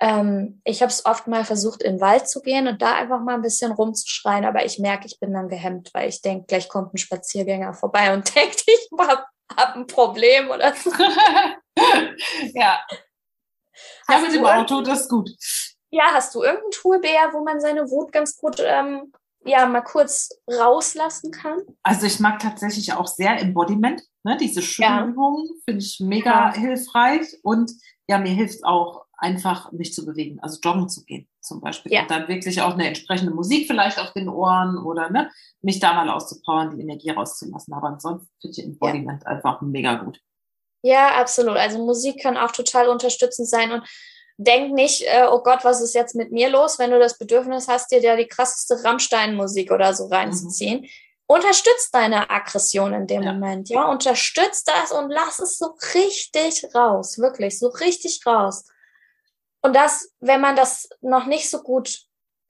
ähm, 0.00 0.60
ich 0.64 0.80
habe 0.80 0.90
es 0.90 1.04
oft 1.04 1.26
mal 1.26 1.44
versucht, 1.44 1.82
in 1.82 1.94
den 1.94 2.00
Wald 2.00 2.28
zu 2.28 2.40
gehen 2.40 2.68
und 2.68 2.80
da 2.80 2.94
einfach 2.94 3.20
mal 3.20 3.34
ein 3.34 3.42
bisschen 3.42 3.72
rumzuschreien, 3.72 4.44
aber 4.44 4.64
ich 4.64 4.78
merke, 4.78 5.06
ich 5.06 5.18
bin 5.18 5.32
dann 5.32 5.48
gehemmt, 5.48 5.90
weil 5.92 6.08
ich 6.08 6.22
denke, 6.22 6.46
gleich 6.46 6.68
kommt 6.68 6.94
ein 6.94 6.98
Spaziergänger 6.98 7.74
vorbei 7.74 8.14
und 8.14 8.34
denkt, 8.34 8.62
ich 8.66 8.88
habe 8.98 9.24
hab 9.56 9.76
ein 9.76 9.86
Problem 9.86 10.50
oder 10.50 10.72
so. 10.74 10.90
ja. 12.54 12.80
Ja, 14.08 14.18
mit 14.18 14.32
dem 14.32 14.44
Auto, 14.44 14.82
das 14.82 15.02
ist 15.02 15.08
gut. 15.08 15.30
Ja, 15.90 16.04
hast 16.12 16.34
du 16.34 16.42
irgendein 16.42 16.70
Tool, 16.70 17.00
Bea, 17.00 17.32
wo 17.32 17.42
man 17.42 17.60
seine 17.60 17.90
Wut 17.90 18.12
ganz 18.12 18.36
gut 18.36 18.60
ähm, 18.60 19.12
ja 19.44 19.66
mal 19.66 19.82
kurz 19.82 20.28
rauslassen 20.48 21.30
kann? 21.30 21.62
Also 21.82 22.06
ich 22.06 22.20
mag 22.20 22.38
tatsächlich 22.38 22.92
auch 22.92 23.06
sehr 23.06 23.40
Embodiment, 23.40 24.02
ne? 24.22 24.36
diese 24.36 24.62
Schulübungen 24.62 25.46
ja. 25.46 25.54
finde 25.64 25.84
ich 25.84 26.00
mega 26.00 26.50
ja. 26.50 26.54
hilfreich 26.54 27.26
und 27.42 27.72
ja, 28.08 28.18
mir 28.18 28.32
hilft 28.32 28.64
auch 28.64 29.07
einfach 29.18 29.72
mich 29.72 29.92
zu 29.92 30.06
bewegen, 30.06 30.38
also 30.40 30.58
joggen 30.62 30.88
zu 30.88 31.04
gehen 31.04 31.28
zum 31.40 31.60
Beispiel. 31.60 31.92
Ja. 31.92 32.02
Und 32.02 32.10
dann 32.10 32.28
wirklich 32.28 32.62
auch 32.62 32.74
eine 32.74 32.86
entsprechende 32.86 33.34
Musik 33.34 33.66
vielleicht 33.66 33.98
auf 33.98 34.12
den 34.12 34.28
Ohren 34.28 34.78
oder 34.78 35.10
ne, 35.10 35.30
mich 35.60 35.80
da 35.80 35.92
mal 35.92 36.08
auszupowern, 36.08 36.76
die 36.76 36.82
Energie 36.82 37.10
rauszulassen. 37.10 37.74
Aber 37.74 37.88
ansonsten 37.88 38.28
finde 38.40 38.60
ich 38.60 38.64
Embodiment 38.64 39.22
ja. 39.24 39.30
einfach 39.30 39.60
mega 39.60 39.94
gut. 39.94 40.20
Ja, 40.82 41.20
absolut. 41.20 41.56
Also 41.56 41.84
Musik 41.84 42.22
kann 42.22 42.36
auch 42.36 42.52
total 42.52 42.88
unterstützend 42.88 43.48
sein 43.48 43.72
und 43.72 43.82
denk 44.36 44.72
nicht, 44.72 45.02
äh, 45.02 45.26
oh 45.28 45.42
Gott, 45.42 45.64
was 45.64 45.80
ist 45.80 45.94
jetzt 45.94 46.14
mit 46.14 46.30
mir 46.30 46.48
los, 46.48 46.78
wenn 46.78 46.92
du 46.92 46.98
das 47.00 47.18
Bedürfnis 47.18 47.66
hast, 47.66 47.90
dir 47.90 48.00
da 48.00 48.14
die 48.14 48.28
krasseste 48.28 48.82
Rammstein-Musik 48.84 49.72
oder 49.72 49.92
so 49.94 50.06
reinzuziehen. 50.06 50.82
Mhm. 50.82 50.88
Unterstützt 51.26 51.92
deine 51.92 52.30
Aggression 52.30 52.94
in 52.94 53.06
dem 53.06 53.22
ja. 53.22 53.32
Moment, 53.32 53.68
ja, 53.68 53.84
unterstützt 53.90 54.68
das 54.68 54.92
und 54.92 55.10
lass 55.10 55.40
es 55.40 55.58
so 55.58 55.74
richtig 55.94 56.64
raus, 56.74 57.18
wirklich, 57.18 57.58
so 57.58 57.68
richtig 57.68 58.24
raus. 58.24 58.64
Und 59.62 59.74
das, 59.74 60.12
wenn 60.20 60.40
man 60.40 60.56
das 60.56 60.88
noch 61.00 61.26
nicht 61.26 61.50
so 61.50 61.62
gut 61.62 62.00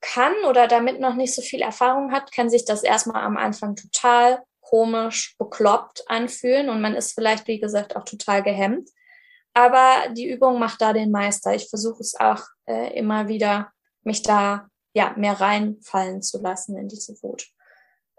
kann 0.01 0.33
oder 0.47 0.67
damit 0.67 0.99
noch 0.99 1.15
nicht 1.15 1.35
so 1.35 1.41
viel 1.41 1.61
Erfahrung 1.61 2.11
hat, 2.11 2.31
kann 2.31 2.49
sich 2.49 2.65
das 2.65 2.83
erstmal 2.83 3.23
am 3.23 3.37
Anfang 3.37 3.75
total 3.75 4.43
komisch, 4.61 5.35
bekloppt 5.37 6.03
anfühlen 6.07 6.69
und 6.69 6.81
man 6.81 6.95
ist 6.95 7.13
vielleicht, 7.13 7.47
wie 7.47 7.59
gesagt, 7.59 7.95
auch 7.95 8.05
total 8.05 8.43
gehemmt. 8.43 8.89
Aber 9.53 10.09
die 10.13 10.29
Übung 10.29 10.59
macht 10.59 10.79
da 10.81 10.93
den 10.93 11.11
Meister. 11.11 11.55
Ich 11.55 11.69
versuche 11.69 12.01
es 12.01 12.15
auch 12.19 12.43
äh, 12.67 12.95
immer 12.97 13.27
wieder, 13.27 13.71
mich 14.03 14.21
da 14.21 14.69
ja 14.93 15.13
mehr 15.17 15.41
reinfallen 15.41 16.21
zu 16.21 16.39
lassen 16.39 16.77
in 16.77 16.87
diese 16.87 17.13
Wut. 17.23 17.47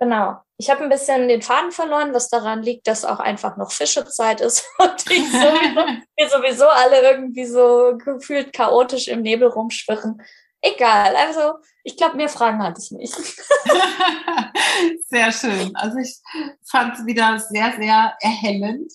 Genau. 0.01 0.41
Ich 0.57 0.71
habe 0.71 0.83
ein 0.83 0.89
bisschen 0.89 1.29
den 1.29 1.43
Faden 1.43 1.73
verloren, 1.73 2.15
was 2.15 2.31
daran 2.31 2.63
liegt, 2.63 2.87
dass 2.87 3.05
auch 3.05 3.21
einfach 3.21 3.59
noch 3.59 3.71
Fischezeit 3.71 4.41
ist 4.41 4.65
und 4.79 4.99
sowieso, 4.99 5.39
wir 6.17 6.29
sowieso 6.29 6.67
alle 6.67 7.03
irgendwie 7.03 7.45
so 7.45 7.99
gefühlt 8.03 8.53
chaotisch 8.55 9.09
im 9.09 9.21
Nebel 9.23 9.49
rumschwirren. 9.49 10.23
Egal, 10.63 11.17
also 11.17 11.59
ich 11.85 11.97
glaube, 11.97 12.17
mehr 12.17 12.29
Fragen 12.29 12.63
hatte 12.63 12.81
ich 12.83 12.91
nicht. 12.91 13.15
sehr 15.09 15.33
schön. 15.33 15.75
Also 15.77 15.99
ich 15.99 16.19
fand 16.67 16.99
es 16.99 17.07
wieder 17.07 17.39
sehr, 17.39 17.75
sehr 17.79 18.17
erhellend 18.21 18.93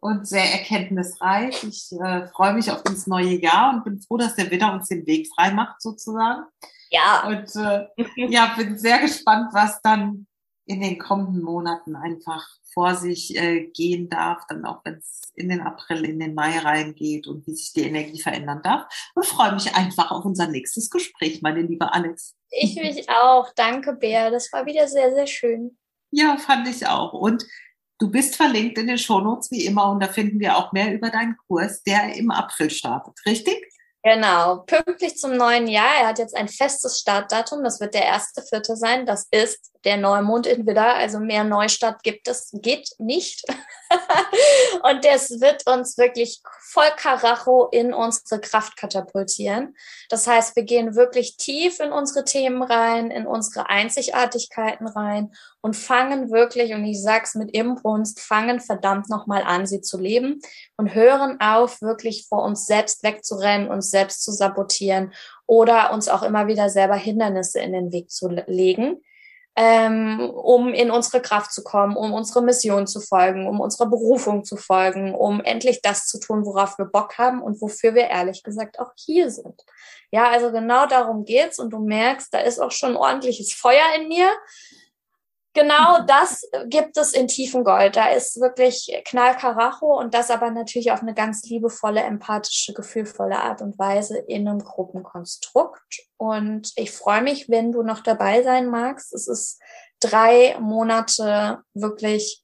und 0.00 0.26
sehr 0.26 0.50
erkenntnisreich. 0.52 1.64
Ich 1.64 1.90
äh, 1.92 2.26
freue 2.28 2.54
mich 2.54 2.70
auf 2.70 2.82
dieses 2.82 3.06
neue 3.06 3.40
Jahr 3.40 3.74
und 3.74 3.84
bin 3.84 4.00
froh, 4.00 4.16
dass 4.16 4.36
der 4.36 4.50
Witter 4.50 4.72
uns 4.72 4.88
den 4.88 5.06
Weg 5.06 5.28
frei 5.34 5.50
macht, 5.52 5.80
sozusagen. 5.80 6.44
Ja. 6.90 7.26
Und 7.26 7.54
äh, 7.56 7.86
ja, 8.16 8.54
bin 8.56 8.78
sehr 8.78 8.98
gespannt, 9.00 9.50
was 9.52 9.80
dann 9.82 10.26
in 10.66 10.80
den 10.80 10.98
kommenden 10.98 11.42
Monaten 11.42 11.94
einfach 11.96 12.48
vor 12.72 12.94
sich 12.94 13.36
äh, 13.36 13.66
gehen 13.66 14.08
darf, 14.08 14.46
dann 14.48 14.64
auch 14.64 14.80
wenn 14.84 14.94
es 14.94 15.20
in 15.34 15.48
den 15.48 15.60
April, 15.60 16.04
in 16.04 16.18
den 16.18 16.34
Mai 16.34 16.58
reingeht 16.58 17.26
und 17.26 17.46
wie 17.46 17.54
sich 17.54 17.72
die 17.72 17.82
Energie 17.82 18.20
verändern 18.20 18.60
darf. 18.62 18.86
Und 19.14 19.26
freue 19.26 19.52
mich 19.52 19.74
einfach 19.74 20.10
auf 20.10 20.24
unser 20.24 20.48
nächstes 20.48 20.90
Gespräch, 20.90 21.42
meine 21.42 21.62
liebe 21.62 21.92
Alex. 21.92 22.34
Ich 22.50 22.76
mich 22.76 23.08
auch. 23.08 23.50
Danke, 23.54 23.94
Bär. 23.94 24.30
Das 24.30 24.52
war 24.52 24.66
wieder 24.66 24.88
sehr, 24.88 25.14
sehr 25.14 25.26
schön. 25.26 25.76
Ja, 26.10 26.36
fand 26.36 26.68
ich 26.68 26.86
auch. 26.86 27.12
Und 27.12 27.44
du 27.98 28.10
bist 28.10 28.36
verlinkt 28.36 28.78
in 28.78 28.86
den 28.86 28.98
Shownotes 28.98 29.50
wie 29.50 29.66
immer 29.66 29.90
und 29.90 30.00
da 30.00 30.08
finden 30.08 30.40
wir 30.40 30.56
auch 30.56 30.72
mehr 30.72 30.92
über 30.94 31.10
deinen 31.10 31.36
Kurs, 31.48 31.82
der 31.82 32.14
im 32.14 32.30
April 32.30 32.70
startet. 32.70 33.14
Richtig? 33.26 33.60
Genau, 34.02 34.58
pünktlich 34.66 35.16
zum 35.16 35.36
neuen 35.36 35.66
Jahr. 35.66 35.94
Er 36.00 36.08
hat 36.08 36.18
jetzt 36.18 36.36
ein 36.36 36.48
festes 36.48 37.00
Startdatum. 37.00 37.64
Das 37.64 37.80
wird 37.80 37.94
der 37.94 38.04
erste 38.04 38.42
Vierte 38.42 38.76
sein. 38.76 39.06
Das 39.06 39.26
ist 39.30 39.73
der 39.84 39.96
Neumond 39.96 40.46
in 40.46 40.66
Widder. 40.66 40.94
Also 40.94 41.20
mehr 41.20 41.44
Neustart 41.44 42.02
gibt 42.02 42.28
es, 42.28 42.50
geht 42.52 42.90
nicht. 42.98 43.44
und 44.82 45.04
das 45.04 45.40
wird 45.40 45.66
uns 45.66 45.98
wirklich 45.98 46.40
voll 46.60 46.90
Karacho 46.96 47.68
in 47.70 47.92
unsere 47.92 48.40
Kraft 48.40 48.76
katapultieren. 48.76 49.76
Das 50.08 50.26
heißt, 50.26 50.56
wir 50.56 50.64
gehen 50.64 50.96
wirklich 50.96 51.36
tief 51.36 51.80
in 51.80 51.92
unsere 51.92 52.24
Themen 52.24 52.62
rein, 52.62 53.10
in 53.10 53.26
unsere 53.26 53.68
Einzigartigkeiten 53.68 54.86
rein 54.86 55.32
und 55.60 55.76
fangen 55.76 56.30
wirklich, 56.30 56.74
und 56.74 56.84
ich 56.84 57.00
sag's 57.00 57.34
mit 57.34 57.52
Imbrunst, 57.52 58.20
fangen 58.20 58.60
verdammt 58.60 59.08
nochmal 59.08 59.42
an, 59.42 59.66
sie 59.66 59.80
zu 59.80 59.98
leben 59.98 60.40
und 60.76 60.94
hören 60.94 61.40
auf, 61.40 61.80
wirklich 61.80 62.26
vor 62.28 62.42
uns 62.42 62.66
selbst 62.66 63.02
wegzurennen, 63.02 63.68
uns 63.68 63.90
selbst 63.90 64.22
zu 64.22 64.32
sabotieren 64.32 65.12
oder 65.46 65.92
uns 65.92 66.08
auch 66.08 66.22
immer 66.22 66.46
wieder 66.46 66.70
selber 66.70 66.96
Hindernisse 66.96 67.60
in 67.60 67.72
den 67.72 67.92
Weg 67.92 68.10
zu 68.10 68.28
legen 68.28 69.02
ähm, 69.56 70.30
um 70.30 70.74
in 70.74 70.90
unsere 70.90 71.22
Kraft 71.22 71.52
zu 71.52 71.62
kommen, 71.62 71.96
um 71.96 72.12
unsere 72.12 72.42
Mission 72.42 72.86
zu 72.86 73.00
folgen, 73.00 73.46
um 73.46 73.60
unserer 73.60 73.86
Berufung 73.86 74.44
zu 74.44 74.56
folgen, 74.56 75.14
um 75.14 75.40
endlich 75.40 75.80
das 75.80 76.06
zu 76.06 76.18
tun, 76.18 76.44
worauf 76.44 76.76
wir 76.78 76.86
Bock 76.86 77.18
haben 77.18 77.40
und 77.40 77.60
wofür 77.60 77.94
wir 77.94 78.08
ehrlich 78.08 78.42
gesagt 78.42 78.80
auch 78.80 78.92
hier 78.96 79.30
sind. 79.30 79.62
Ja, 80.10 80.28
also 80.30 80.50
genau 80.50 80.86
darum 80.86 81.24
geht's 81.24 81.58
und 81.58 81.70
du 81.70 81.78
merkst, 81.78 82.34
da 82.34 82.38
ist 82.38 82.58
auch 82.58 82.72
schon 82.72 82.96
ordentliches 82.96 83.52
Feuer 83.52 83.84
in 83.96 84.08
mir. 84.08 84.28
Genau 85.54 86.00
das 86.04 86.42
gibt 86.66 86.96
es 86.96 87.12
in 87.12 87.28
Tiefengold. 87.28 87.94
Da 87.94 88.08
ist 88.08 88.40
wirklich 88.40 88.92
Knallkaracho 89.04 89.98
und 90.00 90.12
das 90.12 90.32
aber 90.32 90.50
natürlich 90.50 90.90
auf 90.90 91.00
eine 91.00 91.14
ganz 91.14 91.44
liebevolle, 91.44 92.02
empathische, 92.02 92.72
gefühlvolle 92.72 93.40
Art 93.40 93.62
und 93.62 93.78
Weise 93.78 94.18
in 94.18 94.48
einem 94.48 94.58
Gruppenkonstrukt. 94.58 96.08
Und 96.16 96.72
ich 96.74 96.90
freue 96.90 97.22
mich, 97.22 97.48
wenn 97.48 97.70
du 97.70 97.84
noch 97.84 98.00
dabei 98.00 98.42
sein 98.42 98.66
magst. 98.66 99.14
Es 99.14 99.28
ist 99.28 99.60
drei 100.00 100.56
Monate 100.58 101.62
wirklich 101.72 102.42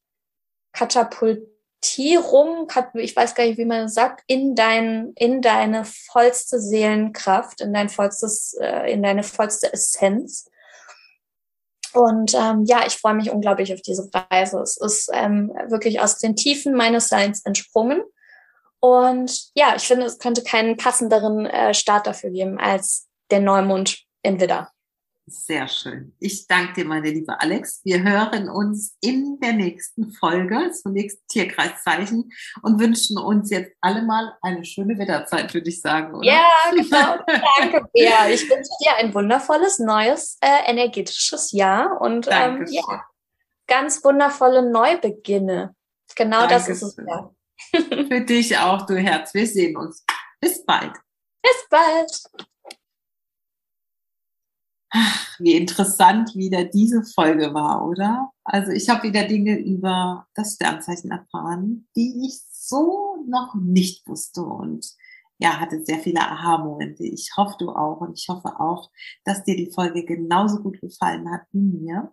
Katapultierung, 0.72 2.68
ich 2.94 3.16
weiß 3.16 3.34
gar 3.34 3.44
nicht, 3.44 3.58
wie 3.58 3.64
man 3.64 3.82
das 3.82 3.94
sagt, 3.94 4.22
in 4.28 4.54
dein, 4.54 5.12
in 5.16 5.42
deine 5.42 5.84
vollste 5.84 6.60
Seelenkraft, 6.60 7.60
in 7.60 7.72
dein 7.72 7.88
vollstes, 7.88 8.56
äh, 8.60 8.92
in 8.92 9.02
deine 9.02 9.24
vollste 9.24 9.72
Essenz. 9.72 10.48
Und 11.92 12.34
ähm, 12.34 12.64
ja, 12.66 12.86
ich 12.86 12.94
freue 12.94 13.14
mich 13.14 13.30
unglaublich 13.30 13.72
auf 13.72 13.80
diese 13.82 14.08
Reise. 14.30 14.60
Es 14.60 14.76
ist 14.76 15.10
ähm, 15.12 15.52
wirklich 15.68 16.00
aus 16.00 16.18
den 16.18 16.36
Tiefen 16.36 16.74
meines 16.74 17.08
Seins 17.08 17.44
entsprungen. 17.44 18.02
Und 18.80 19.50
ja, 19.54 19.74
ich 19.76 19.82
finde, 19.82 20.06
es 20.06 20.18
könnte 20.18 20.42
keinen 20.42 20.76
passenderen 20.76 21.46
äh, 21.46 21.74
Start 21.74 22.06
dafür 22.06 22.30
geben 22.30 22.58
als 22.58 23.08
der 23.30 23.40
Neumond 23.40 24.04
in 24.22 24.40
Widder. 24.40 24.70
Sehr 25.26 25.68
schön. 25.68 26.14
Ich 26.18 26.48
danke 26.48 26.72
dir, 26.72 26.84
meine 26.84 27.08
liebe 27.08 27.40
Alex. 27.40 27.80
Wir 27.84 28.02
hören 28.02 28.48
uns 28.48 28.96
in 29.00 29.38
der 29.40 29.52
nächsten 29.52 30.10
Folge 30.10 30.72
zum 30.72 30.92
nächsten 30.92 31.24
Tierkreiszeichen 31.28 32.32
und 32.62 32.80
wünschen 32.80 33.16
uns 33.16 33.50
jetzt 33.50 33.72
alle 33.80 34.02
mal 34.02 34.36
eine 34.42 34.64
schöne 34.64 34.98
Wetterzeit, 34.98 35.54
würde 35.54 35.68
ich 35.68 35.80
sagen. 35.80 36.14
Oder? 36.14 36.26
Ja, 36.26 36.48
genau. 36.70 37.18
Danke, 37.58 37.86
Bea. 37.92 38.28
Ich 38.28 38.48
wünsche 38.50 38.70
dir 38.82 38.96
ein 38.96 39.14
wundervolles, 39.14 39.78
neues, 39.78 40.38
äh, 40.40 40.70
energetisches 40.70 41.52
Jahr 41.52 42.00
und 42.00 42.26
ähm, 42.28 42.66
ja, 42.68 43.04
ganz 43.68 44.02
wundervolle 44.04 44.68
Neubeginne. 44.68 45.76
Genau 46.16 46.46
Dankeschön. 46.46 46.68
das 46.68 46.82
ist 46.82 46.98
es 46.98 47.06
ja. 47.06 47.30
Für 48.08 48.20
dich 48.22 48.58
auch, 48.58 48.84
du 48.86 48.96
Herz. 48.96 49.32
Wir 49.32 49.46
sehen 49.46 49.76
uns. 49.76 50.04
Bis 50.40 50.64
bald. 50.64 50.92
Bis 51.42 51.66
bald. 51.70 52.46
Ach, 54.92 55.38
wie 55.38 55.54
interessant 55.54 56.34
wieder 56.34 56.64
diese 56.64 57.04
Folge 57.04 57.54
war, 57.54 57.86
oder? 57.86 58.32
Also 58.44 58.72
ich 58.72 58.88
habe 58.88 59.04
wieder 59.04 59.24
Dinge 59.24 59.58
über 59.58 60.26
das 60.34 60.54
Sternzeichen 60.54 61.12
erfahren, 61.12 61.88
die 61.96 62.26
ich 62.26 62.40
so 62.50 63.24
noch 63.28 63.54
nicht 63.54 64.06
wusste 64.08 64.42
und 64.42 64.84
ja, 65.38 65.58
hatte 65.58 65.82
sehr 65.84 66.00
viele 66.00 66.20
Aha-Momente. 66.20 67.04
Ich 67.04 67.30
hoffe, 67.36 67.54
du 67.58 67.70
auch 67.70 68.00
und 68.00 68.18
ich 68.18 68.28
hoffe 68.28 68.60
auch, 68.60 68.90
dass 69.24 69.44
dir 69.44 69.56
die 69.56 69.70
Folge 69.72 70.04
genauso 70.04 70.60
gut 70.62 70.80
gefallen 70.80 71.30
hat 71.30 71.42
wie 71.52 71.62
mir. 71.62 72.12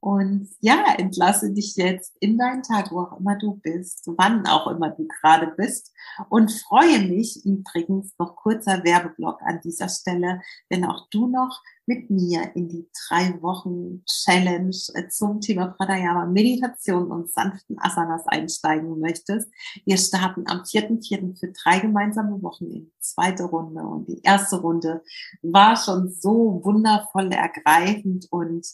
Und 0.00 0.48
ja, 0.60 0.94
entlasse 0.96 1.52
dich 1.52 1.76
jetzt 1.76 2.16
in 2.20 2.38
deinen 2.38 2.62
Tag, 2.62 2.90
wo 2.90 3.00
auch 3.00 3.20
immer 3.20 3.36
du 3.36 3.56
bist, 3.56 4.08
wann 4.16 4.46
auch 4.46 4.66
immer 4.68 4.88
du 4.88 5.06
gerade 5.06 5.52
bist. 5.58 5.92
Und 6.30 6.50
freue 6.50 7.00
mich 7.00 7.44
übrigens 7.44 8.14
noch 8.18 8.34
kurzer 8.34 8.82
Werbeblock 8.82 9.42
an 9.42 9.60
dieser 9.62 9.90
Stelle, 9.90 10.40
wenn 10.70 10.86
auch 10.86 11.06
du 11.10 11.26
noch 11.26 11.60
mit 11.84 12.08
mir 12.08 12.54
in 12.54 12.68
die 12.68 12.88
drei 13.08 13.42
Wochen 13.42 14.02
Challenge 14.06 14.74
zum 15.10 15.40
Thema 15.42 15.68
Pranayama, 15.68 16.24
Meditation 16.24 17.10
und 17.10 17.30
sanften 17.30 17.78
Asanas 17.78 18.26
einsteigen 18.26 19.00
möchtest. 19.00 19.50
Wir 19.84 19.98
starten 19.98 20.44
am 20.46 20.60
4.4. 20.60 21.38
für 21.38 21.52
drei 21.52 21.80
gemeinsame 21.80 22.40
Wochen 22.42 22.70
in 22.70 22.84
die 22.86 22.92
zweite 23.00 23.44
Runde. 23.44 23.82
Und 23.82 24.08
die 24.08 24.22
erste 24.22 24.60
Runde 24.60 25.02
war 25.42 25.76
schon 25.76 26.10
so 26.10 26.60
wundervoll 26.64 27.30
ergreifend 27.32 28.28
und 28.30 28.66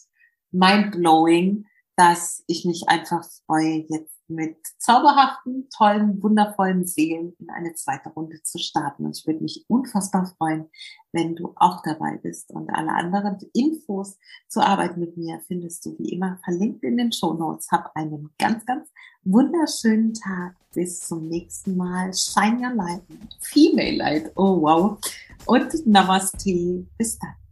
mind-blowing, 0.57 1.65
dass 1.95 2.43
ich 2.47 2.65
mich 2.65 2.87
einfach 2.87 3.25
freue, 3.45 3.85
jetzt 3.89 4.17
mit 4.29 4.57
zauberhaften, 4.77 5.69
tollen, 5.75 6.21
wundervollen 6.21 6.85
Seelen 6.85 7.33
in 7.39 7.49
eine 7.49 7.73
zweite 7.75 8.09
Runde 8.09 8.41
zu 8.43 8.59
starten. 8.59 9.05
Und 9.05 9.17
ich 9.17 9.25
würde 9.25 9.41
mich 9.41 9.65
unfassbar 9.67 10.33
freuen, 10.37 10.69
wenn 11.13 11.35
du 11.35 11.53
auch 11.55 11.81
dabei 11.83 12.17
bist. 12.17 12.51
Und 12.51 12.69
alle 12.69 12.91
anderen 12.91 13.37
Infos 13.53 14.17
zur 14.47 14.65
Arbeit 14.65 14.97
mit 14.97 15.15
mir 15.17 15.39
findest 15.47 15.85
du 15.85 15.97
wie 15.97 16.11
immer 16.11 16.39
verlinkt 16.43 16.83
in 16.83 16.97
den 16.97 17.11
Show 17.11 17.33
Notes. 17.33 17.71
Hab 17.71 17.95
einen 17.95 18.29
ganz, 18.37 18.65
ganz 18.65 18.89
wunderschönen 19.23 20.13
Tag. 20.13 20.55
Bis 20.73 20.99
zum 20.99 21.27
nächsten 21.27 21.77
Mal. 21.77 22.13
Shine 22.13 22.59
your 22.59 22.75
light. 22.75 23.01
Female 23.39 23.95
light. 23.95 24.31
Oh 24.35 24.61
wow. 24.61 24.99
Und 25.45 25.87
Namaste. 25.87 26.85
Bis 26.97 27.17
dann. 27.17 27.46